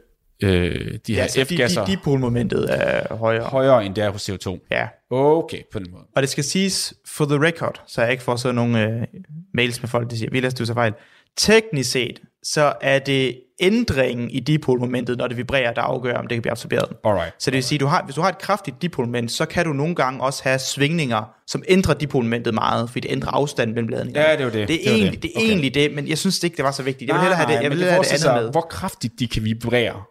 øh, 0.43 0.99
de 1.07 1.15
her 1.15 1.21
ja, 1.21 1.27
så 1.27 1.39
de, 1.39 1.45
F-gasser, 1.55 1.85
de, 1.85 1.91
dipolmomentet 1.91 2.67
er 2.69 3.15
højere. 3.15 3.43
højere 3.43 3.85
end 3.85 3.95
det 3.95 4.03
er 4.03 4.09
hos 4.09 4.29
CO2. 4.29 4.67
Ja, 4.71 4.87
Okay, 5.09 5.61
på 5.71 5.79
den 5.79 5.91
måde. 5.91 6.03
og 6.15 6.21
det 6.21 6.29
skal 6.29 6.43
siges 6.43 6.93
for 7.07 7.25
the 7.25 7.47
record, 7.47 7.81
så 7.87 8.01
jeg 8.01 8.11
ikke 8.11 8.23
får 8.23 8.35
sådan 8.35 8.55
nogle 8.55 8.87
øh, 8.89 9.07
mails 9.53 9.81
med 9.81 9.89
folk, 9.89 10.09
der 10.09 10.15
siger, 10.15 10.29
vi 10.31 10.39
læste 10.39 10.59
du 10.59 10.65
så 10.65 10.73
fejl. 10.73 10.93
Teknisk 11.37 11.91
set, 11.91 12.21
så 12.43 12.73
er 12.81 12.99
det 12.99 13.39
ændringen 13.61 14.29
i 14.29 14.39
dipolmomentet, 14.39 15.17
når 15.17 15.27
det 15.27 15.37
vibrerer, 15.37 15.73
der 15.73 15.81
afgør, 15.81 16.13
om 16.17 16.27
det 16.27 16.35
kan 16.35 16.41
blive 16.41 16.51
absorberet. 16.51 16.89
Alright. 17.05 17.33
Så 17.39 17.51
det 17.51 17.55
vil 17.55 17.63
sige, 17.63 17.79
du 17.79 17.85
har, 17.85 18.03
hvis 18.05 18.15
du 18.15 18.21
har 18.21 18.29
et 18.29 18.37
kraftigt 18.37 18.81
dipolmoment, 18.81 19.31
så 19.31 19.45
kan 19.45 19.65
du 19.65 19.73
nogle 19.73 19.95
gange 19.95 20.21
også 20.23 20.43
have 20.43 20.59
svingninger, 20.59 21.23
som 21.47 21.63
ændrer 21.67 21.93
dipolmomentet 21.93 22.53
meget, 22.53 22.89
fordi 22.89 22.99
det 23.07 23.11
ændrer 23.11 23.31
afstanden 23.31 23.73
mellem 23.75 23.87
bladene. 23.87 24.11
Ja, 24.15 24.31
det 24.31 24.39
er 24.39 24.43
jo 24.43 24.49
det. 24.49 24.53
Det 24.53 24.61
er, 24.61 24.67
Det 24.67 24.81
egentlig, 24.95 25.11
det. 25.13 25.21
det. 25.23 25.31
er 25.35 25.37
Okay. 25.39 25.47
egentlig 25.47 25.73
det, 25.73 25.93
men 25.95 26.07
jeg 26.07 26.17
synes 26.17 26.43
ikke, 26.43 26.57
det 26.57 26.65
var 26.65 26.71
så 26.71 26.83
vigtigt. 26.83 27.07
Jeg 27.07 27.15
vil 27.15 27.21
hellere 27.21 27.37
have 27.37 27.47
det, 27.57 27.63
jeg 27.63 27.71
vil 27.71 27.77
hellere 27.77 27.91
have 27.91 28.03
det 28.03 28.09
andet 28.09 28.21
sig, 28.21 28.35
med. 28.35 28.51
Hvor 28.51 28.61
kraftigt 28.61 29.13
de 29.19 29.27
kan 29.27 29.43
vibrere 29.43 30.01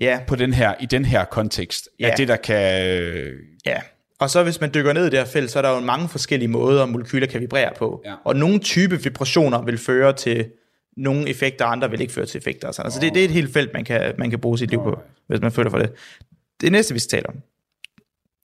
Ja, 0.00 0.18
på 0.28 0.36
den 0.36 0.54
her, 0.54 0.74
i 0.80 0.86
den 0.86 1.04
her 1.04 1.24
kontekst, 1.24 1.88
Ja. 2.00 2.08
er 2.08 2.14
det, 2.14 2.28
der 2.28 2.36
kan... 2.36 2.86
Øh, 2.86 3.32
ja. 3.66 3.76
Og 4.20 4.30
så 4.30 4.42
hvis 4.42 4.60
man 4.60 4.70
dykker 4.74 4.92
ned 4.92 5.06
i 5.06 5.10
det 5.10 5.18
her 5.18 5.26
felt, 5.26 5.50
så 5.50 5.58
er 5.58 5.62
der 5.62 5.70
jo 5.70 5.80
mange 5.80 6.08
forskellige 6.08 6.48
måder, 6.48 6.86
molekyler 6.86 7.26
kan 7.26 7.40
vibrere 7.40 7.70
på. 7.78 8.02
Ja. 8.04 8.14
Og 8.24 8.36
nogle 8.36 8.58
type 8.58 9.02
vibrationer 9.02 9.62
vil 9.62 9.78
føre 9.78 10.12
til 10.12 10.46
nogle 10.96 11.28
effekter, 11.28 11.64
og 11.64 11.72
andre 11.72 11.90
vil 11.90 12.00
ikke 12.00 12.12
føre 12.12 12.26
til 12.26 12.38
effekter. 12.38 12.68
og 12.68 12.74
sådan. 12.74 12.86
Altså 12.86 13.00
det, 13.00 13.14
det 13.14 13.20
er 13.20 13.24
et 13.24 13.30
helt 13.30 13.52
felt, 13.52 13.72
man 13.74 13.84
kan, 13.84 14.14
man 14.18 14.30
kan 14.30 14.38
bruge 14.38 14.58
sit 14.58 14.70
liv 14.70 14.82
på, 14.82 15.02
hvis 15.26 15.40
man 15.40 15.52
føler 15.52 15.70
for 15.70 15.78
det. 15.78 15.92
Det 16.60 16.72
næste, 16.72 16.94
vi 16.94 17.00
skal 17.00 17.10
tale 17.10 17.28
om, 17.28 17.34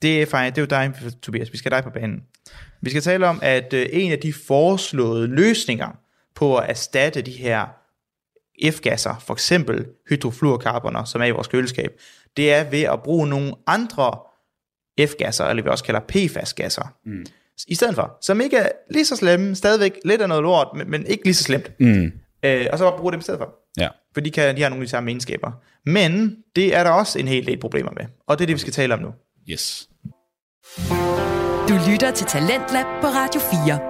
det 0.03 0.23
er, 0.23 0.27
faktisk, 0.27 0.57
det 0.57 0.75
er 0.75 0.79
jo 0.81 0.89
dig, 0.89 1.13
Tobias. 1.23 1.53
Vi 1.53 1.59
skal 1.59 1.71
dig 1.71 1.85
på 1.85 1.91
banen. 1.91 2.23
Vi 2.81 2.91
skal 2.91 3.03
tale 3.03 3.27
om, 3.27 3.39
at 3.43 3.73
øh, 3.73 3.87
en 3.93 4.13
af 4.13 4.19
de 4.19 4.33
foreslåede 4.33 5.27
løsninger 5.27 5.99
på 6.35 6.57
at 6.57 6.71
erstatte 6.71 7.23
de 7.23 7.31
her 7.31 7.67
F-gasser, 8.71 9.23
for 9.27 9.35
eksempel 9.35 9.87
hydrofluorkarboner, 10.09 11.05
som 11.05 11.21
er 11.21 11.27
i 11.27 11.31
vores 11.31 11.47
køleskab, 11.47 12.01
det 12.37 12.53
er 12.53 12.71
ved 12.71 12.83
at 12.83 13.03
bruge 13.03 13.29
nogle 13.29 13.55
andre 13.67 14.19
F-gasser, 15.01 15.45
eller 15.45 15.63
vi 15.63 15.69
også 15.69 15.85
kalder 15.85 16.01
PFAS-gasser, 16.01 16.95
mm. 17.05 17.27
i 17.69 17.75
stedet 17.75 17.95
for, 17.95 18.19
som 18.23 18.41
ikke 18.41 18.57
er 18.57 18.69
lige 18.91 19.05
så 19.05 19.17
slemme, 19.17 19.55
stadigvæk 19.55 19.99
lidt 20.05 20.21
af 20.21 20.29
noget 20.29 20.43
lort, 20.43 20.69
men, 20.77 20.91
men 20.91 21.07
ikke 21.07 21.25
lige 21.25 21.35
så 21.35 21.45
slemt. 21.45 21.81
mm, 21.81 22.13
Øh, 22.43 22.67
og 22.73 22.79
så 22.79 22.91
bare 22.91 22.99
bruge 22.99 23.13
dem 23.13 23.21
i 23.21 23.23
stedet 23.23 23.41
for. 23.41 23.55
ja. 23.79 23.89
For 24.15 24.21
de, 24.21 24.31
kan, 24.31 24.57
de 24.57 24.63
har 24.63 24.69
nogle 24.69 24.83
af 24.83 24.87
de 24.87 24.91
samme 24.91 25.11
egenskaber. 25.11 25.53
Men 25.87 26.37
det 26.57 26.77
er 26.77 26.85
der 26.85 26.91
også 26.91 27.19
en 27.19 27.29
hel 27.29 27.47
del 27.47 27.59
problemer 27.61 27.91
med. 27.97 28.07
Og 28.27 28.39
det 28.39 28.45
er 28.45 28.47
det, 28.47 28.55
vi 28.55 28.61
skal 28.61 28.73
tale 28.73 28.95
om 28.95 29.01
nu. 29.01 29.09
Yes. 29.51 29.89
Du 31.69 31.75
lytter 31.91 32.11
til 32.15 32.27
Talentlab 32.27 32.87
på 33.01 33.07
Radio 33.07 33.41
4. 33.41 33.81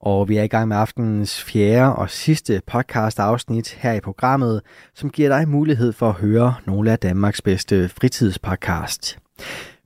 Og 0.00 0.28
vi 0.28 0.36
er 0.36 0.42
i 0.42 0.46
gang 0.46 0.68
med 0.68 0.76
aftenens 0.76 1.44
fjerde 1.44 1.96
og 1.96 2.10
sidste 2.10 2.62
podcast 2.66 3.18
afsnit 3.18 3.68
her 3.68 3.92
i 3.92 4.00
programmet, 4.00 4.62
som 4.94 5.10
giver 5.10 5.28
dig 5.28 5.48
mulighed 5.48 5.92
for 5.92 6.08
at 6.08 6.14
høre 6.14 6.54
nogle 6.66 6.92
af 6.92 6.98
Danmarks 6.98 7.42
bedste 7.42 7.88
fritidspodcast. 7.88 9.18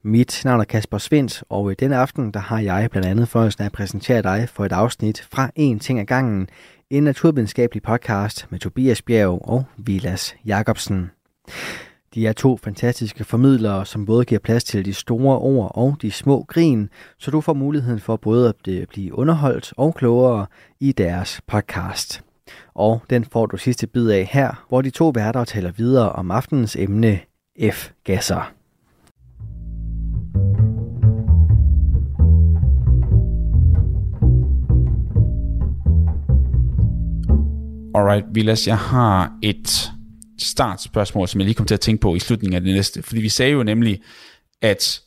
Mit 0.06 0.42
navn 0.44 0.60
er 0.60 0.64
Kasper 0.64 0.98
Svendt, 0.98 1.44
og 1.48 1.72
i 1.72 1.74
denne 1.74 1.96
aften 1.96 2.30
der 2.30 2.40
har 2.40 2.58
jeg 2.58 2.90
blandt 2.90 3.08
andet 3.08 3.28
fornøjelsen 3.28 3.62
af 3.62 3.66
at 3.66 3.72
præsentere 3.72 4.22
dig 4.22 4.48
for 4.48 4.64
et 4.64 4.72
afsnit 4.72 5.28
fra 5.32 5.50
En 5.56 5.78
ting 5.78 6.00
ad 6.00 6.04
gangen, 6.04 6.48
en 6.90 7.02
naturvidenskabelig 7.02 7.82
podcast 7.82 8.46
med 8.50 8.58
Tobias 8.58 9.02
Bjerg 9.02 9.48
og 9.48 9.64
Vilas 9.76 10.36
Jacobsen. 10.46 11.10
De 12.14 12.26
er 12.26 12.32
to 12.32 12.56
fantastiske 12.56 13.24
formidlere, 13.24 13.86
som 13.86 14.06
både 14.06 14.24
giver 14.24 14.38
plads 14.38 14.64
til 14.64 14.84
de 14.84 14.94
store 14.94 15.38
ord 15.38 15.72
og 15.74 15.96
de 16.02 16.10
små 16.10 16.44
grin, 16.48 16.88
så 17.18 17.30
du 17.30 17.40
får 17.40 17.54
muligheden 17.54 18.00
for 18.00 18.16
både 18.16 18.48
at 18.48 18.68
øh, 18.68 18.86
blive 18.86 19.18
underholdt 19.18 19.72
og 19.76 19.94
klogere 19.94 20.46
i 20.80 20.92
deres 20.92 21.40
podcast. 21.46 22.22
Og 22.74 23.02
den 23.10 23.24
får 23.24 23.46
du 23.46 23.56
sidste 23.56 23.86
bid 23.86 24.10
af 24.10 24.28
her, 24.32 24.64
hvor 24.68 24.82
de 24.82 24.90
to 24.90 25.12
værter 25.14 25.44
taler 25.44 25.72
videre 25.72 26.12
om 26.12 26.30
aftenens 26.30 26.76
emne 26.76 27.20
F-gasser. 27.72 28.63
Alright, 37.94 38.24
Vilas, 38.32 38.66
jeg 38.66 38.78
har 38.78 39.38
et 39.42 39.90
startspørgsmål, 40.38 41.28
som 41.28 41.40
jeg 41.40 41.44
lige 41.46 41.54
kom 41.54 41.66
til 41.66 41.74
at 41.74 41.80
tænke 41.80 42.00
på 42.00 42.14
i 42.14 42.18
slutningen 42.18 42.54
af 42.54 42.60
det 42.60 42.74
næste. 42.74 43.02
Fordi 43.02 43.20
vi 43.20 43.28
sagde 43.28 43.52
jo 43.52 43.62
nemlig, 43.62 44.02
at 44.62 45.00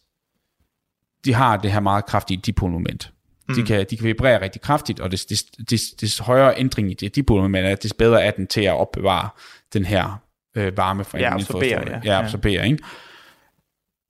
de 1.25 1.33
har 1.33 1.57
det 1.57 1.71
her 1.71 1.79
meget 1.79 2.05
kraftige 2.05 2.41
dipolmoment. 2.45 3.11
Mm. 3.49 3.55
De, 3.55 3.63
kan, 3.63 3.85
de 3.89 3.97
kan 3.97 4.05
vibrere 4.05 4.41
rigtig 4.41 4.61
kraftigt, 4.61 4.99
og 4.99 5.11
des, 5.11 5.25
des, 5.25 5.43
des, 5.43 5.81
des 6.01 6.17
højere 6.17 6.59
ændring 6.59 6.91
i 6.91 6.93
det 6.93 7.15
dipolmoment 7.15 7.65
er, 7.67 7.75
des 7.75 7.93
bedre 7.93 8.23
er 8.23 8.31
den 8.31 8.47
til 8.47 8.61
at 8.61 8.73
opbevare 8.73 9.29
den 9.73 9.85
her 9.85 10.21
øh, 10.55 10.77
varme 10.77 11.03
fra 11.03 11.17
Ja, 11.17 11.25
inden 11.27 11.39
absorbere, 11.41 11.83
for- 11.83 11.89
ja. 11.89 11.99
ja, 12.13 12.23
absorbere, 12.23 12.65
ikke? 12.65 12.83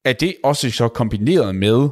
Er 0.06 0.14
det 0.14 0.36
også 0.44 0.72
så 0.72 0.88
kombineret 0.88 1.56
med, 1.56 1.90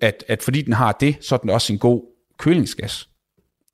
at, 0.00 0.24
at 0.28 0.42
fordi 0.42 0.62
den 0.62 0.72
har 0.72 0.92
det, 0.92 1.16
så 1.20 1.34
er 1.34 1.38
den 1.38 1.50
også 1.50 1.72
en 1.72 1.78
god 1.78 2.02
kølingsgas? 2.38 3.08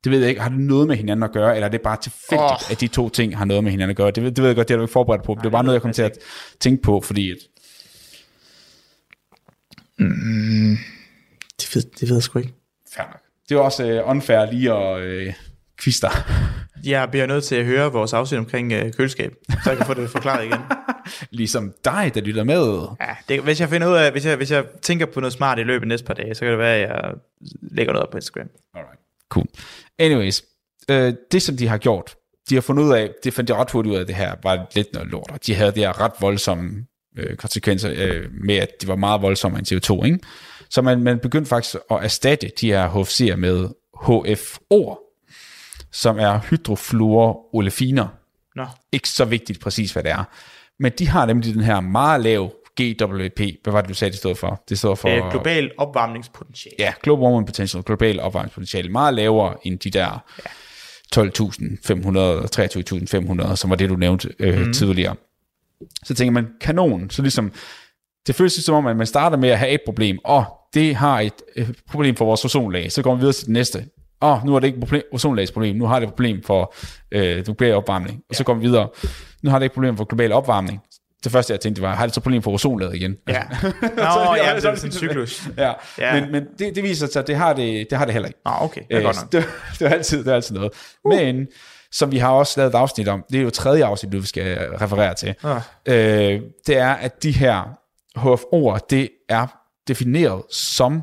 Det 0.05 0.13
ved 0.13 0.19
jeg 0.21 0.29
ikke. 0.29 0.41
Har 0.41 0.49
det 0.49 0.59
noget 0.59 0.89
med 0.89 0.97
hinanden 0.97 1.23
at 1.23 1.33
gøre, 1.33 1.55
eller 1.55 1.67
er 1.67 1.71
det 1.71 1.81
bare 1.81 1.97
tilfældigt, 2.03 2.41
oh. 2.53 2.71
at 2.73 2.81
de 2.81 2.87
to 2.89 3.09
ting 3.09 3.39
har 3.39 3.45
noget 3.45 3.65
med 3.65 3.71
hinanden 3.71 3.91
at 3.91 3.97
gøre? 3.97 4.11
Det, 4.11 4.23
ved- 4.23 4.31
det 4.31 4.39
ved 4.43 4.47
jeg 4.49 4.57
godt, 4.57 4.69
det 4.69 4.75
har 4.75 4.79
du 4.79 4.85
ikke 4.85 4.93
forberedt 4.93 5.23
på. 5.25 5.35
Nej, 5.35 5.43
det 5.43 5.47
er 5.49 5.51
bare 5.53 5.65
noget, 5.65 5.75
jeg 5.75 5.83
kom 5.83 5.93
til 5.93 6.03
at 6.03 6.19
tænke 6.61 6.83
på, 6.83 7.01
fordi 7.01 7.31
at, 7.31 7.37
Det 11.61 11.75
ved, 11.75 11.83
det 12.01 12.09
ved 12.09 12.17
jeg 12.17 12.23
sgu 12.23 12.39
ikke. 12.39 12.55
fair 12.97 13.05
nok. 13.07 13.21
Det 13.49 13.55
er 13.55 13.61
også 13.61 13.85
øh, 13.87 14.09
unfair 14.09 14.53
lige 14.53 14.73
at 14.73 15.01
øh, 15.01 15.33
kviste 15.79 16.07
dig. 16.07 16.17
Jeg 16.85 17.11
bliver 17.11 17.27
nødt 17.27 17.45
til 17.45 17.55
at 17.55 17.65
høre 17.65 17.93
vores 17.93 18.13
afsnit 18.13 18.39
omkring 18.39 18.73
øh, 18.73 18.93
køleskab, 18.93 19.33
så 19.65 19.71
jeg 19.71 19.77
kan 19.77 19.87
få 19.87 19.95
det 19.95 20.11
forklaret 20.11 20.45
igen. 20.45 20.59
ligesom 21.31 21.73
dig, 21.85 22.11
der 22.15 22.21
lytter 22.21 22.45
med. 22.45 22.87
Ja, 23.01 23.17
det, 23.29 23.43
hvis 23.43 23.61
jeg 23.61 23.69
finder 23.69 23.89
ud 23.89 23.95
af, 23.95 24.13
hvis 24.13 24.27
jeg, 24.27 24.37
hvis 24.37 24.51
jeg 24.51 24.65
tænker 24.83 25.07
på 25.07 25.21
noget 25.21 25.33
smart 25.33 25.59
i 25.59 25.63
løbet 25.63 25.85
af 25.85 25.89
næste 25.89 26.07
par 26.07 26.15
dage, 26.15 26.35
så 26.35 26.41
kan 26.41 26.51
det 26.51 26.59
være, 26.59 26.77
at 26.77 26.81
jeg 26.89 27.13
lægger 27.63 27.93
noget 27.93 28.07
op 28.07 28.11
på 28.11 28.17
Instagram. 28.19 28.49
Alright. 28.75 29.01
Cool. 29.29 29.47
Anyways, 29.99 30.43
øh, 30.91 31.15
det 31.33 31.43
som 31.43 31.57
de 31.57 31.69
har 31.69 31.79
gjort, 31.79 32.17
de 32.49 32.55
har 32.55 32.63
fundet 32.63 32.85
ud 32.85 32.93
af, 32.93 33.11
det 33.25 33.35
fandt 33.35 33.51
jeg 33.51 33.59
ret 33.59 33.71
hurtigt 33.71 33.93
ud 33.93 33.99
af, 33.99 34.07
det 34.07 34.15
her 34.15 34.35
var 34.43 34.67
lidt 34.75 34.93
noget 34.93 35.09
lort, 35.09 35.31
og 35.31 35.47
de 35.47 35.55
havde 35.55 35.73
de 35.73 35.81
her 35.81 36.01
ret 36.01 36.13
voldsomme 36.21 36.87
øh, 37.19 37.37
konsekvenser 37.37 37.93
øh, 37.97 38.25
med, 38.45 38.57
at 38.57 38.69
de 38.83 38.89
var 38.89 38.97
meget 38.97 39.23
voldsomme 39.23 39.59
end 39.59 39.73
CO2, 39.73 40.05
ikke? 40.05 40.19
Så 40.71 40.83
man, 40.83 41.03
man 41.03 41.19
begyndte 41.19 41.49
faktisk 41.49 41.77
at 41.91 42.05
erstatte 42.05 42.51
de 42.61 42.67
her 42.67 42.89
HFC'er 42.89 43.37
med 43.37 43.69
HFO'er, 43.97 45.01
som 45.93 46.19
er 46.19 46.39
hydrofluorolefiner. 46.51 48.09
Nå, 48.57 48.67
Ikke 48.93 49.09
så 49.09 49.25
vigtigt 49.25 49.61
præcis, 49.61 49.93
hvad 49.93 50.03
det 50.03 50.11
er. 50.11 50.25
Men 50.79 50.93
de 50.99 51.09
har 51.09 51.27
nemlig 51.27 51.55
den 51.55 51.63
her 51.63 51.81
meget 51.81 52.21
lav 52.21 52.53
GWP. 52.81 53.41
Hvad 53.63 53.73
var 53.73 53.81
det, 53.81 53.89
du 53.89 53.95
sagde, 53.95 54.11
det 54.11 54.19
stod 54.19 54.35
for? 54.35 54.63
Det 54.69 54.79
står 54.79 54.95
for... 54.95 55.09
øh, 55.09 55.31
global 55.31 55.71
opvarmningspotentiale. 55.79 56.77
Ja, 56.79 56.93
Global 57.03 57.23
Warming 57.23 57.47
Potential, 57.47 57.83
global 57.83 58.21
opvarmningspotentiale, 58.21 58.89
meget 58.89 59.15
lavere 59.15 59.55
end 59.63 59.79
de 59.79 59.91
der 59.91 60.25
12.500 61.17 62.19
og 62.19 62.45
23.500, 63.51 63.57
som 63.57 63.71
var 63.71 63.77
det, 63.77 63.89
du 63.89 63.97
nævnte 63.97 64.29
øh, 64.39 64.67
mm. 64.67 64.73
tidligere. 64.73 65.15
Så 66.05 66.15
tænker 66.15 66.33
man, 66.33 66.49
kanon, 66.61 67.11
så 67.11 67.23
ligesom, 67.23 67.53
det 68.27 68.35
føles 68.35 68.53
som 68.53 68.75
om, 68.75 68.87
at 68.87 68.97
man 68.97 69.07
starter 69.07 69.37
med 69.37 69.49
at 69.49 69.59
have 69.59 69.71
et 69.71 69.81
problem, 69.87 70.19
og 70.25 70.45
det 70.75 70.97
har 70.97 71.21
et, 71.21 71.33
et 71.57 71.77
problem 71.91 72.17
for 72.17 72.25
vores 72.25 72.45
ozonlag, 72.45 72.93
så 72.93 73.03
går 73.03 73.15
vi 73.15 73.19
videre 73.19 73.33
til 73.33 73.47
det 73.47 73.53
næste. 73.53 73.85
Åh, 74.23 74.45
nu 74.45 74.55
er 74.57 74.61
det 74.61 74.67
ikke 74.67 74.81
problem, 74.81 75.03
ozonlags 75.13 75.53
problem, 75.53 75.77
nu 75.77 75.87
har 75.87 75.99
det 75.99 76.07
et 76.07 76.15
problem 76.15 76.43
for 76.43 76.75
øh, 77.13 77.45
global 77.45 77.75
opvarmning, 77.75 78.23
og 78.29 78.35
så 78.35 78.45
går 78.45 78.55
vi 78.55 78.61
videre. 78.61 78.89
Nu 79.43 79.51
har 79.51 79.59
det 79.59 79.65
ikke 79.65 79.73
et 79.73 79.75
problem 79.75 79.97
for 79.97 80.05
global 80.05 80.33
opvarmning. 80.33 80.81
Det 81.25 81.33
første, 81.33 81.53
jeg 81.53 81.61
tænkte, 81.61 81.83
var, 81.83 81.95
har 81.95 82.07
det 82.07 82.15
så 82.15 82.21
problem 82.21 82.43
for 82.43 82.51
ozonlaget 82.51 82.95
igen? 82.95 83.17
Ja. 83.29 83.43
Nå, 83.63 83.69
Så 83.97 84.35
ja, 84.45 84.57
det 84.57 84.65
er 84.65 84.75
sådan 84.75 84.87
en 84.89 84.93
cyklus. 84.93 85.43
Ja, 85.57 85.73
Ja. 85.99 86.21
men, 86.21 86.33
men 86.33 86.45
det, 86.59 86.75
det 86.75 86.83
viser 86.83 87.07
sig, 87.07 87.21
at 87.21 87.27
det 87.27 87.37
har 87.37 87.53
det, 87.53 87.87
det 87.91 87.99
har 87.99 88.05
det 88.05 88.13
heller 88.13 88.27
ikke. 88.29 88.41
Nå, 88.45 88.51
okay, 88.61 88.81
det 88.89 88.95
er 88.95 88.99
Øh, 88.99 89.05
godt 89.05 89.17
nok. 89.17 89.33
det, 89.33 89.45
det, 89.79 89.87
er 89.87 89.91
altid, 89.91 90.19
det 90.25 90.31
er 90.31 90.35
altid 90.35 90.55
noget. 90.55 90.73
Uh. 91.05 91.15
Men, 91.17 91.47
som 91.93 92.13
vi 92.13 92.19
har 92.19 92.31
også 92.31 92.55
lavet 92.61 92.71
et 92.75 92.79
afsnit 92.79 93.09
om, 93.09 93.25
det 93.31 93.39
er 93.39 93.43
jo 93.43 93.51
tredje 93.51 93.85
afsnit, 93.85 94.13
du 94.13 94.27
skal 94.27 94.59
referere 94.59 95.15
til, 95.15 95.35
Ah. 95.45 95.61
øh, 95.87 96.41
det 96.67 96.77
er, 96.79 96.91
at 96.93 97.23
de 97.23 97.31
her 97.33 97.63
HFO'er, 98.19 98.87
det 98.91 99.09
er 99.29 99.47
defineret 99.89 100.43
som 100.51 101.03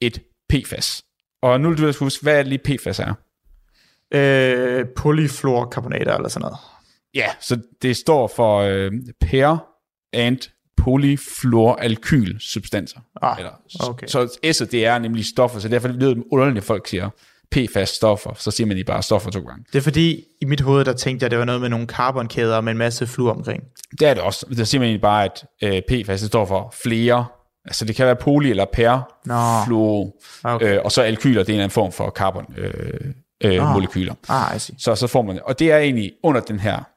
et 0.00 0.22
PFAS. 0.50 1.02
Og 1.42 1.60
nu 1.60 1.68
vil 1.68 1.78
du 1.78 1.92
huske, 1.98 2.22
hvad 2.22 2.34
er 2.38 2.42
det 2.42 2.46
lige 2.48 2.78
PFAS 2.78 2.98
er? 3.00 3.14
Øh, 4.14 4.86
polyfluorkarbonater 4.96 6.14
eller 6.16 6.28
sådan 6.28 6.40
noget. 6.42 6.56
Ja, 7.14 7.26
så 7.40 7.58
det 7.82 7.96
står 7.96 8.26
for 8.36 8.58
øh, 8.58 8.92
per 9.20 9.56
and 10.12 10.38
polyfluoralkyl 10.76 12.38
substanser. 12.40 13.00
Ah, 13.22 13.38
Eller, 13.38 13.50
okay. 13.88 14.06
Så 14.06 14.38
S'et, 14.46 14.64
det 14.70 14.86
er 14.86 14.98
nemlig 14.98 15.24
stoffer, 15.26 15.58
så 15.60 15.68
derfor 15.68 15.88
lyder 15.88 16.14
det 16.14 16.24
underligt, 16.32 16.58
at 16.58 16.64
folk 16.64 16.86
siger 16.88 17.10
PFAS 17.50 17.88
stoffer, 17.88 18.30
så 18.36 18.50
siger 18.50 18.66
man 18.66 18.76
lige 18.76 18.84
bare 18.84 19.02
stoffer 19.02 19.30
to 19.30 19.40
gange. 19.40 19.64
Det 19.72 19.78
er 19.78 19.82
fordi, 19.82 20.24
i 20.40 20.44
mit 20.44 20.60
hoved, 20.60 20.84
der 20.84 20.92
tænkte 20.92 21.24
jeg, 21.24 21.26
at 21.26 21.30
det 21.30 21.38
var 21.38 21.44
noget 21.44 21.60
med 21.60 21.68
nogle 21.68 21.86
carbonkæder 21.86 22.60
med 22.60 22.72
en 22.72 22.78
masse 22.78 23.06
fluor 23.06 23.30
omkring. 23.32 23.62
Det 24.00 24.08
er 24.08 24.14
det 24.14 24.22
også. 24.22 24.46
Der 24.56 24.64
siger 24.64 24.78
man 24.78 24.86
egentlig 24.86 25.00
bare, 25.02 25.24
at 25.24 25.44
øh, 25.62 25.82
PFAS 26.04 26.20
står 26.20 26.44
for 26.44 26.74
flere, 26.82 27.26
altså 27.64 27.84
det 27.84 27.96
kan 27.96 28.06
være 28.06 28.16
poly 28.16 28.46
eller 28.46 28.64
per, 28.72 29.00
Nå. 29.24 29.64
fluo, 29.66 30.14
Okay. 30.44 30.74
øh, 30.76 30.80
og 30.84 30.92
så 30.92 31.02
alkyler, 31.02 31.42
det 31.42 31.52
er 31.52 31.54
en 31.54 31.60
anden 31.60 31.70
form 31.70 31.92
for 31.92 32.10
carbon 32.10 32.54
øh, 32.58 32.72
øh, 33.44 33.68
Ah. 33.68 33.72
molekyler. 33.72 34.14
Ah, 34.28 34.56
I. 34.56 34.58
Så, 34.78 34.94
så 34.94 35.06
får 35.06 35.22
man 35.22 35.34
det. 35.34 35.42
Og 35.42 35.58
det 35.58 35.72
er 35.72 35.78
egentlig 35.78 36.12
under 36.22 36.40
den 36.40 36.60
her 36.60 36.88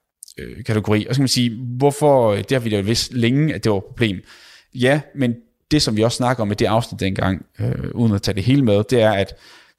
øh, 0.42 0.64
kategori. 0.64 1.06
Og 1.10 1.16
så 1.16 1.20
kan 1.20 1.24
man 1.24 1.28
sige, 1.28 1.60
hvorfor, 1.78 2.32
øh, 2.32 2.38
det 2.38 2.52
har 2.52 2.60
vi 2.60 2.70
da 2.70 2.82
vidst 2.82 3.14
længe, 3.14 3.54
at 3.54 3.64
det 3.64 3.72
var 3.72 3.78
et 3.78 3.84
problem. 3.84 4.22
Ja, 4.76 5.02
men 5.16 5.36
det 5.72 5.82
som 5.82 5.98
vi 5.98 6.04
også 6.04 6.16
snakker 6.16 6.44
om 6.44 6.52
i 6.52 6.56
det 6.56 6.66
afsnit 6.66 7.00
dengang, 7.00 7.46
øh, 7.60 7.92
uden 7.94 8.14
at 8.16 8.22
tage 8.22 8.36
det 8.36 8.44
hele 8.44 8.64
med, 8.64 8.84
det 8.90 9.02
er, 9.02 9.12
at 9.12 9.34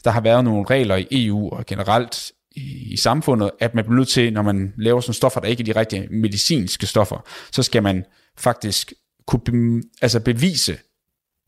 der 0.04 0.10
har 0.10 0.20
været 0.20 0.44
nogle 0.44 0.66
regler 0.70 0.96
i 0.96 1.06
EU 1.10 1.50
og 1.50 1.66
generelt 1.66 2.32
i, 2.56 2.92
i 2.92 2.96
samfundet, 2.96 3.50
at 3.60 3.74
man 3.74 3.84
bliver 3.84 3.96
nødt 3.96 4.08
til, 4.08 4.32
når 4.32 4.42
man 4.42 4.72
laver 4.76 5.00
sådan 5.00 5.14
stoffer, 5.14 5.40
der 5.40 5.48
ikke 5.48 5.60
er 5.60 5.74
de 5.74 5.80
rigtige 5.80 6.08
medicinske 6.10 6.86
stoffer, 6.86 7.24
så 7.52 7.62
skal 7.62 7.82
man 7.82 8.04
faktisk 8.38 8.92
kunne 9.26 9.40
be, 9.40 9.82
altså 10.02 10.20
bevise, 10.20 10.72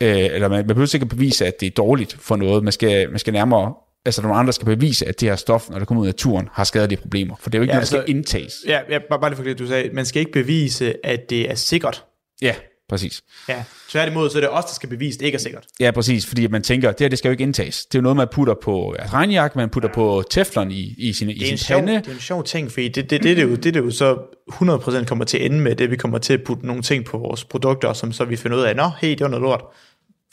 øh, 0.03 0.17
eller 0.17 0.49
man, 0.49 0.57
man 0.57 0.67
behøver 0.67 0.95
ikke 0.95 1.05
at 1.05 1.09
bevise, 1.09 1.47
at 1.47 1.61
det 1.61 1.67
er 1.67 1.71
dårligt 1.71 2.13
for 2.13 2.37
noget. 2.37 2.65
Man 2.65 2.73
skal, 2.73 3.11
man 3.11 3.19
skal 3.19 3.33
nærmere 3.33 3.75
altså 4.05 4.23
nogle 4.23 4.37
andre 4.37 4.53
skal 4.53 4.67
bevise, 4.67 5.09
at 5.09 5.21
det 5.21 5.29
her 5.29 5.37
stof, 5.37 5.71
når 5.71 5.79
det 5.79 5.89
kommer 5.89 6.03
ud 6.03 6.07
af 6.07 6.09
naturen, 6.09 6.49
har 6.53 6.65
skadelige 6.65 7.01
problemer. 7.01 7.37
For 7.41 7.51
det 7.51 7.55
er 7.55 7.59
jo 7.59 7.63
ikke 7.63 7.73
ja, 7.73 7.77
noget, 7.77 7.91
der 7.91 7.97
altså, 7.97 8.07
skal 8.07 8.17
indtages. 8.17 8.55
Ja, 8.67 8.81
ja 8.91 8.99
bare, 9.11 9.21
bare 9.21 9.31
lige 9.31 9.37
for 9.37 9.45
det, 9.45 9.59
du 9.59 9.67
sagde, 9.67 9.91
man 9.93 10.07
skal 10.07 10.21
ikke 10.21 10.33
bevise, 10.33 11.07
at 11.07 11.31
det 11.31 11.51
er 11.51 11.55
sikkert. 11.55 12.05
Ja, 12.43 12.55
præcis. 12.89 13.23
Ja, 13.49 13.65
tværtimod, 13.89 14.31
så 14.31 14.39
er 14.39 14.41
det 14.41 14.51
os, 14.51 14.65
der 14.65 14.75
skal 14.75 14.89
bevise, 14.89 15.17
at 15.17 15.21
det 15.21 15.27
ikke 15.27 15.37
er 15.37 15.41
sikkert. 15.41 15.67
Ja, 15.81 15.91
præcis, 15.91 16.27
fordi 16.27 16.47
man 16.47 16.63
tænker, 16.63 16.91
det 16.91 17.01
her, 17.01 17.09
det 17.09 17.19
skal 17.19 17.29
jo 17.29 17.33
ikke 17.33 17.43
indtages. 17.43 17.87
Det 17.87 17.95
er 17.95 17.99
jo 17.99 18.03
noget, 18.03 18.17
man 18.17 18.29
putter 18.33 18.55
på 18.63 18.93
altså, 18.93 19.17
regnjakke, 19.17 19.59
man 19.59 19.71
putter 19.71 19.89
på 19.95 20.25
teflon 20.31 20.71
i, 20.71 20.95
i 20.99 21.13
sin, 21.13 21.31
i 21.31 21.45
sin 21.45 21.59
sjov, 21.59 21.81
pande. 21.81 21.95
Det 21.95 22.07
er 22.07 22.13
en 22.13 22.21
sjov 22.21 22.45
ting, 22.45 22.73
fordi 22.73 22.89
det, 22.89 23.11
det, 23.11 23.23
det, 23.23 23.37
det, 23.37 23.49
det, 23.49 23.65
det, 23.65 23.75
det 23.75 23.81
jo 23.81 23.91
så 23.91 24.17
100% 24.53 25.05
kommer 25.05 25.25
til 25.25 25.39
at 25.39 25.45
ende 25.45 25.61
med, 25.61 25.77
det 25.77 25.91
vi 25.91 25.97
kommer 25.97 26.19
til 26.19 26.33
at 26.33 26.43
putte 26.45 26.67
nogle 26.67 26.83
ting 26.83 27.05
på 27.05 27.19
vores 27.19 27.45
produkter, 27.45 27.93
som 27.93 28.13
så 28.13 28.25
vi 28.25 28.37
finder 28.37 28.57
ud 28.57 28.63
af, 28.63 28.77
nå, 28.77 28.91
hey, 29.01 29.11
det 29.11 29.21
var 29.21 29.29
noget 29.29 29.43
lort. 29.43 29.65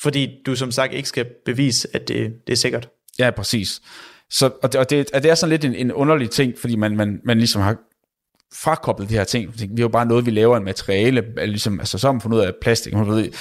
Fordi 0.01 0.29
du 0.45 0.55
som 0.55 0.71
sagt 0.71 0.93
ikke 0.93 1.09
skal 1.09 1.25
bevise, 1.45 1.87
at 1.93 2.07
det, 2.07 2.33
det 2.47 2.53
er 2.53 2.57
sikkert. 2.57 2.89
Ja, 3.25 3.31
præcis. 3.31 3.81
Så, 4.29 4.49
og, 4.63 4.71
det, 4.73 4.79
og, 4.79 4.89
det, 4.89 5.11
og 5.13 5.23
det 5.23 5.31
er 5.31 5.35
sådan 5.35 5.49
lidt 5.49 5.65
en, 5.65 5.75
en 5.75 5.91
underlig 5.91 6.29
ting, 6.29 6.53
fordi 6.59 6.75
man, 6.75 6.97
man, 6.97 7.21
man 7.25 7.37
ligesom 7.37 7.61
har 7.61 7.77
frakoblet 8.53 9.09
de 9.09 9.13
her 9.13 9.23
ting. 9.23 9.53
Vi 9.59 9.63
er 9.63 9.81
jo 9.81 9.87
bare 9.87 10.05
noget, 10.05 10.25
vi 10.25 10.31
laver 10.31 10.57
en 10.57 10.63
materiale, 10.63 11.23
ligesom, 11.37 11.79
altså 11.79 12.11
man 12.11 12.21
fundet 12.21 12.37
ud 12.37 12.43
af 12.43 12.51
plastik. 12.61 12.93
Man. 12.93 13.31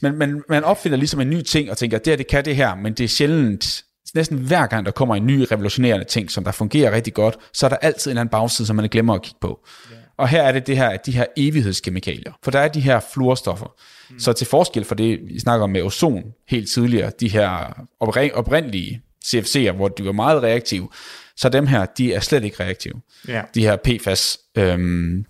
Men, 0.00 0.18
men 0.18 0.42
man 0.48 0.64
opfinder 0.64 0.98
ligesom 0.98 1.20
en 1.20 1.30
ny 1.30 1.42
ting, 1.42 1.70
og 1.70 1.76
tænker, 1.76 1.98
det 1.98 2.10
her, 2.10 2.16
det 2.16 2.26
kan 2.26 2.44
det 2.44 2.56
her, 2.56 2.74
men 2.74 2.92
det 2.92 3.04
er 3.04 3.08
sjældent, 3.08 3.84
næsten 4.14 4.38
hver 4.38 4.66
gang, 4.66 4.86
der 4.86 4.92
kommer 4.92 5.14
en 5.14 5.26
ny 5.26 5.46
revolutionerende 5.52 6.04
ting, 6.04 6.30
som 6.30 6.44
der 6.44 6.52
fungerer 6.52 6.92
rigtig 6.92 7.14
godt, 7.14 7.36
så 7.52 7.66
er 7.66 7.70
der 7.70 7.76
altid 7.76 8.10
en 8.10 8.12
eller 8.12 8.20
anden 8.20 8.30
bagside, 8.30 8.66
som 8.66 8.76
man 8.76 8.88
glemmer 8.88 9.14
at 9.14 9.22
kigge 9.22 9.38
på. 9.40 9.60
Yeah. 9.92 10.02
Og 10.16 10.28
her 10.28 10.42
er 10.42 10.52
det 10.52 10.66
det 10.66 10.76
her, 10.76 10.88
at 10.88 11.06
de 11.06 11.12
her 11.12 11.24
evighedskemikalier, 11.36 12.32
for 12.42 12.50
der 12.50 12.58
er 12.58 12.68
de 12.68 12.80
her 12.80 13.00
fluorstoffer. 13.12 13.74
Mm. 14.10 14.18
Så 14.18 14.32
til 14.32 14.46
forskel 14.46 14.84
for 14.84 14.94
det, 14.94 15.18
vi 15.28 15.38
snakker 15.38 15.64
om 15.64 15.70
med 15.70 15.82
ozon 15.82 16.22
helt 16.48 16.70
tidligere, 16.70 17.12
de 17.20 17.28
her 17.28 17.74
oprindelige 18.34 19.02
CFC'er, 19.26 19.72
hvor 19.72 19.88
de 19.88 20.04
var 20.04 20.12
meget 20.12 20.42
reaktive, 20.42 20.88
så 21.36 21.48
dem 21.48 21.66
her, 21.66 21.86
de 21.86 22.12
er 22.12 22.20
slet 22.20 22.44
ikke 22.44 22.64
reaktive. 22.64 22.94
Ja. 23.28 23.42
De 23.54 23.60
her 23.60 23.76
PFAS, 23.76 24.38
øhm, 24.58 25.24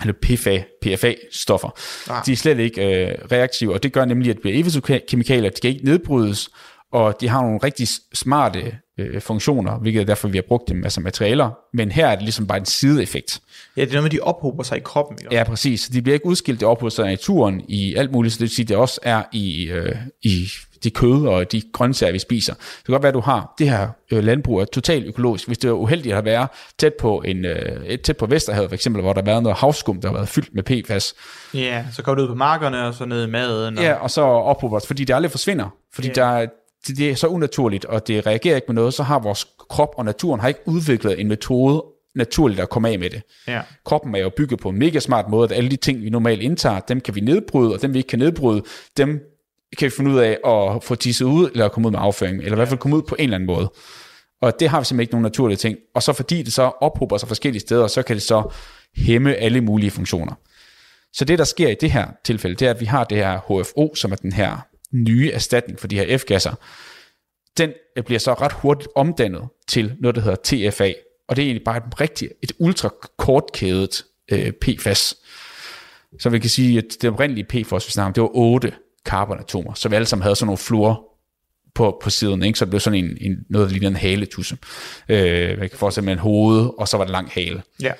eller 0.00 0.14
PFA, 0.22 0.58
PFA-stoffer, 0.82 1.78
ah. 2.10 2.26
de 2.26 2.32
er 2.32 2.36
slet 2.36 2.58
ikke 2.58 3.06
øh, 3.06 3.14
reaktive, 3.32 3.74
og 3.74 3.82
det 3.82 3.92
gør 3.92 4.04
nemlig, 4.04 4.30
at 4.30 4.36
det 4.36 4.42
bliver 4.42 4.54
evighetskemikalier, 4.54 5.50
de 5.50 5.60
kan 5.60 5.70
ikke 5.70 5.84
nedbrydes, 5.84 6.48
og 6.92 7.20
de 7.20 7.28
har 7.28 7.42
nogle 7.42 7.58
rigtig 7.62 7.88
smarte 8.14 8.78
øh, 8.98 9.20
funktioner, 9.20 9.78
hvilket 9.78 10.00
er 10.00 10.04
derfor, 10.04 10.28
vi 10.28 10.38
har 10.38 10.44
brugt 10.48 10.68
dem 10.68 10.84
altså 10.84 11.00
materialer, 11.00 11.50
men 11.72 11.90
her 11.90 12.06
er 12.06 12.14
det 12.14 12.22
ligesom 12.22 12.46
bare 12.46 12.58
en 12.58 12.64
sideeffekt. 12.64 13.40
Ja, 13.76 13.80
det 13.80 13.88
er 13.88 13.92
noget 13.92 14.02
med, 14.02 14.10
de 14.10 14.20
ophober 14.20 14.62
sig 14.62 14.76
i 14.76 14.80
kroppen. 14.80 15.18
Ikke? 15.20 15.34
Ja, 15.34 15.44
præcis. 15.44 15.80
Så 15.80 15.90
de 15.92 16.02
bliver 16.02 16.14
ikke 16.14 16.26
udskilt, 16.26 16.60
det 16.60 16.68
ophober 16.68 16.90
sig 16.90 17.06
i 17.06 17.08
naturen 17.08 17.62
i 17.68 17.94
alt 17.94 18.12
muligt, 18.12 18.34
så 18.34 18.38
det 18.38 18.40
vil 18.40 18.50
sige, 18.50 18.66
det 18.66 18.76
også 18.76 19.00
er 19.02 19.22
i, 19.32 19.68
øh, 19.68 19.96
i 20.22 20.48
det 20.84 20.94
kød 20.94 21.26
og 21.26 21.52
de 21.52 21.62
grøntsager, 21.72 22.12
vi 22.12 22.18
spiser. 22.18 22.54
Det 22.54 22.84
kan 22.86 22.92
godt 22.92 23.02
være, 23.02 23.08
at 23.08 23.14
du 23.14 23.20
har 23.20 23.54
det 23.58 23.70
her 23.70 23.88
øh, 24.12 24.24
landbrug 24.24 24.60
er 24.60 24.64
totalt 24.64 25.06
økologisk. 25.06 25.46
Hvis 25.46 25.58
det 25.58 25.68
er 25.68 25.72
uheldigt 25.72 26.14
at 26.14 26.24
være 26.24 26.48
tæt 26.78 26.94
på, 26.94 27.22
en, 27.24 27.44
øh, 27.44 27.98
tæt 27.98 28.16
på 28.16 28.26
Vesterhavet 28.26 28.70
for 28.70 28.74
eksempel, 28.74 29.02
hvor 29.02 29.12
der 29.12 29.20
har 29.20 29.24
været 29.24 29.42
noget 29.42 29.58
havskum, 29.58 30.00
der 30.00 30.08
har 30.08 30.14
været 30.14 30.28
fyldt 30.28 30.54
med 30.54 30.62
PFAS. 30.62 31.14
Ja, 31.54 31.84
så 31.92 32.02
kommer 32.02 32.16
du 32.16 32.22
ud 32.22 32.28
på 32.28 32.34
markerne 32.34 32.86
og 32.86 32.94
så 32.94 33.04
ned 33.04 33.26
i 33.26 33.30
maden. 33.30 33.78
Og... 33.78 33.84
Ja, 33.84 33.92
og 33.94 34.10
så 34.10 34.20
ophober 34.20 34.80
fordi 34.86 35.04
det 35.04 35.14
aldrig 35.14 35.30
forsvinder. 35.30 35.74
Fordi 35.94 36.08
ja. 36.08 36.14
der, 36.14 36.46
det, 36.86 36.96
det 36.96 37.10
er 37.10 37.14
så 37.14 37.26
unaturligt, 37.26 37.84
og 37.84 38.06
det 38.06 38.26
reagerer 38.26 38.56
ikke 38.56 38.66
med 38.68 38.74
noget, 38.74 38.94
så 38.94 39.02
har 39.02 39.18
vores 39.18 39.46
krop 39.68 39.94
og 39.96 40.04
naturen 40.04 40.40
har 40.40 40.48
ikke 40.48 40.60
udviklet 40.66 41.20
en 41.20 41.28
metode 41.28 41.84
naturligt 42.14 42.60
at 42.60 42.70
komme 42.70 42.88
af 42.88 42.98
med 42.98 43.10
det. 43.10 43.22
Ja. 43.48 43.62
Kroppen 43.84 44.14
er 44.14 44.18
jo 44.18 44.30
bygget 44.36 44.60
på 44.60 44.68
en 44.68 44.78
mega 44.78 45.00
smart 45.00 45.28
måde, 45.28 45.44
at 45.44 45.56
alle 45.56 45.70
de 45.70 45.76
ting, 45.76 46.02
vi 46.02 46.10
normalt 46.10 46.42
indtager, 46.42 46.80
dem 46.80 47.00
kan 47.00 47.14
vi 47.14 47.20
nedbryde, 47.20 47.74
og 47.74 47.82
dem 47.82 47.92
vi 47.92 47.98
ikke 47.98 48.08
kan 48.08 48.18
nedbryde, 48.18 48.62
dem 48.96 49.20
kan 49.78 49.86
vi 49.86 49.90
finde 49.90 50.10
ud 50.10 50.18
af 50.18 50.38
at 50.46 50.84
få 50.84 50.94
tisset 50.94 51.24
ud, 51.24 51.50
eller 51.50 51.68
komme 51.68 51.86
ud 51.86 51.92
med 51.92 52.00
afføring, 52.02 52.38
eller 52.38 52.52
i 52.52 52.54
hvert 52.54 52.68
fald 52.68 52.80
komme 52.80 52.96
ud 52.96 53.02
på 53.02 53.14
en 53.18 53.22
eller 53.24 53.34
anden 53.34 53.46
måde. 53.46 53.72
Og 54.42 54.60
det 54.60 54.68
har 54.68 54.80
vi 54.80 54.84
simpelthen 54.84 55.00
ikke 55.00 55.12
nogen 55.12 55.22
naturlige 55.22 55.56
ting. 55.56 55.78
Og 55.94 56.02
så 56.02 56.12
fordi 56.12 56.42
det 56.42 56.52
så 56.52 56.62
ophober 56.62 57.18
sig 57.18 57.28
forskellige 57.28 57.60
steder, 57.60 57.86
så 57.86 58.02
kan 58.02 58.16
det 58.16 58.22
så 58.22 58.54
hæmme 58.96 59.34
alle 59.34 59.60
mulige 59.60 59.90
funktioner. 59.90 60.34
Så 61.12 61.24
det, 61.24 61.38
der 61.38 61.44
sker 61.44 61.68
i 61.68 61.76
det 61.80 61.90
her 61.90 62.06
tilfælde, 62.24 62.56
det 62.56 62.66
er, 62.66 62.70
at 62.70 62.80
vi 62.80 62.84
har 62.84 63.04
det 63.04 63.18
her 63.18 63.38
HFO, 63.38 63.94
som 63.94 64.12
er 64.12 64.16
den 64.16 64.32
her 64.32 64.66
nye 65.04 65.30
erstatning 65.32 65.78
for 65.78 65.88
de 65.88 65.96
her 65.96 66.18
F-gasser. 66.18 66.54
Den 67.58 67.72
bliver 68.04 68.18
så 68.18 68.34
ret 68.34 68.52
hurtigt 68.52 68.88
omdannet 68.94 69.48
til 69.68 69.94
noget, 70.00 70.14
der 70.14 70.20
hedder 70.20 70.70
TFA. 70.70 70.92
Og 71.28 71.36
det 71.36 71.42
er 71.42 71.46
egentlig 71.46 71.64
bare 71.64 71.76
et 71.76 72.00
rigtig, 72.00 72.30
et 72.42 72.52
ultra 72.58 72.90
kortkædet 73.18 74.04
øh, 74.32 74.52
PFAS. 74.52 75.16
Så 76.18 76.30
vi 76.30 76.38
kan 76.38 76.50
sige, 76.50 76.78
at 76.78 76.84
det 77.02 77.10
oprindelige 77.10 77.44
PFAS, 77.44 77.86
vi 77.86 77.90
snakker 77.90 78.06
om, 78.06 78.12
det 78.12 78.22
var 78.22 78.30
8 78.34 78.72
carbonatomer, 79.04 79.74
så 79.74 79.88
vi 79.88 79.94
alle 79.94 80.06
sammen 80.06 80.22
havde 80.22 80.36
sådan 80.36 80.46
nogle 80.46 80.58
fluor 80.58 81.16
på, 81.74 81.98
på 82.02 82.10
siden, 82.10 82.42
ikke? 82.42 82.58
så 82.58 82.64
det 82.64 82.70
blev 82.70 82.80
sådan 82.80 83.04
en, 83.04 83.18
en 83.20 83.36
noget, 83.50 83.68
der 83.68 83.72
ligner 83.72 83.88
en 83.88 83.96
haletusse. 83.96 84.58
Øh, 85.08 85.58
man 85.58 85.68
kan 85.68 85.78
forestille 85.78 86.04
med 86.04 86.12
en 86.12 86.18
hoved, 86.18 86.70
og 86.78 86.88
så 86.88 86.96
var 86.96 87.04
det 87.04 87.12
lang 87.12 87.30
hale. 87.30 87.62
Ja. 87.82 87.92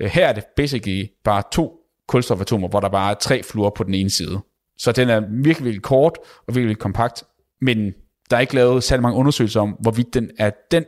Øh, 0.00 0.10
her 0.10 0.28
er 0.28 0.32
det 0.32 0.44
basically 0.56 1.06
bare 1.24 1.42
to 1.52 1.78
kulstofatomer, 2.08 2.68
hvor 2.68 2.80
der 2.80 2.88
bare 2.88 3.10
er 3.10 3.14
tre 3.14 3.42
fluor 3.42 3.70
på 3.76 3.84
den 3.84 3.94
ene 3.94 4.10
side. 4.10 4.40
Så 4.78 4.92
den 4.92 5.08
er 5.08 5.20
virkelig, 5.20 5.64
virkelig 5.64 5.82
kort 5.82 6.18
og 6.48 6.54
virkelig 6.54 6.78
kompakt, 6.78 7.24
men 7.60 7.92
der 8.30 8.36
er 8.36 8.40
ikke 8.40 8.54
lavet 8.54 8.84
særlig 8.84 9.02
mange 9.02 9.18
undersøgelser 9.18 9.60
om, 9.60 9.76
hvorvidt 9.80 10.14
den 10.14 10.30
er 10.38 10.50
den 10.70 10.84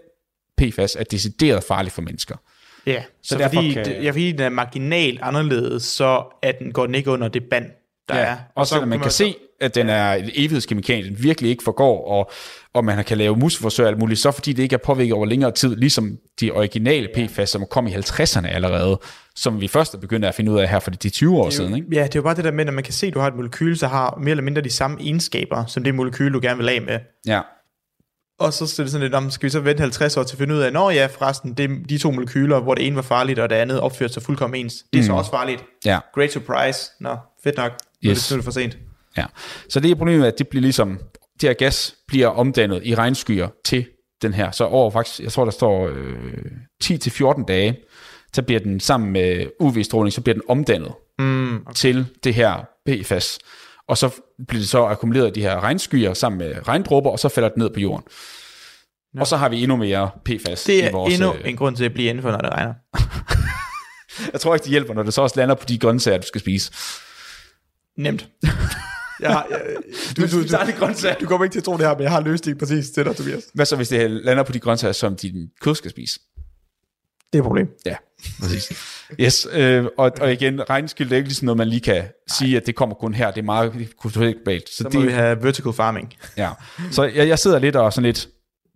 PFAS 0.58 0.96
er 0.96 1.04
decideret 1.04 1.64
farlig 1.64 1.92
for 1.92 2.02
mennesker. 2.02 2.36
Ja, 2.86 3.04
så, 3.22 3.38
så 3.38 3.48
fordi, 3.52 3.72
kan... 3.72 4.02
ja, 4.02 4.10
fordi 4.10 4.32
den 4.32 4.40
er 4.40 4.48
marginalt 4.48 5.20
anderledes, 5.22 5.82
så 5.82 6.24
at 6.42 6.58
den 6.58 6.72
går 6.72 6.86
den 6.86 6.94
ikke 6.94 7.10
under 7.10 7.28
det 7.28 7.44
band, 7.50 7.66
der 8.08 8.16
ja, 8.16 8.22
er. 8.22 8.32
Og, 8.32 8.38
og 8.54 8.66
så, 8.66 8.74
så 8.74 8.86
man 8.86 9.00
kan 9.00 9.10
se, 9.10 9.36
at 9.60 9.74
den 9.74 9.88
er 9.88 10.12
et 10.14 10.30
evighedskemikalie, 10.34 11.10
den 11.10 11.22
virkelig 11.22 11.50
ikke 11.50 11.64
forgår, 11.64 12.08
og, 12.08 12.30
og 12.74 12.84
man 12.84 13.04
kan 13.04 13.18
lave 13.18 13.36
museforsøg 13.36 13.84
og 13.84 13.90
alt 13.90 13.98
muligt, 13.98 14.20
så 14.20 14.30
fordi 14.30 14.52
det 14.52 14.62
ikke 14.62 14.74
er 14.74 14.78
påvirket 14.84 15.14
over 15.14 15.26
længere 15.26 15.50
tid, 15.50 15.76
ligesom 15.76 16.18
de 16.40 16.50
originale 16.50 17.08
PFAS, 17.14 17.50
som 17.50 17.64
kom 17.70 17.86
i 17.86 17.90
50'erne 17.90 18.46
allerede, 18.46 19.00
som 19.36 19.60
vi 19.60 19.68
først 19.68 19.94
er 19.94 19.98
begyndt 19.98 20.24
at 20.24 20.34
finde 20.34 20.52
ud 20.52 20.58
af 20.58 20.68
her 20.68 20.78
for 20.78 20.90
de 20.90 21.10
20 21.10 21.38
år 21.38 21.44
jo, 21.44 21.50
siden. 21.50 21.76
Ikke? 21.76 21.86
Ja, 21.92 22.02
det 22.02 22.14
er 22.14 22.18
jo 22.18 22.22
bare 22.22 22.36
det 22.36 22.44
der 22.44 22.50
med, 22.50 22.66
at 22.66 22.74
man 22.74 22.84
kan 22.84 22.92
se, 22.92 23.06
at 23.06 23.14
du 23.14 23.18
har 23.18 23.28
et 23.28 23.36
molekyle, 23.36 23.76
der 23.76 23.88
har 23.88 24.18
mere 24.20 24.30
eller 24.30 24.44
mindre 24.44 24.62
de 24.62 24.70
samme 24.70 25.00
egenskaber, 25.00 25.66
som 25.66 25.84
det 25.84 25.94
molekyle, 25.94 26.32
du 26.32 26.40
gerne 26.42 26.58
vil 26.58 26.68
af 26.68 26.82
med. 26.82 26.98
Ja. 27.26 27.40
Og 28.38 28.52
så 28.52 28.64
er 28.64 28.84
det 28.84 28.92
sådan 28.92 29.02
lidt 29.02 29.14
om, 29.14 29.30
skal 29.30 29.46
vi 29.46 29.50
så 29.50 29.60
vente 29.60 29.80
50 29.80 30.16
år 30.16 30.22
til 30.22 30.34
at 30.34 30.38
finde 30.38 30.54
ud 30.54 30.60
af, 30.60 30.72
når 30.72 30.90
ja, 30.90 31.06
forresten, 31.06 31.54
det 31.54 31.70
de 31.88 31.98
to 31.98 32.10
molekyler, 32.10 32.60
hvor 32.60 32.74
det 32.74 32.86
ene 32.86 32.96
var 32.96 33.02
farligt, 33.02 33.38
og 33.38 33.50
det 33.50 33.56
andet 33.56 33.80
opførte 33.80 34.12
sig 34.12 34.22
fuldkommen 34.22 34.60
ens. 34.60 34.74
Det 34.92 34.98
er 34.98 35.02
mm. 35.02 35.06
så 35.06 35.12
også 35.12 35.30
farligt. 35.30 35.64
Ja. 35.84 35.98
Great 36.14 36.32
surprise. 36.32 36.90
Nå, 37.00 37.16
fedt 37.44 37.56
nok. 37.56 37.72
Yes. 38.04 38.32
er 38.32 38.36
det 38.36 38.44
for 38.44 38.52
sent. 38.52 38.78
Ja. 39.16 39.24
Så 39.68 39.80
det 39.80 39.90
er 39.90 39.94
problemet, 39.94 40.26
at 40.26 40.38
det 40.38 40.48
bliver 40.48 40.62
ligesom, 40.62 40.98
det 41.40 41.48
her 41.48 41.54
gas 41.54 41.94
bliver 42.08 42.28
omdannet 42.28 42.80
i 42.84 42.94
regnskyer 42.94 43.48
til 43.64 43.86
den 44.22 44.34
her. 44.34 44.50
Så 44.50 44.64
over 44.64 44.90
faktisk, 44.90 45.20
jeg 45.20 45.32
tror 45.32 45.44
der 45.44 45.52
står 45.52 45.88
øh, 45.88 46.44
10-14 46.84 47.44
dage, 47.44 47.78
så 48.32 48.42
bliver 48.42 48.60
den 48.60 48.80
sammen 48.80 49.12
med 49.12 49.46
UV-stråling, 49.60 50.12
så 50.12 50.20
bliver 50.20 50.34
den 50.34 50.42
omdannet 50.48 50.92
mm, 51.18 51.56
okay. 51.56 51.74
til 51.74 52.06
det 52.24 52.34
her 52.34 52.64
PFAS. 52.86 53.38
Og 53.88 53.98
så 53.98 54.10
bliver 54.48 54.60
det 54.60 54.68
så 54.68 54.84
akkumuleret 54.84 55.28
i 55.28 55.40
de 55.40 55.40
her 55.40 55.60
regnskyer 55.60 56.14
sammen 56.14 56.38
med 56.38 56.68
regndråber, 56.68 57.10
og 57.10 57.18
så 57.18 57.28
falder 57.28 57.48
det 57.48 57.58
ned 57.58 57.70
på 57.70 57.80
jorden. 57.80 58.04
Ja. 59.14 59.20
Og 59.20 59.26
så 59.26 59.36
har 59.36 59.48
vi 59.48 59.62
endnu 59.62 59.76
mere 59.76 60.10
PFAS 60.24 60.64
det 60.64 60.84
er 60.84 60.88
i 60.88 60.92
vores... 60.92 61.14
endnu 61.14 61.32
en 61.44 61.56
grund 61.56 61.76
til 61.76 61.84
at 61.84 61.92
blive 61.92 62.08
indenfor, 62.08 62.30
når 62.30 62.38
det 62.38 62.50
regner. 62.50 62.74
jeg 64.32 64.40
tror 64.40 64.54
ikke, 64.54 64.64
det 64.64 64.70
hjælper, 64.70 64.94
når 64.94 65.02
det 65.02 65.14
så 65.14 65.22
også 65.22 65.40
lander 65.40 65.54
på 65.54 65.64
de 65.68 65.78
grøntsager, 65.78 66.18
du 66.18 66.26
skal 66.26 66.40
spise. 66.40 66.72
Nemt. 67.96 68.28
Jeg 69.20 69.32
har, 69.32 69.46
jeg, 69.50 69.60
du, 70.16 70.22
du, 70.22 70.26
du, 70.26 70.42
du, 70.42 71.08
du 71.20 71.26
kommer 71.26 71.44
ikke 71.44 71.54
til 71.54 71.60
at 71.60 71.64
tro 71.64 71.72
det 71.72 71.80
her, 71.80 71.94
men 71.94 72.02
jeg 72.02 72.10
har 72.10 72.20
løsning 72.20 72.58
præcis 72.58 72.90
til 72.90 73.04
dig, 73.04 73.16
Tobias. 73.16 73.44
Hvad 73.54 73.66
så, 73.66 73.76
hvis 73.76 73.88
det 73.88 74.10
lander 74.10 74.42
på 74.42 74.52
de 74.52 74.60
grøntsager, 74.60 74.92
som 74.92 75.16
din 75.16 75.50
kød 75.60 75.74
skal 75.74 75.90
spise? 75.90 76.20
Det 77.32 77.38
er 77.38 77.42
et 77.42 77.46
problem. 77.46 77.68
Ja, 77.86 77.96
præcis. 78.40 78.72
Yes, 79.20 79.46
øh, 79.52 79.84
og, 79.98 80.12
og 80.20 80.32
igen, 80.32 80.70
regnskyld 80.70 81.12
er 81.12 81.16
ikke 81.16 81.28
ligesom 81.28 81.44
noget, 81.44 81.56
man 81.56 81.68
lige 81.68 81.80
kan 81.80 81.94
Nej. 81.94 82.08
sige, 82.30 82.56
at 82.56 82.66
det 82.66 82.74
kommer 82.74 82.94
kun 82.94 83.14
her. 83.14 83.30
Det 83.30 83.40
er 83.40 83.44
meget 83.44 83.88
kulturelt 83.98 84.36
globalt. 84.36 84.68
Så, 84.68 84.76
så 84.76 84.84
må 84.84 85.00
det, 85.00 85.08
vi 85.08 85.12
have 85.12 85.42
vertical 85.42 85.72
farming. 85.72 86.14
Ja, 86.36 86.50
så 86.90 87.04
jeg, 87.04 87.28
jeg 87.28 87.38
sidder 87.38 87.58
lidt 87.58 87.76
og 87.76 87.92
sådan 87.92 88.06
lidt, 88.06 88.28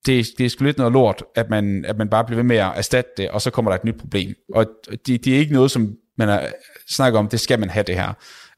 det, 0.06 0.26
det 0.38 0.46
er 0.46 0.50
sgu 0.50 0.64
lidt 0.64 0.78
noget 0.78 0.92
lort, 0.92 1.22
at 1.34 1.50
man, 1.50 1.84
at 1.84 1.98
man 1.98 2.08
bare 2.08 2.24
bliver 2.24 2.36
ved 2.36 2.44
med 2.44 2.56
at 2.56 2.72
erstatte 2.76 3.10
det, 3.16 3.30
og 3.30 3.42
så 3.42 3.50
kommer 3.50 3.70
der 3.70 3.76
et 3.78 3.84
nyt 3.84 3.98
problem. 3.98 4.34
Og 4.54 4.66
det, 5.06 5.24
det 5.24 5.34
er 5.34 5.38
ikke 5.38 5.52
noget, 5.52 5.70
som 5.70 5.94
man 6.18 6.28
har 6.28 6.48
snakket 6.88 7.18
om, 7.18 7.28
det 7.28 7.40
skal 7.40 7.60
man 7.60 7.70
have 7.70 7.82
det 7.82 7.94
her 7.94 8.12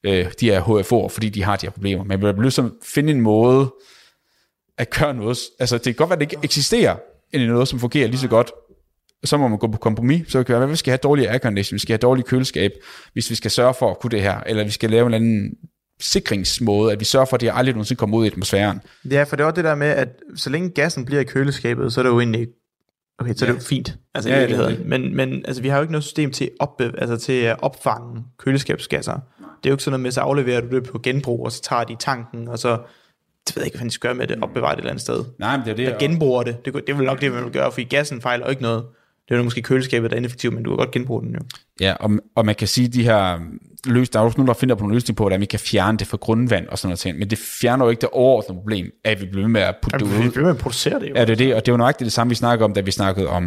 øh, 0.04 0.32
de 0.40 0.50
her 0.50 0.60
HFO'er, 0.60 1.08
fordi 1.08 1.28
de 1.28 1.42
har 1.42 1.56
de 1.56 1.66
her 1.66 1.70
problemer. 1.70 2.04
Men 2.04 2.08
man 2.08 2.18
bliver 2.18 2.42
nødt 2.42 2.54
til 2.54 2.62
at 2.62 2.70
finde 2.82 3.12
en 3.12 3.20
måde 3.20 3.74
at 4.78 4.90
gøre 4.90 5.14
noget. 5.14 5.38
Altså, 5.58 5.76
det 5.76 5.84
kan 5.84 5.94
godt 5.94 6.10
være, 6.10 6.16
at 6.16 6.20
det 6.20 6.32
ikke 6.32 6.44
eksisterer 6.44 6.96
end 7.32 7.42
noget, 7.42 7.68
som 7.68 7.78
fungerer 7.78 8.08
lige 8.08 8.20
så 8.20 8.28
godt. 8.28 8.50
Så 9.24 9.36
må 9.36 9.48
man 9.48 9.58
gå 9.58 9.66
på 9.66 9.78
kompromis. 9.78 10.32
Så 10.32 10.42
kan 10.42 10.54
være, 10.54 10.62
at 10.62 10.70
vi 10.70 10.76
skal 10.76 10.90
have 10.90 10.98
dårlig 11.02 11.28
aircondition, 11.28 11.74
vi 11.74 11.78
skal 11.78 11.92
have 11.92 11.98
dårlig 11.98 12.24
køleskab, 12.24 12.72
hvis 13.12 13.30
vi 13.30 13.34
skal 13.34 13.50
sørge 13.50 13.74
for 13.74 13.90
at 13.90 13.98
kunne 13.98 14.10
det 14.10 14.22
her. 14.22 14.40
Eller 14.40 14.64
vi 14.64 14.70
skal 14.70 14.90
lave 14.90 15.06
en 15.06 15.14
eller 15.14 15.18
anden 15.18 15.54
sikringsmåde, 16.00 16.92
at 16.92 17.00
vi 17.00 17.04
sørger 17.04 17.26
for, 17.26 17.36
at 17.36 17.40
det 17.40 17.50
aldrig 17.54 17.74
nogensinde 17.74 17.98
kommer 17.98 18.18
ud 18.18 18.24
i 18.24 18.28
atmosfæren. 18.28 18.80
Ja, 19.10 19.22
for 19.22 19.36
det 19.36 19.42
er 19.42 19.46
også 19.46 19.56
det 19.56 19.64
der 19.64 19.74
med, 19.74 19.86
at 19.86 20.08
så 20.36 20.50
længe 20.50 20.70
gassen 20.70 21.04
bliver 21.04 21.20
i 21.20 21.24
køleskabet, 21.24 21.92
så 21.92 22.00
er 22.00 22.02
det 22.02 22.10
jo 22.10 22.18
egentlig 22.18 22.48
Okay, 23.20 23.34
så 23.34 23.44
ja. 23.44 23.52
det 23.52 23.56
er 23.56 23.62
jo 23.62 23.66
fint, 23.66 23.98
altså 24.14 24.30
Ja, 24.30 24.36
i 24.36 24.40
det 24.40 24.48
virkeligheden. 24.48 24.88
Men, 24.88 25.16
men 25.16 25.44
altså, 25.44 25.62
vi 25.62 25.68
har 25.68 25.76
jo 25.76 25.82
ikke 25.82 25.92
noget 25.92 26.04
system 26.04 26.30
til, 26.30 26.50
opbe, 26.58 26.92
altså, 26.98 27.16
til 27.16 27.32
at 27.32 27.56
opfange 27.62 28.24
køleskabsgasser. 28.38 29.20
Det 29.62 29.66
er 29.66 29.70
jo 29.70 29.74
ikke 29.74 29.84
sådan 29.84 29.92
noget 29.92 30.02
med, 30.02 30.10
så 30.10 30.20
afleverer 30.20 30.60
du 30.60 30.76
det 30.76 30.84
på 30.90 30.98
genbrug, 30.98 31.44
og 31.44 31.52
så 31.52 31.62
tager 31.62 31.84
de 31.84 31.92
i 31.92 31.96
tanken, 32.00 32.48
og 32.48 32.58
så, 32.58 32.70
det 33.46 33.56
ved 33.56 33.62
jeg 33.62 33.66
ikke, 33.66 33.78
hvad 33.78 33.86
de 33.86 33.90
skal 33.90 34.08
gøre 34.08 34.14
med 34.14 34.26
det, 34.26 34.38
opbevare 34.42 34.70
det 34.70 34.74
et 34.74 34.78
eller 34.78 34.90
andet 34.90 35.02
sted. 35.02 35.24
Nej, 35.38 35.56
men 35.56 35.64
det 35.66 35.72
er 35.72 35.76
det. 35.76 35.86
At 35.86 35.98
genbruger 35.98 36.42
det, 36.42 36.64
det, 36.64 36.74
det 36.74 36.88
er 36.88 36.94
vel 36.94 37.06
nok 37.06 37.20
det, 37.20 37.32
man 37.32 37.44
vil 37.44 37.52
gøre, 37.52 37.72
fordi 37.72 37.84
gassen 37.84 38.20
fejler 38.20 38.46
ikke 38.46 38.62
noget. 38.62 38.84
Det 39.28 39.34
er 39.34 39.38
jo 39.38 39.44
måske 39.44 39.62
køleskabet, 39.62 40.10
der 40.10 40.16
er 40.16 40.18
ineffektivt, 40.18 40.54
men 40.54 40.62
du 40.62 40.70
kan 40.70 40.76
godt 40.76 40.90
genbruge 40.90 41.22
den 41.22 41.32
jo. 41.34 41.40
Ja, 41.80 41.94
og, 42.00 42.10
og 42.34 42.46
man 42.46 42.54
kan 42.54 42.68
sige, 42.68 42.88
de 42.88 43.02
her 43.02 43.38
løs, 43.86 44.08
der 44.10 44.20
er 44.20 44.24
jo 44.24 44.32
nogen, 44.36 44.46
der 44.46 44.54
finder 44.54 44.74
på 44.74 44.84
en 44.84 44.92
løsning 44.92 45.16
på, 45.16 45.22
hvordan 45.22 45.40
vi 45.40 45.46
kan 45.46 45.60
fjerne 45.60 45.98
det 45.98 46.06
fra 46.06 46.16
grundvand 46.16 46.66
og 46.68 46.78
sådan 46.78 46.88
noget 46.88 46.98
ting. 46.98 47.18
Men 47.18 47.30
det 47.30 47.38
fjerner 47.38 47.84
jo 47.84 47.90
ikke 47.90 48.00
det 48.00 48.08
overordnede 48.12 48.58
problem, 48.60 48.90
at 49.04 49.20
vi 49.20 49.26
bliver 49.26 49.42
ved 49.42 49.48
med 49.48 49.60
at 49.60 49.74
putte 49.82 49.98
det 49.98 50.18
Vi 50.18 50.26
ud. 50.26 50.30
bliver 50.30 50.44
med 50.44 50.54
at 50.54 50.58
producere 50.58 51.00
det 51.00 51.08
jo. 51.10 51.14
Ja, 51.14 51.24
det 51.24 51.32
er 51.32 51.36
det, 51.36 51.54
og 51.54 51.66
det 51.66 51.72
var 51.72 51.78
nøjagtigt 51.78 52.06
det 52.06 52.12
samme, 52.12 52.28
vi 52.28 52.34
snakkede 52.34 52.64
om, 52.64 52.74
da 52.74 52.80
vi 52.80 52.90
snakkede 52.90 53.26
om, 53.28 53.44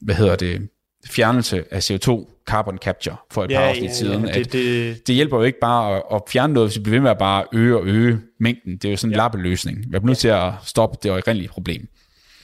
hvad 0.00 0.14
hedder 0.14 0.36
det, 0.36 0.68
fjernelse 1.10 1.64
af 1.70 1.90
CO2, 1.90 2.42
carbon 2.46 2.78
capture, 2.78 3.16
for 3.30 3.44
et 3.44 3.50
par 3.50 3.60
afsnit 3.60 3.94
siden. 3.94 4.24
ja, 4.24 4.30
at 4.30 4.36
det, 4.36 4.52
det, 4.52 5.06
det 5.06 5.14
hjælper 5.14 5.36
jo 5.36 5.42
ikke 5.42 5.58
bare 5.60 5.96
at, 5.96 6.02
at 6.12 6.22
fjerne 6.28 6.54
noget, 6.54 6.68
hvis 6.68 6.78
vi 6.78 6.82
bliver 6.82 6.94
ved 6.94 7.02
med 7.02 7.10
at 7.10 7.18
bare 7.18 7.44
øge 7.52 7.76
og 7.76 7.86
øge 7.86 8.20
mængden. 8.40 8.76
Det 8.76 8.84
er 8.84 8.90
jo 8.90 8.96
sådan 8.96 9.10
en 9.10 9.12
ja. 9.12 9.16
lappeløsning. 9.16 9.78
Vi 9.90 9.96
er 9.96 10.00
nødt 10.00 10.18
til 10.18 10.28
at 10.28 10.52
stoppe 10.64 10.98
det 11.02 11.10
oprindelige 11.10 11.48
problem. 11.48 11.88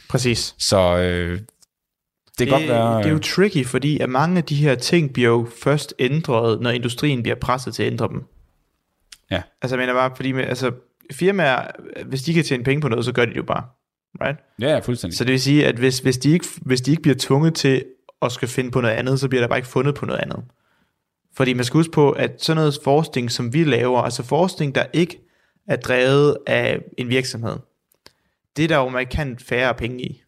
præcis. 0.09 0.55
Så 0.59 0.97
øh, 0.99 1.41
det 2.39 2.49
kan 2.49 2.59
godt 2.59 2.69
være... 2.69 2.99
det 2.99 3.07
er 3.07 3.11
jo 3.11 3.19
tricky, 3.19 3.67
fordi 3.67 3.99
at 3.99 4.09
mange 4.09 4.39
af 4.39 4.45
de 4.45 4.55
her 4.55 4.75
ting 4.75 5.13
bliver 5.13 5.29
jo 5.29 5.49
først 5.63 5.95
ændret, 5.99 6.61
når 6.61 6.71
industrien 6.71 7.23
bliver 7.23 7.37
presset 7.37 7.75
til 7.75 7.83
at 7.83 7.93
ændre 7.93 8.09
dem. 8.09 8.23
Ja. 9.31 9.43
Altså 9.63 9.77
jeg 9.77 9.83
mener 9.83 9.95
bare, 9.95 10.13
fordi 10.17 10.33
med, 10.33 10.45
altså, 10.45 10.71
firmaer, 11.13 11.67
hvis 12.07 12.23
de 12.23 12.35
kan 12.35 12.45
tjene 12.45 12.65
penge 12.65 12.81
på 12.81 12.89
noget, 12.89 13.05
så 13.05 13.13
gør 13.13 13.25
de 13.25 13.31
det 13.31 13.37
jo 13.37 13.43
bare. 13.43 13.65
Right? 14.21 14.39
Ja, 14.61 14.73
ja, 14.73 14.79
fuldstændig. 14.79 15.19
Så 15.19 15.25
det 15.25 15.33
vil 15.33 15.41
sige, 15.41 15.67
at 15.67 15.75
hvis, 15.75 15.99
hvis, 15.99 16.19
de 16.19 16.33
ikke, 16.33 16.47
hvis 16.63 16.81
de 16.81 16.91
ikke 16.91 17.03
bliver 17.03 17.17
tvunget 17.19 17.55
til 17.55 17.85
at 18.23 18.33
skal 18.33 18.49
finde 18.49 18.71
på 18.71 18.81
noget 18.81 18.95
andet, 18.95 19.21
så 19.21 19.29
bliver 19.29 19.41
der 19.43 19.49
bare 19.49 19.59
ikke 19.59 19.69
fundet 19.69 19.95
på 19.95 20.07
noget 20.07 20.21
andet. 20.21 20.45
Fordi 21.37 21.53
man 21.53 21.65
skal 21.65 21.79
huske 21.79 21.93
på, 21.93 22.11
at 22.11 22.31
sådan 22.39 22.57
noget 22.57 22.79
forskning, 22.85 23.31
som 23.31 23.53
vi 23.53 23.65
laver, 23.65 24.01
altså 24.03 24.23
forskning, 24.23 24.75
der 24.75 24.85
ikke 24.93 25.19
er 25.69 25.77
drevet 25.77 26.37
af 26.47 26.79
en 26.99 27.09
virksomhed, 27.09 27.57
det 28.57 28.65
er 28.65 28.69
der 28.69 28.77
jo 28.77 28.89
markant 28.89 29.43
færre 29.43 29.75
penge 29.75 30.03
i. 30.05 30.23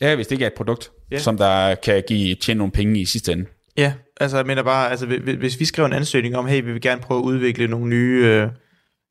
Ja, 0.00 0.14
hvis 0.14 0.26
det 0.26 0.32
ikke 0.32 0.44
er 0.44 0.46
et 0.50 0.54
produkt, 0.54 0.90
Ja. 1.10 1.18
som 1.18 1.36
der 1.36 1.74
kan 1.74 2.02
give 2.08 2.34
tjene 2.34 2.58
nogle 2.58 2.72
penge 2.72 3.00
i 3.00 3.04
sidste 3.04 3.32
ende. 3.32 3.46
Ja, 3.76 3.94
altså 4.20 4.36
jeg 4.36 4.46
mener 4.46 4.62
bare, 4.62 4.90
altså 4.90 5.06
hvis- 5.06 5.60
vi 5.60 5.64
skrev 5.64 5.84
en 5.84 5.92
ansøgning 5.92 6.36
om, 6.36 6.46
hey, 6.46 6.62
vi 6.64 6.72
vil 6.72 6.80
gerne 6.80 7.00
prøve 7.00 7.20
at 7.20 7.24
udvikle 7.24 7.68
nogle 7.68 7.86
nye 7.86 8.24
øh, 8.24 8.48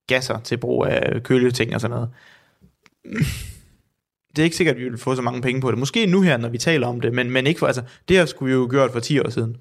gasser 0.08 0.40
til 0.40 0.58
brug 0.58 0.86
af 0.86 1.24
køleting 1.24 1.76
og 1.76 1.82
sådan 1.82 1.96
noget. 1.96 2.10
Det 4.36 4.42
er 4.42 4.44
ikke 4.44 4.56
sikkert, 4.56 4.76
at 4.76 4.82
vi 4.82 4.90
vil 4.90 4.98
få 4.98 5.16
så 5.16 5.22
mange 5.22 5.42
penge 5.42 5.62
på 5.62 5.72
det. 5.72 5.80
Måske 5.80 6.06
nu 6.06 6.22
her, 6.22 6.38
når 6.38 6.50
vi 6.50 6.58
taler 6.58 6.88
om 6.88 7.02
det, 7.02 7.14
men, 7.14 7.32
men 7.32 7.48
ikke 7.48 7.60
for, 7.60 7.68
altså, 7.68 7.82
det 8.08 8.18
her 8.18 8.26
skulle 8.26 8.56
vi 8.56 8.62
jo 8.62 8.68
gjort 8.72 8.92
for 8.92 9.00
10 9.00 9.20
år 9.20 9.30
siden. 9.30 9.56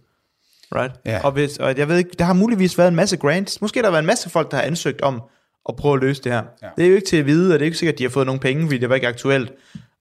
Right? 0.75 0.95
Ja. 1.07 1.21
Og, 1.25 1.33
hvis, 1.33 1.57
og 1.57 1.79
jeg 1.79 1.89
ved 1.89 1.99
ikke, 1.99 2.11
der 2.19 2.25
har 2.25 2.33
muligvis 2.33 2.79
været 2.79 2.89
en 2.89 2.95
masse 2.97 3.17
grants. 3.17 3.61
Måske 3.61 3.81
der 3.81 3.87
har 3.87 3.91
været 3.91 4.03
en 4.03 4.07
masse 4.07 4.31
folk, 4.31 4.51
der 4.51 4.57
har 4.57 4.65
ansøgt 4.65 5.01
om 5.01 5.23
at 5.69 5.77
prøve 5.77 5.95
at 5.95 6.01
løse 6.01 6.23
det 6.23 6.33
her. 6.33 6.43
Ja. 6.63 6.69
Det 6.77 6.85
er 6.85 6.89
jo 6.89 6.95
ikke 6.95 7.07
til 7.07 7.17
at 7.17 7.27
vide, 7.27 7.55
og 7.55 7.59
det 7.59 7.65
er 7.65 7.67
ikke 7.67 7.79
sikkert, 7.79 7.93
at 7.93 7.99
de 7.99 8.05
har 8.05 8.11
fået 8.11 8.27
nogle 8.27 8.41
penge, 8.41 8.67
fordi 8.67 8.79
det 8.79 8.89
var 8.89 8.95
ikke 8.95 9.09
aktuelt. 9.09 9.53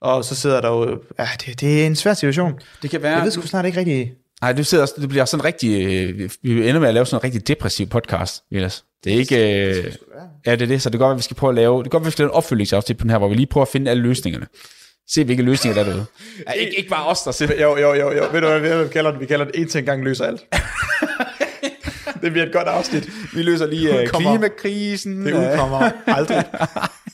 Og 0.02 0.26
så 0.26 0.36
sidder 0.36 0.62
der 0.62 0.70
jo, 0.70 1.00
ja, 1.20 1.28
det, 1.46 1.62
det 1.62 1.82
er 1.82 1.86
en 1.86 1.96
svær 1.96 2.14
situation. 2.14 2.60
Det 2.82 2.90
kan 2.90 3.02
være... 3.02 3.16
Jeg 3.16 3.24
ved 3.24 3.32
sgu 3.32 3.42
snart 3.42 3.66
ikke 3.66 3.80
rigtig... 3.80 4.14
Nej, 4.42 4.54
du 4.54 4.64
sidder, 4.64 4.86
det 4.86 5.10
bliver 5.10 5.26
sådan 5.26 5.46
rigtig... 5.46 5.86
Øh, 5.86 6.30
vi 6.42 6.70
ender 6.70 6.80
med 6.80 6.88
at 6.88 6.94
lave 6.94 7.06
sådan 7.06 7.20
en 7.20 7.24
rigtig 7.24 7.48
depressiv 7.48 7.88
podcast, 7.88 8.44
Vilas. 8.50 8.86
Det 9.04 9.14
er 9.14 9.18
ikke... 9.18 9.66
Øh, 9.68 9.92
ja, 10.46 10.52
det 10.52 10.62
er 10.62 10.66
det, 10.68 10.82
så 10.82 10.90
det 10.90 11.00
kan 11.00 11.06
godt 11.06 11.10
være, 11.10 11.18
vi 11.18 11.24
skal 11.24 11.36
prøve 11.36 11.52
at 11.52 11.56
lave... 11.56 11.78
Det 11.78 11.84
kan 11.84 11.90
godt 11.90 12.04
være, 12.04 12.08
vi 12.08 12.12
skal 12.12 12.24
lave 12.24 12.32
en 12.32 12.36
opfølgningsafsnit 12.36 12.98
på 12.98 13.04
den 13.04 13.10
her, 13.12 13.18
hvor 13.18 13.28
vi 13.30 13.36
lige 13.36 13.48
prøver 13.48 13.66
at 13.66 13.72
finde 13.72 13.92
alle 13.92 14.04
løsningerne. 14.04 14.48
Se, 15.10 15.24
hvilke 15.24 15.44
løsninger 15.44 15.76
der 15.76 15.82
er 15.82 15.90
derude. 15.94 16.06
Ja, 16.48 16.52
ikke, 16.52 16.78
ikke 16.78 16.90
bare 16.90 17.06
os, 17.08 17.22
der 17.22 17.32
sidder... 17.32 17.62
Jo, 17.62 17.78
jo, 17.78 17.94
jo, 17.94 18.12
jo. 18.12 18.24
Ved 18.32 18.42
du, 18.42 18.48
hvad 18.48 18.84
vi 18.84 18.90
kalder 18.90 19.12
det? 19.12 19.20
Vi 19.20 19.26
kalder 19.26 19.46
det 19.46 19.56
en 19.56 19.68
ting 19.68 19.86
gang 19.86 20.04
løser 20.04 20.26
alt. 20.26 20.42
det 22.22 22.32
bliver 22.32 22.46
et 22.46 22.54
godt 22.54 22.68
afsnit. 22.68 23.10
Vi 23.34 23.42
løser 23.42 23.68
lige 23.68 24.02
Udkommer. 24.02 24.30
klimakrisen. 24.32 25.26
Det 25.26 25.34
udkommer 25.34 25.92
aldrig. 26.08 26.44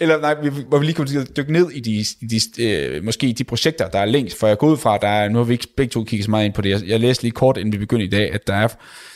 Eller 0.00 0.20
nej, 0.20 0.34
vi, 0.42 0.50
hvor 0.68 0.78
vi 0.78 0.84
lige 0.84 0.94
kunne 0.94 1.06
til 1.06 1.18
at 1.18 1.36
dykke 1.36 1.52
ned 1.52 1.70
i 1.70 1.80
de, 1.80 1.90
i 2.20 2.26
de 2.56 2.64
øh, 2.64 3.04
måske 3.04 3.32
de 3.38 3.44
projekter, 3.44 3.88
der 3.88 3.98
er 3.98 4.04
længst, 4.04 4.38
for 4.38 4.46
jeg 4.46 4.58
går 4.58 4.66
ud 4.68 4.76
fra, 4.76 4.98
der 4.98 5.08
er, 5.08 5.28
nu 5.28 5.38
har 5.38 5.44
vi 5.44 5.52
ikke 5.52 5.66
begge 5.76 5.90
to 5.90 6.04
kigget 6.04 6.24
så 6.24 6.30
meget 6.30 6.44
ind 6.44 6.52
på 6.54 6.62
det, 6.62 6.70
jeg, 6.70 6.80
jeg 6.86 7.00
læste 7.00 7.22
lige 7.22 7.32
kort, 7.32 7.56
inden 7.56 7.72
vi 7.72 7.78
begyndte 7.78 8.04
i 8.06 8.10
dag, 8.10 8.32
at 8.34 8.46
der 8.46 8.54
er, 8.54 8.68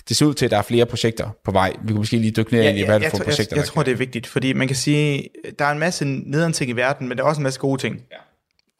det 0.08 0.16
ser 0.16 0.26
ud 0.26 0.34
til, 0.34 0.44
at 0.44 0.50
der 0.50 0.58
er 0.58 0.62
flere 0.62 0.86
projekter 0.86 1.30
på 1.44 1.50
vej. 1.50 1.72
Vi 1.82 1.88
kunne 1.88 1.98
måske 1.98 2.16
lige 2.16 2.30
dykke 2.30 2.52
ned 2.52 2.68
ind 2.68 2.78
i, 2.78 2.82
hvad 2.84 2.94
det 2.94 3.02
jeg, 3.02 3.10
for 3.10 3.18
projekter, 3.18 3.42
jeg, 3.50 3.56
jeg 3.56 3.64
der 3.66 3.70
tror, 3.72 3.82
det 3.82 3.92
er 3.92 3.96
vigtigt, 3.96 4.26
fordi 4.26 4.52
man 4.52 4.66
kan 4.66 4.76
sige, 4.76 5.28
der 5.58 5.64
er 5.64 5.72
en 5.72 5.78
masse 5.78 6.04
nederen 6.04 6.52
ting 6.52 6.70
i 6.70 6.74
verden, 6.74 7.08
men 7.08 7.18
der 7.18 7.24
er 7.24 7.28
også 7.28 7.38
en 7.40 7.42
masse 7.42 7.60
gode 7.60 7.80
ting. 7.80 7.94
Ja. 8.10 8.16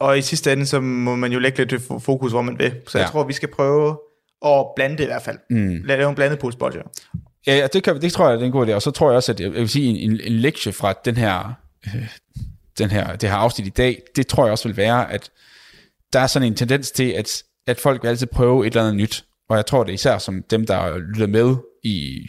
Og 0.01 0.19
i 0.19 0.23
sidste 0.23 0.53
ende, 0.53 0.67
så 0.67 0.81
må 0.81 1.17
man 1.17 1.33
jo 1.33 1.39
lægge 1.39 1.59
lidt 1.65 1.73
fo- 1.83 1.99
fokus, 1.99 2.33
hvor 2.33 2.43
man 2.43 2.59
vil. 2.59 2.73
Så 2.89 2.99
jeg 2.99 3.05
Ja. 3.07 3.11
tror, 3.11 3.25
vi 3.25 3.33
skal 3.33 3.49
prøve 3.49 3.97
at 4.47 4.67
blande 4.77 4.97
det 4.99 5.03
i 5.05 5.07
hvert 5.07 5.23
fald. 5.23 5.39
Mm. 5.51 5.81
Lave 5.85 6.09
en 6.09 6.15
blandet 6.15 6.39
pulsbolde. 6.39 6.83
Ja, 7.47 7.57
ja, 7.57 7.67
det, 7.67 7.83
kan, 7.83 8.01
det 8.01 8.13
tror 8.13 8.29
jeg, 8.29 8.39
det 8.39 8.43
er 8.43 8.47
en 8.47 8.53
god 8.53 8.69
idé. 8.69 8.73
Og 8.75 8.83
så 8.83 8.91
tror 8.91 9.11
jeg 9.11 9.17
også, 9.17 9.33
at 9.33 9.41
jeg 9.41 9.53
vil 9.53 9.69
sige, 9.69 9.87
en, 9.87 10.11
en, 10.11 10.21
en 10.21 10.33
lektie 10.33 10.73
fra 10.73 10.95
den 11.05 11.17
her, 11.17 11.53
øh, 11.87 12.09
den 12.79 12.91
her, 12.91 13.17
det 13.17 13.29
her 13.29 13.37
afsnit 13.37 13.67
i 13.67 13.71
dag, 13.71 14.03
det 14.17 14.27
tror 14.27 14.45
jeg 14.45 14.53
også 14.53 14.69
vil 14.69 14.77
være, 14.77 15.13
at 15.13 15.31
der 16.13 16.21
er 16.21 16.27
sådan 16.27 16.49
en 16.49 16.55
tendens 16.55 16.91
til, 16.91 17.11
at, 17.11 17.43
at 17.67 17.81
folk 17.81 18.03
vil 18.03 18.09
altid 18.09 18.27
prøve 18.27 18.67
et 18.67 18.71
eller 18.71 18.83
andet 18.83 18.97
nyt. 18.97 19.25
Og 19.49 19.57
jeg 19.57 19.67
tror 19.67 19.85
det 19.85 19.91
er 19.91 19.95
især 19.95 20.19
som 20.19 20.43
dem, 20.51 20.67
der 20.67 20.99
lytter 20.99 21.27
med 21.27 21.57
i, 21.85 22.29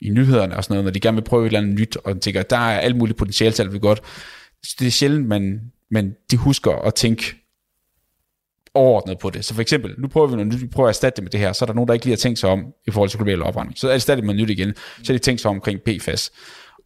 i 0.00 0.10
nyhederne 0.10 0.56
og 0.56 0.64
sådan 0.64 0.74
noget, 0.74 0.84
når 0.84 0.90
de 0.90 1.00
gerne 1.00 1.16
vil 1.16 1.24
prøve 1.24 1.42
et 1.42 1.46
eller 1.46 1.60
andet 1.60 1.80
nyt, 1.80 1.96
og 1.96 2.20
tænker, 2.20 2.42
der 2.42 2.56
er 2.56 2.80
alt 2.80 2.96
muligt 2.96 3.18
potentiale 3.18 3.52
til 3.52 3.62
alt 3.62 3.80
godt. 3.80 4.02
Så 4.62 4.76
det 4.78 4.86
er 4.86 4.90
sjældent, 4.90 5.26
man, 5.26 5.60
men 5.90 6.12
de 6.30 6.36
husker 6.36 6.72
at 6.72 6.94
tænke 6.94 7.47
overordnet 8.74 9.18
på 9.18 9.30
det. 9.30 9.44
Så 9.44 9.54
for 9.54 9.60
eksempel, 9.62 9.94
nu 9.98 10.08
prøver 10.08 10.26
vi 10.26 10.36
noget 10.36 10.52
nyt, 10.52 10.60
vi 10.62 10.66
prøver 10.66 10.88
at 10.88 10.92
erstatte 10.92 11.16
det 11.16 11.24
med 11.24 11.30
det 11.30 11.40
her, 11.40 11.52
så 11.52 11.64
er 11.64 11.66
der 11.66 11.74
nogen, 11.74 11.88
der 11.88 11.94
ikke 11.94 12.06
lige 12.06 12.12
har 12.12 12.16
tænkt 12.18 12.38
sig 12.38 12.50
om 12.50 12.64
i 12.86 12.90
forhold 12.90 13.10
til 13.10 13.18
global 13.18 13.42
opvarmning. 13.42 13.78
Så 13.78 13.88
erstatter 13.88 14.20
det 14.24 14.26
med 14.26 14.34
nyt 14.44 14.50
igen, 14.50 14.74
så 15.02 15.12
har 15.12 15.18
de 15.18 15.18
tænkt 15.18 15.40
sig 15.40 15.48
om 15.48 15.56
omkring 15.56 15.80
PFAS. 15.80 16.30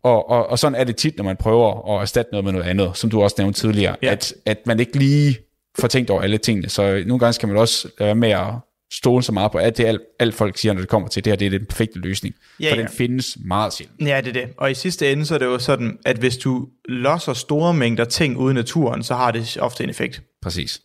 Og, 0.04 0.30
og, 0.30 0.46
og 0.50 0.58
sådan 0.58 0.74
er 0.80 0.84
det 0.84 0.96
tit, 0.96 1.16
når 1.16 1.24
man 1.24 1.36
prøver 1.36 1.96
at 1.96 2.02
erstatte 2.02 2.32
noget 2.32 2.44
med 2.44 2.52
noget 2.52 2.66
andet, 2.66 2.90
som 2.94 3.10
du 3.10 3.22
også 3.22 3.36
nævnte 3.38 3.60
tidligere, 3.60 3.96
Ja. 4.02 4.10
at, 4.12 4.34
at 4.46 4.58
man 4.66 4.80
ikke 4.80 4.98
lige 4.98 5.38
får 5.78 5.88
tænkt 5.88 6.10
over 6.10 6.22
alle 6.22 6.38
tingene. 6.38 6.68
Så 6.68 7.02
nogle 7.06 7.18
gange 7.18 7.32
skal 7.32 7.48
man 7.48 7.56
også 7.56 7.88
være 7.98 8.14
med 8.14 8.30
at 8.30 8.46
stole 8.92 9.22
så 9.22 9.32
meget 9.32 9.52
på, 9.52 9.58
at 9.58 9.76
det 9.76 9.84
er 9.84 9.88
alt, 9.88 10.00
alt 10.20 10.34
folk 10.34 10.58
siger, 10.58 10.72
når 10.72 10.80
det 10.80 10.88
kommer 10.88 11.08
til 11.08 11.24
det 11.24 11.30
her, 11.30 11.36
det 11.36 11.46
er 11.46 11.50
den 11.50 11.66
perfekte 11.66 11.98
løsning. 11.98 12.34
Ja, 12.60 12.70
For 12.70 12.76
ja. 12.76 12.82
den 12.82 12.90
findes 12.90 13.38
meget 13.44 13.72
sjældent. 13.72 14.00
Ja, 14.08 14.20
det 14.20 14.28
er 14.28 14.32
det. 14.32 14.48
Og 14.58 14.70
i 14.70 14.74
sidste 14.74 15.12
ende, 15.12 15.26
så 15.26 15.34
er 15.34 15.38
det 15.38 15.46
jo 15.46 15.58
sådan, 15.58 15.98
at 16.04 16.16
hvis 16.16 16.36
du 16.36 16.68
losser 16.88 17.32
store 17.32 17.74
mængder 17.74 18.04
ting 18.04 18.36
ude 18.36 18.50
i 18.50 18.54
naturen, 18.54 19.02
så 19.02 19.14
har 19.14 19.30
det 19.30 19.56
ofte 19.60 19.84
en 19.84 19.90
effekt. 19.90 20.22
Præcis. 20.42 20.80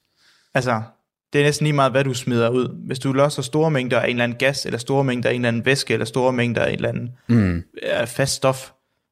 Altså, 0.58 0.82
det 1.34 1.42
er 1.42 1.46
næsten 1.46 1.66
lige 1.66 1.74
meget, 1.76 1.92
hvad 1.92 2.04
du 2.04 2.14
smider 2.14 2.50
ud. 2.50 2.76
Hvis 2.88 3.00
du 3.00 3.12
losser 3.14 3.42
store 3.42 3.72
mængder 3.72 4.00
af 4.00 4.04
en 4.06 4.10
eller 4.10 4.24
anden 4.24 4.38
gas, 4.38 4.66
eller 4.66 4.80
store 4.80 5.04
mængder 5.04 5.30
af 5.30 5.34
en 5.34 5.42
eller 5.42 5.48
anden 5.48 5.66
væske, 5.66 5.94
eller 5.94 6.06
store 6.06 6.34
mængder 6.34 6.62
af 6.62 6.70
en 6.70 6.76
eller 6.76 6.90
anden 6.90 7.10
mm. 7.28 7.64
fast 8.06 8.34
stof, 8.34 8.72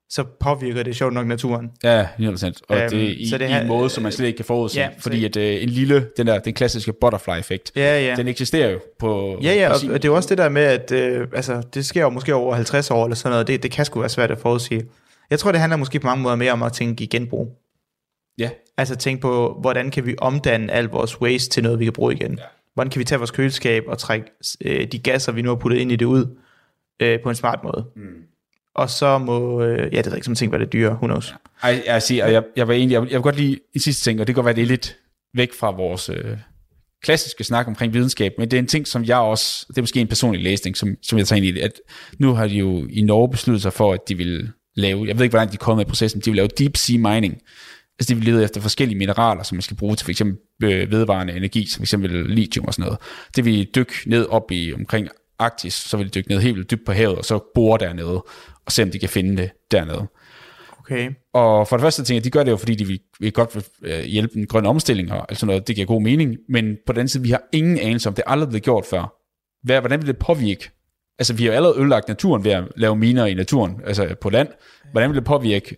så 0.10 0.24
påvirker 0.40 0.84
det 0.84 0.96
sjovt 0.96 1.14
nok 1.14 1.28
naturen. 1.28 1.72
Ja, 1.84 2.04
100%. 2.20 2.52
Og 2.70 2.78
Øhm, 2.78 2.90
det 2.90 3.04
er 3.04 3.10
i, 3.18 3.28
så 3.30 3.38
det 3.38 3.46
i 3.46 3.48
her- 3.48 3.62
en 3.62 3.68
måde, 3.68 3.90
som 3.90 4.04
man 4.04 4.12
slet 4.12 4.28
ikke 4.28 4.38
kan 4.38 4.46
forudse. 4.46 4.80
Ja, 4.80 4.90
fordi 5.00 5.26
at 5.26 5.38
øh, 5.38 5.64
en 5.64 5.70
lille, 5.70 6.08
den 6.18 6.28
der, 6.28 6.40
den 6.40 6.54
klassiske 6.54 6.94
butterfly-effekt, 7.02 7.72
Ja, 7.76 8.00
ja. 8.10 8.16
den 8.16 8.28
eksisterer 8.28 8.70
jo 8.72 8.80
på... 9.00 9.40
Ja, 9.44 9.54
ja, 9.54 9.74
på 9.74 9.80
sin- 9.80 9.92
og 9.92 10.02
det 10.04 10.08
er 10.08 10.12
jo 10.12 10.16
også 10.16 10.30
det 10.30 10.38
der 10.38 10.50
med, 10.50 10.62
at 10.64 10.92
øh, 10.92 11.28
altså, 11.36 11.62
det 11.74 11.86
sker 11.86 12.02
jo 12.02 12.10
måske 12.10 12.36
over 12.36 12.56
50 12.56 12.92
år 12.92 13.06
eller 13.06 13.16
sådan 13.16 13.32
noget. 13.32 13.48
Det, 13.48 13.64
det 13.64 13.72
kan 13.72 13.86
sgu 13.86 14.00
være 14.00 14.10
svært 14.10 14.32
at 14.32 14.38
forudsige. 14.38 14.84
Jeg 15.30 15.40
tror, 15.40 15.52
det 15.52 15.62
handler 15.62 15.78
måske 15.78 16.00
på 16.00 16.08
mange 16.08 16.24
måder 16.24 16.36
mere 16.36 16.52
om 16.52 16.64
at 16.64 16.74
tænke 16.74 17.04
i 17.04 17.08
genbrug. 17.08 17.58
Ja, 18.38 18.50
Altså 18.78 18.96
tænke 18.96 19.22
på, 19.22 19.58
hvordan 19.62 19.92
kan 19.92 20.06
vi 20.06 20.16
omdanne 20.18 20.72
al 20.72 20.86
vores 20.86 21.22
waste 21.22 21.50
til 21.50 21.64
noget, 21.64 21.80
vi 21.80 21.84
kan 21.84 21.94
bruge 21.94 22.14
igen. 22.14 22.32
Ja. 22.38 22.44
Hvordan 22.74 22.92
kan 22.92 23.00
vi 23.00 23.04
tage 23.04 23.20
vores 23.20 23.32
køleskab 23.32 23.84
og 23.88 23.98
trække 23.98 24.28
øh, 24.62 24.88
de 24.88 25.00
gasser, 25.00 25.32
vi 25.32 25.42
nu 25.42 25.50
har 25.50 25.56
puttet 25.56 25.80
ind 25.80 25.92
i 25.92 25.96
det 25.96 26.06
ud, 26.06 26.38
øh, 27.00 27.20
på 27.24 27.30
en 27.30 27.36
smart 27.36 27.60
måde. 27.64 27.86
Mm. 27.96 28.02
Og 28.76 28.90
så 28.90 29.18
må, 29.18 29.64
øh, 29.64 29.94
ja, 29.94 29.98
det 29.98 30.06
jeg 30.06 30.16
ikke, 30.16 30.26
som 30.26 30.36
ting, 30.36 30.50
hvad 30.50 30.60
det 30.60 30.66
er 30.66 30.70
dyre, 30.70 30.92
who 30.92 31.08
knows. 31.08 31.36
Ej, 31.64 31.84
jeg, 31.86 32.02
siger, 32.02 32.26
og 32.26 32.34
jeg, 32.34 32.44
jeg, 32.56 32.68
var 32.68 32.74
egentlig, 32.74 32.94
jeg, 32.94 33.02
jeg 33.02 33.18
vil 33.18 33.22
godt 33.22 33.36
lige 33.36 33.60
en 33.74 33.80
sidste 33.80 34.04
ting, 34.04 34.20
og 34.20 34.28
det 34.28 34.36
kan 34.36 34.44
godt 34.44 34.46
være, 34.46 34.56
det 34.56 34.62
er 34.62 34.66
lidt 34.66 34.98
væk 35.34 35.54
fra 35.54 35.72
vores 35.72 36.10
øh, 36.10 36.38
klassiske 37.04 37.44
snak 37.44 37.68
omkring 37.68 37.94
videnskab, 37.94 38.34
men 38.38 38.52
det 38.52 38.58
er 38.58 38.62
en 38.62 38.68
ting, 38.68 38.88
som 38.88 39.04
jeg 39.04 39.18
også, 39.18 39.66
det 39.68 39.78
er 39.78 39.82
måske 39.82 40.00
en 40.00 40.08
personlig 40.08 40.44
læsning, 40.44 40.78
som, 40.78 40.96
som 41.04 41.18
jeg 41.18 41.28
tager 41.28 41.38
ind 41.38 41.46
i 41.46 41.52
det, 41.52 41.62
at 41.62 41.72
nu 42.20 42.34
har 42.34 42.48
de 42.48 42.56
jo 42.56 42.88
i 42.90 43.02
Norge 43.02 43.30
besluttet 43.30 43.62
sig 43.62 43.74
for, 43.74 43.94
at 43.94 44.00
de 44.10 44.16
vil 44.18 44.52
lave, 44.76 45.08
jeg 45.08 45.18
ved 45.18 45.26
ikke, 45.26 45.34
hvordan 45.34 45.48
de 45.48 45.54
er 45.54 45.58
kommet 45.58 45.86
i 45.86 45.88
processen, 45.88 46.22
de 46.22 46.30
vil 46.30 46.36
lave 46.36 46.48
deep 46.48 46.78
sea 46.78 46.98
mining, 46.98 47.42
Altså 48.00 48.14
de 48.14 48.16
vil 48.16 48.26
lede 48.26 48.44
efter 48.44 48.62
forskellige 48.62 48.98
mineraler, 48.98 49.44
som 49.44 49.56
man 49.56 49.62
skal 49.62 49.78
bruge 49.78 49.96
til 49.96 50.06
f.eks. 50.06 50.22
Øh, 50.64 50.92
vedvarende 50.92 51.36
energi, 51.36 51.70
som 51.70 51.86
f.eks. 51.86 51.94
lithium 52.12 52.66
og 52.66 52.74
sådan 52.74 52.86
noget. 52.86 53.00
Det 53.36 53.46
vil 53.46 53.70
dykke 53.76 53.94
ned 54.06 54.26
op 54.26 54.52
i 54.52 54.74
omkring 54.74 55.08
Arktis, 55.40 55.74
så 55.74 55.98
vil 55.98 56.06
de 56.06 56.12
dykke 56.12 56.30
ned 56.30 56.40
helt 56.40 56.56
vildt 56.56 56.72
dybt 56.72 56.86
på 56.86 56.92
havet, 56.92 57.18
og 57.18 57.26
så 57.26 57.52
bore 57.56 57.78
dernede, 57.78 58.24
og 58.66 58.72
se 58.72 58.84
om 58.84 58.92
de 58.92 59.00
kan 59.00 59.10
finde 59.10 59.42
det 59.42 59.52
dernede. 59.72 60.08
Okay. 60.80 61.12
Og 61.34 61.68
for 61.68 61.78
det 61.78 61.82
første 61.82 62.04
tænker 62.04 62.18
jeg, 62.18 62.24
de 62.24 62.30
gør 62.30 62.44
det 62.44 62.52
jo, 62.52 62.58
fordi 62.58 62.76
de 62.76 62.88
vil, 62.88 63.00
vil 63.20 63.32
godt 63.32 63.56
vil, 63.56 63.64
øh, 63.82 64.04
hjælpe 64.04 64.34
den 64.34 64.48
grønne 64.48 64.70
omstilling 64.70 65.12
og 65.12 65.26
alt 65.30 65.40
sådan 65.40 65.48
noget. 65.48 65.68
Det 65.68 65.76
giver 65.76 65.88
god 65.88 66.02
mening. 66.02 66.36
Men 66.50 66.78
på 66.86 66.94
den 66.94 67.00
anden 67.00 67.08
side, 67.08 67.24
vi 67.24 67.30
har 67.30 67.42
ingen 67.54 67.80
anelse 67.80 68.10
om, 68.10 68.16
det 68.16 68.24
er 68.28 68.32
aldrig 68.32 68.50
blevet 68.50 68.64
gjort 68.64 68.86
før. 68.86 69.14
Hvad, 69.64 69.80
hvordan 69.80 70.02
vil 70.02 70.08
det 70.08 70.18
påvirke 70.18 70.70
Altså, 71.20 71.34
vi 71.34 71.44
har 71.44 71.52
jo 71.52 71.56
allerede 71.56 71.80
ødelagt 71.80 72.08
naturen 72.08 72.44
ved 72.44 72.52
at 72.52 72.64
lave 72.76 72.96
miner 72.96 73.26
i 73.26 73.34
naturen, 73.34 73.82
altså 73.86 74.16
på 74.22 74.30
land. 74.30 74.48
Hvordan 74.92 75.10
vil 75.10 75.16
det 75.16 75.26
påvirke 75.26 75.78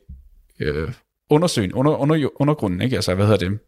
øh, 0.59 0.91
undersøgen, 1.29 1.73
under, 1.73 1.95
under, 1.95 2.29
undergrunden, 2.35 2.81
ikke? 2.81 2.95
Altså, 2.95 3.15
hvad 3.15 3.25
hedder 3.25 3.49
det? 3.49 3.59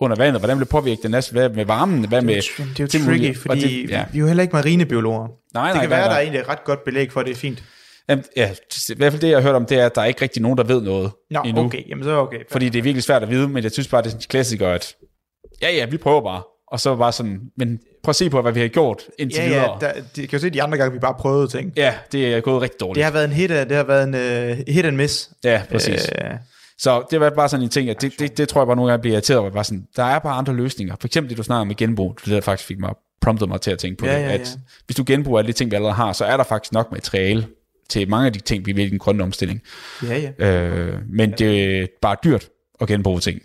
Under 0.00 0.16
vandet. 0.16 0.40
Hvordan 0.40 0.56
vil 0.56 0.64
det 0.64 0.70
påvirke 0.70 1.02
den 1.02 1.10
næste? 1.10 1.32
Hvad 1.32 1.48
med 1.48 1.64
varmen? 1.64 2.08
Hvad 2.08 2.22
med... 2.22 2.42
Jamen, 2.58 2.72
det 2.72 2.80
er 2.80 2.84
jo 2.84 2.86
det 2.86 2.90
tricky, 2.90 3.04
mulige? 3.04 3.34
fordi 3.34 3.82
det, 3.82 3.90
ja. 3.90 4.04
vi 4.12 4.18
er 4.18 4.20
jo 4.20 4.26
heller 4.26 4.42
ikke 4.42 4.52
marinebiologer. 4.52 5.28
Nej, 5.54 5.66
det 5.66 5.74
nej, 5.74 5.82
kan 5.82 5.90
nej, 5.90 5.98
være, 5.98 6.06
nej. 6.06 6.08
der 6.08 6.16
er 6.16 6.20
egentlig 6.20 6.40
et 6.40 6.48
ret 6.48 6.64
godt 6.64 6.84
belæg 6.84 7.12
for, 7.12 7.20
at 7.20 7.26
det 7.26 7.32
er 7.32 7.36
fint. 7.36 7.62
Jamen, 8.08 8.24
ja, 8.36 8.50
i 8.90 8.94
hvert 8.96 9.12
fald 9.12 9.22
det, 9.22 9.28
jeg 9.28 9.36
har 9.36 9.42
hørt 9.42 9.54
om, 9.54 9.66
det 9.66 9.78
er, 9.80 9.86
at 9.86 9.94
der 9.94 10.00
er 10.00 10.04
ikke 10.06 10.22
rigtig 10.22 10.42
nogen, 10.42 10.58
der 10.58 10.64
ved 10.64 10.82
noget 10.82 11.10
Nå, 11.30 11.42
endnu. 11.42 11.64
okay, 11.64 11.88
jamen 11.88 12.04
så 12.04 12.10
er 12.10 12.16
okay. 12.16 12.38
Fordi 12.50 12.68
det 12.68 12.78
er 12.78 12.82
virkelig 12.82 13.02
svært 13.02 13.22
at 13.22 13.30
vide, 13.30 13.48
men 13.48 13.62
jeg 13.62 13.72
synes 13.72 13.88
bare, 13.88 14.02
det 14.02 14.06
er 14.06 14.10
sådan 14.10 14.22
en 14.22 14.28
klassiker, 14.28 14.68
at 14.68 14.94
ja, 15.62 15.70
ja, 15.70 15.86
vi 15.86 15.96
prøver 15.96 16.20
bare. 16.20 16.42
Og 16.72 16.80
så 16.80 16.96
bare 16.96 17.12
sådan, 17.12 17.40
men 17.56 17.78
prøv 18.02 18.10
at 18.10 18.16
se 18.16 18.30
på, 18.30 18.42
hvad 18.42 18.52
vi 18.52 18.60
har 18.60 18.68
gjort 18.68 19.02
indtil 19.18 19.42
ja, 19.42 19.48
videre. 19.48 19.78
ja, 19.82 19.86
der, 19.86 19.92
de 20.16 20.26
kan 20.26 20.38
jo 20.38 20.38
se 20.38 20.50
de 20.50 20.62
andre 20.62 20.78
gange, 20.78 20.92
vi 20.92 20.98
bare 20.98 21.14
prøvede 21.18 21.48
ting. 21.48 21.72
Ja, 21.76 21.94
det 22.12 22.34
er 22.34 22.40
gået 22.40 22.62
rigtig 22.62 22.80
dårligt. 22.80 22.94
Det 22.94 23.04
har 23.04 23.12
været 23.12 23.24
en 23.24 23.32
hit, 23.32 23.50
det 23.50 23.72
har 23.72 23.84
været 23.84 24.04
en 24.04 24.14
uh, 24.14 24.74
hit 24.74 24.84
and 24.84 24.96
miss. 24.96 25.30
Ja, 25.44 25.62
præcis. 25.70 26.10
Øh, 26.18 26.30
Så 26.78 27.04
det 27.10 27.20
var 27.20 27.30
bare 27.30 27.48
sådan 27.48 27.64
en 27.64 27.70
ting, 27.70 27.90
at 27.90 28.00
det, 28.02 28.18
det, 28.18 28.38
det 28.38 28.48
tror 28.48 28.60
jeg 28.60 28.66
bare 28.66 28.76
nogle 28.76 28.90
gange 28.92 29.00
bliver 29.00 29.12
irriteret 29.14 29.38
over. 29.40 29.50
Bare 29.50 29.64
sådan, 29.64 29.86
der 29.96 30.04
er 30.04 30.18
bare 30.18 30.34
andre 30.34 30.52
løsninger. 30.54 30.96
For 31.00 31.08
eksempel 31.08 31.30
det, 31.30 31.38
du 31.38 31.42
snakker 31.42 31.64
med 31.64 31.74
genbrug. 31.74 32.18
Det 32.24 32.32
der 32.32 32.40
faktisk 32.40 32.68
fik 32.68 32.78
mig, 32.78 32.94
promptet 33.20 33.48
mig 33.48 33.60
til 33.60 33.70
at 33.70 33.78
tænke 33.78 33.96
på 33.98 34.06
Ja, 34.06 34.12
det. 34.16 34.22
ja, 34.22 34.26
ja. 34.28 34.34
At 34.34 34.58
hvis 34.86 34.96
du 34.96 35.04
genbruger 35.06 35.38
alle 35.38 35.46
de 35.48 35.52
ting, 35.52 35.70
vi 35.70 35.76
allerede 35.76 35.94
har, 35.94 36.12
så 36.12 36.24
er 36.24 36.36
der 36.36 36.44
faktisk 36.44 36.72
nok 36.72 36.92
materiale 36.92 37.46
til 37.88 38.08
mange 38.08 38.26
af 38.26 38.32
de 38.32 38.38
ting, 38.40 38.66
vi 38.66 38.72
vil 38.72 38.86
i 38.86 38.90
den 38.90 38.98
grønne 38.98 39.22
omstilling. 39.22 39.62
ja, 40.02 40.32
ja. 40.40 40.46
Øh, 40.52 40.98
men 41.08 41.32
det 41.32 41.80
er 41.82 41.86
bare 42.02 42.16
dyrt 42.24 42.48
at 42.80 42.88
genbruge 42.88 43.20
ting. 43.20 43.40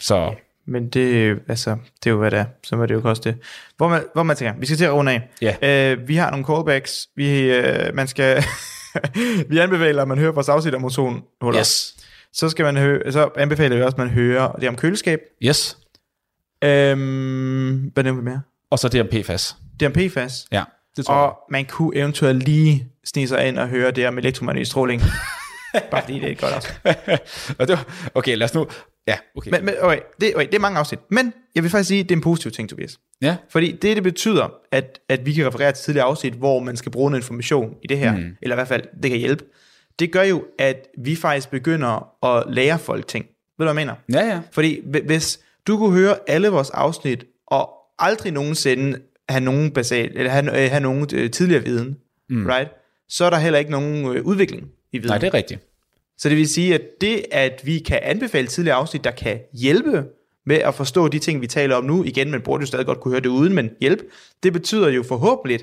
Så 0.00 0.34
Men 0.66 0.88
det, 0.88 1.38
altså, 1.48 1.70
det 2.04 2.06
er 2.06 2.10
jo, 2.10 2.18
hvad 2.18 2.30
det 2.30 2.38
er. 2.38 2.44
Så 2.64 2.76
må 2.76 2.86
det 2.86 2.94
jo 2.94 3.00
koste 3.00 3.30
det. 3.30 3.38
Hvor 3.76 3.88
man, 3.88 4.02
hvor 4.14 4.22
man 4.22 4.36
tænker, 4.36 4.60
vi 4.60 4.66
skal 4.66 4.76
til 4.78 4.84
at 4.84 4.92
runde 4.92 5.12
af. 5.12 5.28
Ja. 5.62 5.92
Øh, 5.92 6.08
vi 6.08 6.16
har 6.16 6.30
nogle 6.30 6.46
callbacks. 6.46 7.08
Vi, 7.16 7.40
øh, 7.40 7.94
man 7.94 8.08
skal, 8.08 8.44
vi 9.50 9.58
anbefaler, 9.58 10.02
at 10.02 10.08
man 10.08 10.18
hører 10.18 10.32
vores 10.32 10.48
afsnit 10.48 10.74
om 10.74 10.84
ozonhuller. 10.84 11.60
yes. 11.60 11.93
Så, 12.34 12.48
skal 12.48 12.64
man 12.64 12.76
høre, 12.76 13.12
så 13.12 13.30
anbefaler 13.36 13.76
vi 13.76 13.82
også, 13.82 13.94
at 13.94 13.98
man 13.98 14.10
hører 14.10 14.52
det 14.52 14.68
om 14.68 14.76
køleskab. 14.76 15.20
Yes. 15.42 15.78
Øhm, 16.64 17.90
hvad 17.94 18.04
nævner 18.04 18.20
vi 18.20 18.24
mere? 18.24 18.42
Og 18.70 18.78
så 18.78 18.88
det 18.88 19.00
om 19.00 19.06
PFAS. 19.06 19.56
Det 19.80 19.86
om 19.86 19.92
PFAS. 19.92 20.46
Ja, 20.52 20.64
det 20.96 21.06
tror 21.06 21.14
jeg. 21.14 21.22
Og 21.22 21.38
man 21.50 21.64
kunne 21.64 21.96
eventuelt 21.96 22.42
lige 22.42 22.88
snige 23.04 23.28
sig 23.28 23.48
ind 23.48 23.58
og 23.58 23.68
høre 23.68 23.90
det 23.90 24.08
om 24.08 24.18
elektromagnetisk 24.18 24.70
stråling. 24.70 25.02
Bare 25.90 26.02
fordi 26.02 26.18
det 26.18 26.30
er 26.30 26.34
godt 26.34 26.54
også. 26.54 26.68
Og 27.58 27.68
var, 27.68 28.10
okay, 28.14 28.36
lad 28.36 28.44
os 28.44 28.54
nu... 28.54 28.66
Ja, 29.06 29.16
okay. 29.36 29.50
Men, 29.50 29.64
men 29.64 29.74
okay, 29.80 29.98
det, 30.20 30.34
okay, 30.34 30.46
det 30.46 30.54
er 30.54 30.60
mange 30.60 30.78
afsnit. 30.78 31.00
Men 31.10 31.32
jeg 31.54 31.62
vil 31.62 31.70
faktisk 31.70 31.88
sige, 31.88 32.00
at 32.00 32.08
det 32.08 32.14
er 32.14 32.16
en 32.16 32.22
positiv 32.22 32.50
ting, 32.50 32.68
Tobias. 32.68 32.98
ja, 33.22 33.36
Fordi 33.50 33.72
det, 33.72 33.96
det 33.96 34.02
betyder, 34.02 34.48
at, 34.72 34.98
at 35.08 35.26
vi 35.26 35.32
kan 35.32 35.46
referere 35.46 35.72
til 35.72 35.84
tidligere 35.84 36.06
afsnit, 36.06 36.32
hvor 36.32 36.60
man 36.60 36.76
skal 36.76 36.92
bruge 36.92 37.10
noget 37.10 37.22
information 37.22 37.74
i 37.82 37.86
det 37.86 37.98
her, 37.98 38.16
mm. 38.16 38.36
eller 38.42 38.54
i 38.54 38.56
hvert 38.56 38.68
fald, 38.68 38.82
det 39.02 39.10
kan 39.10 39.18
hjælpe. 39.18 39.44
Det 39.98 40.12
gør 40.12 40.22
jo, 40.22 40.44
at 40.58 40.88
vi 40.98 41.16
faktisk 41.16 41.50
begynder 41.50 42.24
at 42.26 42.44
lære 42.54 42.78
folk 42.78 43.06
ting. 43.08 43.24
Ved 43.58 43.66
du, 43.66 43.72
hvad 43.72 43.82
jeg 43.82 43.94
mener? 44.08 44.20
ja, 44.22 44.34
ja. 44.34 44.40
Fordi 44.52 44.80
hvi- 44.84 45.06
hvis 45.06 45.40
du 45.66 45.78
kunne 45.78 45.98
høre 45.98 46.16
alle 46.26 46.48
vores 46.48 46.70
afsnit, 46.70 47.24
og 47.46 47.70
aldrig 47.98 48.32
nogensinde 48.32 48.98
have 49.28 49.40
nogen 49.40 49.70
basal, 49.70 50.10
eller 50.14 50.30
have, 50.30 50.64
øh, 50.64 50.70
have 50.70 50.80
nogen 50.80 51.08
øh, 51.14 51.30
tidligere 51.30 51.64
viden, 51.64 51.96
mm. 52.30 52.46
right? 52.46 52.70
så 53.08 53.24
er 53.24 53.30
der 53.30 53.36
heller 53.36 53.58
ikke 53.58 53.70
nogen 53.70 54.16
øh, 54.16 54.24
udvikling 54.24 54.68
i 54.92 54.98
viden. 54.98 55.08
Nej, 55.10 55.18
det 55.18 55.26
er 55.26 55.34
rigtigt. 55.34 55.60
Så 56.18 56.28
det 56.28 56.36
vil 56.38 56.48
sige, 56.48 56.74
at 56.74 56.82
det, 57.00 57.24
at 57.30 57.60
vi 57.64 57.78
kan 57.78 57.98
anbefale 58.02 58.46
tidligere 58.46 58.76
afsnit, 58.76 59.04
der 59.04 59.10
kan 59.10 59.40
hjælpe 59.52 60.04
med 60.46 60.56
at 60.56 60.74
forstå 60.74 61.08
de 61.08 61.18
ting, 61.18 61.40
vi 61.40 61.46
taler 61.46 61.76
om 61.76 61.84
nu, 61.84 62.04
igen, 62.04 62.30
man 62.30 62.40
burde 62.40 62.62
jo 62.62 62.66
stadig 62.66 62.86
godt 62.86 63.00
kunne 63.00 63.12
høre 63.12 63.20
det 63.22 63.28
uden, 63.28 63.54
men 63.54 63.70
hjælp, 63.80 64.02
det 64.42 64.52
betyder 64.52 64.88
jo 64.88 65.02
forhåbentlig, 65.02 65.60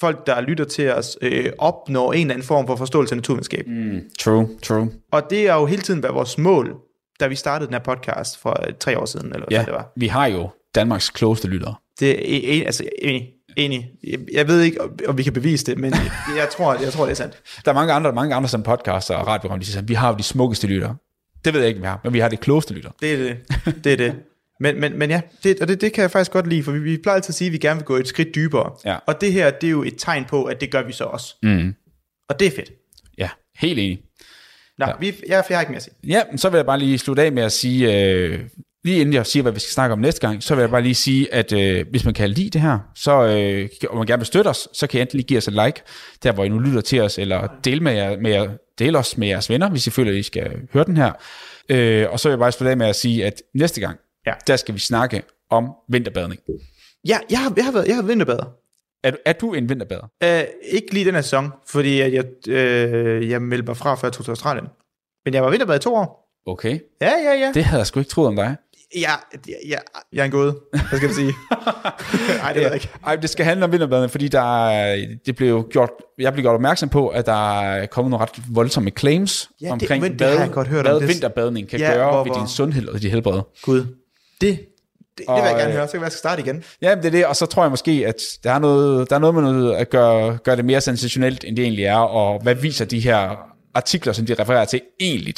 folk, 0.00 0.26
der 0.26 0.40
lytter 0.40 0.64
til 0.64 0.92
os, 0.92 1.18
øh, 1.22 1.52
opnår 1.58 2.12
en 2.12 2.20
eller 2.20 2.34
anden 2.34 2.46
form 2.46 2.66
for 2.66 2.76
forståelse 2.76 3.12
af 3.12 3.16
naturvidenskab. 3.16 3.66
Mm. 3.66 4.00
True, 4.18 4.48
true. 4.62 4.90
Og 5.12 5.22
det 5.30 5.50
har 5.50 5.60
jo 5.60 5.66
hele 5.66 5.82
tiden 5.82 6.02
været 6.02 6.14
vores 6.14 6.38
mål, 6.38 6.74
da 7.20 7.26
vi 7.26 7.34
startede 7.34 7.66
den 7.66 7.74
her 7.74 7.82
podcast 7.82 8.38
for 8.38 8.62
øh, 8.66 8.74
tre 8.80 8.98
år 8.98 9.04
siden, 9.04 9.26
eller 9.26 9.46
hvad 9.48 9.58
Ja, 9.58 9.64
det 9.64 9.72
var. 9.72 9.92
vi 9.96 10.06
har 10.06 10.26
jo 10.26 10.48
Danmarks 10.74 11.10
klogeste 11.10 11.48
lyttere. 11.48 11.74
Det 12.00 12.10
er 12.10 12.16
en, 12.60 12.66
altså, 12.66 12.84
enig, 13.02 13.28
enig. 13.56 13.90
Jeg, 14.32 14.48
ved 14.48 14.60
ikke, 14.62 14.78
om- 15.08 15.18
vi 15.18 15.22
kan 15.22 15.32
bevise 15.32 15.66
det, 15.66 15.78
men 15.78 15.92
jeg, 16.38 16.48
tror, 16.52 16.74
jeg 16.74 16.92
tror, 16.92 17.04
det 17.04 17.10
er 17.10 17.16
sandt. 17.16 17.42
Der 17.64 17.70
er 17.70 17.74
mange 17.74 17.92
andre, 17.92 18.12
mange 18.12 18.34
andre 18.34 18.48
som 18.48 18.62
podcaster 18.62 19.14
og 19.14 19.26
radioprogram, 19.26 19.60
de 19.60 19.66
siger 19.66 19.82
vi 19.82 19.94
har 19.94 20.08
jo 20.10 20.16
de 20.16 20.22
smukkeste 20.22 20.66
lyttere. 20.66 20.96
Det 21.44 21.54
ved 21.54 21.60
jeg 21.60 21.68
ikke, 21.68 21.78
om 21.78 21.82
vi 21.82 21.86
har, 21.88 22.00
men 22.04 22.12
vi 22.12 22.18
har 22.18 22.28
det 22.28 22.40
klogeste 22.40 22.74
lytter. 22.74 22.90
Det 23.00 23.12
er 23.12 23.16
det. 23.16 23.36
Det 23.84 23.92
er 23.92 23.96
det. 23.96 24.14
Men, 24.60 24.80
men, 24.80 24.98
men 24.98 25.10
ja, 25.10 25.20
det, 25.42 25.60
og 25.60 25.68
det, 25.68 25.80
det 25.80 25.92
kan 25.92 26.02
jeg 26.02 26.10
faktisk 26.10 26.30
godt 26.30 26.46
lide, 26.46 26.62
for 26.62 26.72
vi, 26.72 26.78
vi 26.78 26.96
plejer 27.02 27.16
altid 27.16 27.30
at 27.30 27.34
sige, 27.34 27.46
at 27.46 27.52
vi 27.52 27.58
gerne 27.58 27.78
vil 27.78 27.84
gå 27.84 27.96
et 27.96 28.08
skridt 28.08 28.34
dybere. 28.34 28.72
Ja. 28.84 28.96
Og 29.06 29.20
det 29.20 29.32
her, 29.32 29.50
det 29.50 29.66
er 29.66 29.70
jo 29.70 29.82
et 29.82 29.94
tegn 29.98 30.24
på, 30.24 30.44
at 30.44 30.60
det 30.60 30.70
gør 30.70 30.82
vi 30.82 30.92
så 30.92 31.04
også. 31.04 31.34
Mm. 31.42 31.74
Og 32.28 32.40
det 32.40 32.46
er 32.46 32.50
fedt. 32.50 32.72
Ja, 33.18 33.28
helt 33.56 33.78
enig. 33.78 34.00
Nå, 34.78 34.86
ja. 34.86 34.92
vi, 35.00 35.06
jeg, 35.06 35.44
jeg 35.48 35.56
har 35.56 35.60
ikke 35.60 35.70
mere 35.70 35.76
at 35.76 35.82
sige. 35.82 35.94
Ja, 36.04 36.22
så 36.36 36.50
vil 36.50 36.58
jeg 36.58 36.66
bare 36.66 36.78
lige 36.78 36.98
slutte 36.98 37.22
af 37.22 37.32
med 37.32 37.42
at 37.42 37.52
sige, 37.52 38.10
øh, 38.10 38.40
lige 38.84 39.00
inden 39.00 39.14
jeg 39.14 39.26
siger, 39.26 39.42
hvad 39.42 39.52
vi 39.52 39.60
skal 39.60 39.72
snakke 39.72 39.92
om 39.92 39.98
næste 39.98 40.20
gang, 40.20 40.42
så 40.42 40.54
vil 40.54 40.62
jeg 40.62 40.70
bare 40.70 40.82
lige 40.82 40.94
sige, 40.94 41.34
at 41.34 41.52
øh, 41.52 41.86
hvis 41.90 42.04
man 42.04 42.14
kan 42.14 42.30
lide 42.30 42.50
det 42.50 42.60
her, 42.60 42.78
så, 42.94 43.26
øh, 43.26 43.68
og 43.90 43.96
man 43.96 44.06
gerne 44.06 44.20
vil 44.20 44.26
støtte 44.26 44.48
os, 44.48 44.68
så 44.72 44.86
kan 44.86 44.98
I 44.98 45.00
enten 45.00 45.16
lige 45.16 45.26
give 45.26 45.38
os 45.38 45.48
et 45.48 45.54
like, 45.54 45.82
der 46.22 46.32
hvor 46.32 46.44
I 46.44 46.48
nu 46.48 46.58
lytter 46.58 46.80
til 46.80 47.00
os, 47.00 47.18
eller 47.18 47.48
dele, 47.64 47.80
med 47.80 47.92
jer, 47.92 48.20
med 48.20 48.30
jer, 48.30 48.48
dele 48.78 48.98
os 48.98 49.18
med 49.18 49.28
jeres 49.28 49.50
venner, 49.50 49.70
hvis 49.70 49.86
I 49.86 49.90
føler, 49.90 50.10
at 50.10 50.16
I 50.16 50.22
skal 50.22 50.50
høre 50.72 50.84
den 50.84 50.96
her. 50.96 51.12
Øh, 51.68 52.06
og 52.10 52.20
så 52.20 52.28
vil 52.28 52.32
jeg 52.32 52.38
bare 52.38 52.52
slutte 52.52 52.70
af 52.70 52.76
med 52.76 52.86
at 52.86 52.96
sige, 52.96 53.26
at 53.26 53.42
næste 53.54 53.80
gang, 53.80 53.98
Ja. 54.26 54.32
der 54.46 54.56
skal 54.56 54.74
vi 54.74 54.80
snakke 54.80 55.22
om 55.50 55.72
vinterbadning. 55.88 56.40
Ja, 57.08 57.18
jeg 57.30 57.38
har, 57.38 57.52
jeg 57.56 57.64
har 57.64 57.72
været, 57.72 57.86
jeg 57.86 57.94
har 57.94 58.02
været 58.02 58.08
vinterbader. 58.08 58.44
Er, 59.04 59.10
du- 59.10 59.16
er 59.26 59.32
du 59.32 59.54
en 59.54 59.68
vinterbader? 59.68 60.02
Uh, 60.24 60.48
ikke 60.72 60.94
lige 60.94 61.04
den 61.04 61.14
her 61.14 61.20
sæson, 61.22 61.52
fordi 61.68 62.00
at 62.00 62.12
jeg, 62.12 62.24
øh, 62.48 63.30
jeg 63.30 63.42
meldte 63.42 63.66
mig 63.66 63.76
fra, 63.76 63.94
før 63.94 64.08
jeg 64.08 64.12
tog 64.12 64.24
til 64.24 64.30
Australien. 64.32 64.66
Men 65.24 65.34
jeg 65.34 65.42
var 65.42 65.50
vinterbader 65.50 65.78
i 65.78 65.82
to 65.82 65.94
år. 65.94 66.32
Okay. 66.46 66.78
Ja, 67.00 67.12
ja, 67.24 67.32
ja. 67.40 67.50
Det 67.54 67.64
havde 67.64 67.78
jeg 67.80 67.86
sgu 67.86 68.00
ikke 68.00 68.10
troet 68.10 68.28
om 68.28 68.36
dig. 68.36 68.56
Ja, 68.96 69.00
ja, 69.48 69.52
ja, 69.68 69.76
jeg 70.12 70.20
er 70.20 70.24
en 70.24 70.30
gåde. 70.30 70.56
Hvad 70.70 70.80
skal 70.98 71.06
jeg 71.06 71.14
sige? 71.14 71.32
Nej, 72.42 72.52
det 72.52 72.60
ved 72.60 72.66
jeg 72.66 72.74
ikke. 72.74 72.88
Ej, 73.06 73.16
det 73.16 73.30
skal 73.30 73.44
handle 73.44 73.64
om 73.64 73.72
vinterbadning, 73.72 74.10
fordi 74.10 74.28
der 74.28 74.68
er, 74.68 75.06
det 75.26 75.36
blev 75.36 75.68
gjort, 75.70 75.90
jeg 76.18 76.32
blev 76.32 76.42
gjort 76.42 76.54
opmærksom 76.54 76.88
på, 76.88 77.08
at 77.08 77.26
der 77.26 77.60
er 77.60 77.86
kommet 77.86 78.10
nogle 78.10 78.22
ret 78.26 78.42
voldsomme 78.50 78.90
claims 78.90 79.50
Ja, 79.60 79.64
det- 79.64 79.72
omkring, 79.72 80.02
men 80.02 80.18
det 80.18 80.26
har 80.26 80.34
jeg 80.44 80.50
godt 80.52 80.68
hørt 80.68 80.86
om. 80.86 80.92
hvad 80.92 81.00
Det- 81.00 81.08
vinterbadning 81.08 81.68
kan 81.68 81.78
Ja, 81.80 81.92
gøre 81.94 82.10
hvor- 82.10 82.24
ved 82.24 82.30
hvor- 82.32 82.38
din 82.40 82.48
sundhed 82.48 82.88
og 82.88 83.02
dit 83.02 83.10
helbred. 83.10 83.40
Gud. 83.62 83.86
Det, 84.40 84.58
det, 84.58 84.58
det 85.18 85.26
Og, 85.28 85.36
vil 85.36 85.48
jeg 85.48 85.56
gerne 85.56 85.68
øh, 85.70 85.76
høre. 85.76 85.86
Så 85.86 85.92
kan 85.92 86.02
jeg 86.02 86.12
skal 86.12 86.18
starte 86.18 86.42
igen. 86.42 86.64
Ja, 86.82 86.94
det 86.94 87.04
er 87.04 87.10
det, 87.10 87.26
og 87.26 87.36
så 87.36 87.46
tror 87.46 87.62
jeg 87.62 87.70
måske, 87.70 88.04
at 88.06 88.16
der 88.44 88.52
er 88.52 88.58
noget, 88.58 89.10
der 89.10 89.16
er 89.16 89.20
noget 89.20 89.34
med 89.34 89.42
noget 89.42 89.74
at 89.74 89.90
gøre, 89.90 90.36
gøre 90.44 90.56
det 90.56 90.64
mere 90.64 90.80
sensationelt, 90.80 91.44
end 91.44 91.56
det 91.56 91.62
egentlig 91.62 91.84
er, 91.84 91.96
og 91.96 92.42
hvad 92.42 92.54
viser 92.54 92.84
de 92.84 93.00
her 93.00 93.36
artikler, 93.74 94.12
som 94.12 94.26
de 94.26 94.34
refererer 94.34 94.64
til, 94.64 94.80
egentlig? 95.00 95.34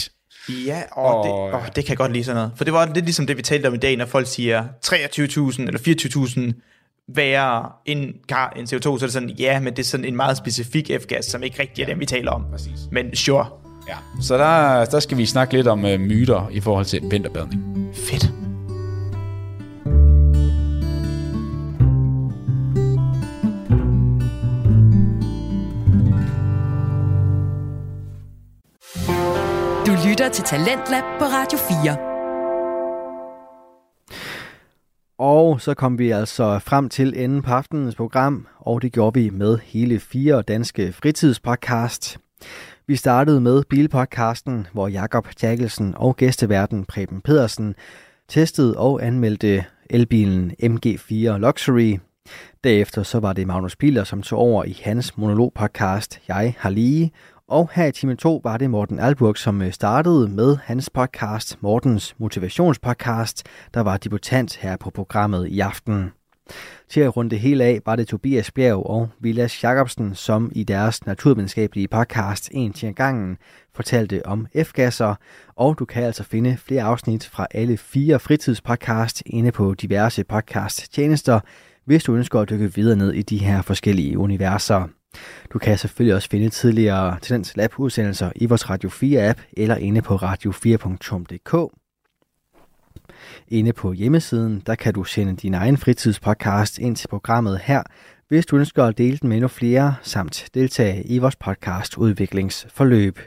Ja, 0.49 0.83
og, 0.93 1.17
Og- 1.19 1.25
det, 1.27 1.55
åh, 1.55 1.67
det 1.67 1.85
kan 1.85 1.89
jeg 1.89 1.97
godt 1.97 2.13
lide 2.13 2.25
sådan 2.25 2.37
noget. 2.37 2.53
For 2.57 2.65
det 2.65 2.73
var 2.73 2.87
lidt 2.95 3.05
ligesom 3.05 3.27
det, 3.27 3.37
vi 3.37 3.43
talte 3.43 3.67
om 3.67 3.75
i 3.75 3.79
dag, 3.79 3.97
når 3.97 4.07
folk 4.07 4.27
siger 4.27 4.65
23.000 4.87 5.67
eller 5.67 5.81
24.000 6.55 6.65
værre 7.15 7.69
end, 7.87 8.15
kar, 8.29 8.53
end 8.57 8.69
CO2, 8.73 8.81
så 8.83 8.91
er 8.91 8.99
det 8.99 9.13
sådan, 9.13 9.31
ja, 9.31 9.61
men 9.61 9.73
det 9.77 9.79
er 9.83 9.87
sådan 9.87 10.05
en 10.05 10.17
meget 10.17 10.37
specifik 10.37 10.91
F-gas, 10.91 11.23
som 11.27 11.43
ikke 11.43 11.63
rigtig 11.63 11.83
er 11.83 11.87
den, 11.87 12.01
vi 12.01 12.07
taler 12.07 12.31
om. 12.31 12.45
Præcis. 12.53 12.79
Men 12.93 13.17
sure. 13.17 13.47
Ja. 13.89 13.97
Så 14.23 14.39
der, 14.39 14.85
der 14.85 15.01
skal 15.01 15.19
vi 15.19 15.27
snakke 15.27 15.55
lidt 15.55 15.67
om 15.67 15.85
uh, 15.85 16.01
myter 16.01 16.49
i 16.53 16.61
forhold 16.61 16.85
til 16.85 17.01
vinterbadning. 17.11 17.63
Fedt. 17.95 18.31
Lytter 30.19 30.33
til 30.33 30.45
Talentlab 30.45 31.03
på 31.19 31.25
Radio 31.25 31.59
4. 31.59 31.97
Og 35.19 35.61
så 35.61 35.75
kom 35.75 35.99
vi 35.99 36.11
altså 36.11 36.59
frem 36.59 36.89
til 36.89 37.25
enden 37.25 37.43
på 37.43 37.51
aftenens 37.51 37.95
program, 37.95 38.47
og 38.59 38.83
det 38.83 38.93
gjorde 38.93 39.21
vi 39.21 39.31
med 39.31 39.59
hele 39.59 40.01
fire 40.01 40.43
danske 40.43 40.93
fritidspodcast. 40.93 42.19
Vi 42.87 42.97
startede 42.97 43.41
med 43.41 43.63
Bilpodcasten, 43.71 44.67
hvor 44.73 44.89
Jakob 44.89 45.29
Tjekkelsen 45.37 45.95
og 45.97 46.17
gæsteverden 46.17 46.85
Preben 46.85 47.21
Pedersen 47.21 47.75
testede 48.29 48.77
og 48.77 49.07
anmeldte 49.07 49.65
elbilen 49.91 50.53
MG4 50.63 51.37
Luxury. 51.37 51.99
Derefter 52.65 53.03
så 53.03 53.21
var 53.21 53.33
det 53.33 53.47
Magnus 53.47 53.77
Piller, 53.77 54.05
som 54.05 54.23
tog 54.23 54.39
over 54.39 54.65
i 54.65 54.81
hans 54.85 55.17
monologpodcast 55.17 56.21
Jeg 56.29 56.55
har 56.59 56.71
lige. 56.71 57.13
Og 57.49 57.71
her 57.75 57.87
i 57.87 57.93
time 57.93 58.15
2 58.15 58.41
var 58.45 58.57
det 58.57 58.71
Morten 58.71 58.99
Alburg, 58.99 59.39
som 59.39 59.63
øh, 59.63 59.73
startede 59.73 60.29
med 60.29 60.57
hans 60.65 60.91
podcast, 60.91 61.59
Mortens 61.61 62.15
motivationspodcast, 62.19 63.47
der 63.75 63.81
var 63.81 63.97
debutant 63.97 64.57
her 64.57 64.77
på 64.77 64.91
programmet 64.91 65.47
i 65.47 65.61
aften. 65.61 66.13
Til 66.89 67.01
at 67.01 67.17
runde 67.17 67.31
det 67.31 67.41
hele 67.41 67.65
af 67.65 67.81
var 67.87 67.97
det 67.97 68.09
Tobias 68.09 68.51
Bjerg 68.51 68.87
og 68.87 69.09
Vilas 69.21 69.65
Jacobsen, 69.65 70.15
som 70.15 70.53
i 70.55 70.65
deres 70.65 71.07
naturvidenskabelige 71.07 71.89
podcast 71.89 72.49
En 72.53 72.73
til 72.73 72.95
gangen 72.95 73.37
fortalte 73.75 74.27
om 74.27 74.47
F-gasser, 74.65 75.15
og 75.57 75.79
du 75.79 75.85
kan 75.85 76.05
altså 76.05 76.25
finde 76.25 76.57
flere 76.57 76.83
afsnit 76.83 77.27
fra 77.27 77.47
alle 77.51 77.77
fire 77.77 78.19
fritidspodcast 78.19 79.23
inde 79.27 79.53
på 79.53 79.75
diverse 79.75 80.25
podcast 80.25 80.93
tjenester, 80.93 81.41
hvis 81.85 82.05
du 82.05 82.15
ønsker 82.15 82.41
at 82.41 82.51
dykke 82.51 82.75
videre 82.75 82.97
ned 82.97 83.13
i 83.13 83.23
de 83.23 83.39
her 83.39 83.63
forskellige 83.63 84.19
universer. 84.19 84.98
Du 85.53 85.59
kan 85.59 85.79
selvfølgelig 85.79 86.15
også 86.15 86.29
finde 86.29 86.49
tidligere 86.49 87.19
Tendens 87.23 87.57
Lab 87.57 87.79
udsendelser 87.79 88.33
i 88.37 88.47
vores 88.47 88.71
Radio 88.71 88.89
4 88.89 89.29
app 89.29 89.41
eller 89.53 89.77
inde 89.77 90.03
på 90.03 90.17
radio4.dk. 90.17 91.75
Inde 93.49 93.73
på 93.73 93.93
hjemmesiden, 93.93 94.63
der 94.67 94.75
kan 94.75 94.95
du 94.95 95.05
sende 95.05 95.37
din 95.37 95.55
egen 95.55 95.77
fritidspodcast 95.77 96.79
ind 96.79 96.97
til 96.97 97.09
programmet 97.09 97.59
her, 97.59 97.83
hvis 98.29 98.47
du 98.47 98.57
ønsker 98.57 98.85
at 98.85 98.99
dele 98.99 99.17
den 99.17 99.29
med 99.29 99.37
endnu 99.37 99.49
flere, 99.49 99.95
samt 100.03 100.49
deltage 100.55 101.05
i 101.05 101.19
vores 101.19 101.37
podcast 101.37 101.99
udviklingsforløb. 101.99 103.19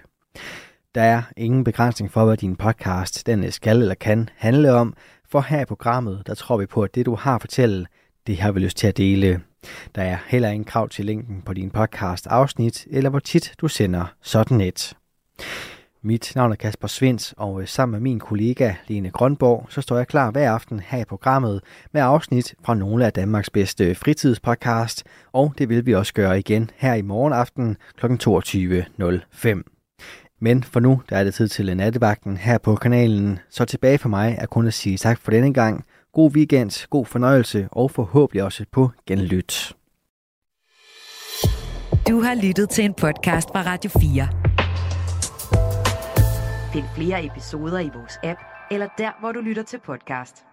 Der 0.95 1.01
er 1.01 1.21
ingen 1.37 1.63
begrænsning 1.63 2.11
for, 2.11 2.25
hvad 2.25 2.37
din 2.37 2.55
podcast 2.55 3.27
den 3.27 3.43
øh, 3.43 3.51
skal 3.51 3.81
eller 3.81 3.95
kan 3.95 4.29
handle 4.35 4.73
om, 4.73 4.93
for 5.29 5.41
her 5.41 5.61
i 5.61 5.65
programmet, 5.65 6.23
der 6.27 6.33
tror 6.33 6.57
vi 6.57 6.65
på, 6.65 6.83
at 6.83 6.95
det 6.95 7.05
du 7.05 7.15
har 7.15 7.35
at 7.35 7.41
fortælle, 7.41 7.85
det 8.27 8.37
har 8.37 8.51
vi 8.51 8.59
lyst 8.59 8.77
til 8.77 8.87
at 8.87 8.97
dele. 8.97 9.41
Der 9.95 10.01
er 10.01 10.17
heller 10.27 10.49
ingen 10.49 10.65
krav 10.65 10.89
til 10.89 11.05
linken 11.05 11.41
på 11.41 11.53
din 11.53 11.69
podcast 11.69 12.27
afsnit, 12.27 12.87
eller 12.91 13.09
hvor 13.09 13.19
tit 13.19 13.53
du 13.61 13.67
sender 13.67 14.05
sådan 14.21 14.61
et. 14.61 14.93
Mit 16.03 16.31
navn 16.35 16.51
er 16.51 16.55
Kasper 16.55 16.87
Svens, 16.87 17.33
og 17.37 17.61
øh, 17.61 17.67
sammen 17.67 17.91
med 17.91 17.99
min 17.99 18.19
kollega 18.19 18.73
Lene 18.87 19.11
Grønborg, 19.11 19.65
så 19.69 19.81
står 19.81 19.97
jeg 19.97 20.07
klar 20.07 20.31
hver 20.31 20.51
aften 20.51 20.79
her 20.79 20.97
i 20.97 21.05
programmet 21.05 21.61
med 21.91 22.01
afsnit 22.01 22.55
fra 22.63 22.73
nogle 22.73 23.05
af 23.05 23.13
Danmarks 23.13 23.49
bedste 23.49 23.95
fritidspodcast, 23.95 25.03
og 25.31 25.53
det 25.57 25.69
vil 25.69 25.85
vi 25.85 25.95
også 25.95 26.13
gøre 26.13 26.39
igen 26.39 26.69
her 26.75 26.93
i 26.93 27.01
morgen 27.01 27.33
aften 27.33 27.77
kl. 27.97 28.05
22.05. 28.05 29.61
Men 30.39 30.63
for 30.63 30.79
nu, 30.79 31.01
der 31.09 31.17
er 31.17 31.23
det 31.23 31.33
tid 31.33 31.47
til 31.47 31.77
nattevagten 31.77 32.37
her 32.37 32.57
på 32.57 32.75
kanalen, 32.75 33.39
så 33.49 33.65
tilbage 33.65 33.97
for 33.97 34.09
mig 34.09 34.35
er 34.39 34.45
kun 34.45 34.67
at 34.67 34.73
sige 34.73 34.97
tak 34.97 35.19
for 35.19 35.31
denne 35.31 35.53
gang. 35.53 35.85
God 36.13 36.31
weekend, 36.35 36.87
god 36.89 37.05
fornøjelse 37.05 37.67
og 37.71 37.91
forhåbentlig 37.91 38.43
også 38.43 38.65
på 38.71 38.91
genlyt. 39.07 39.75
Du 42.07 42.21
har 42.21 42.35
lyttet 42.43 42.69
til 42.69 42.85
en 42.85 42.93
podcast 42.93 43.47
fra 43.47 43.61
Radio 43.61 43.91
4. 43.99 44.27
Find 46.73 46.85
flere 46.95 47.25
episoder 47.25 47.79
i 47.79 47.89
vores 47.95 48.19
app, 48.23 48.39
eller 48.71 48.87
der, 48.97 49.19
hvor 49.19 49.31
du 49.31 49.39
lytter 49.39 49.63
til 49.63 49.79
podcast. 49.85 50.45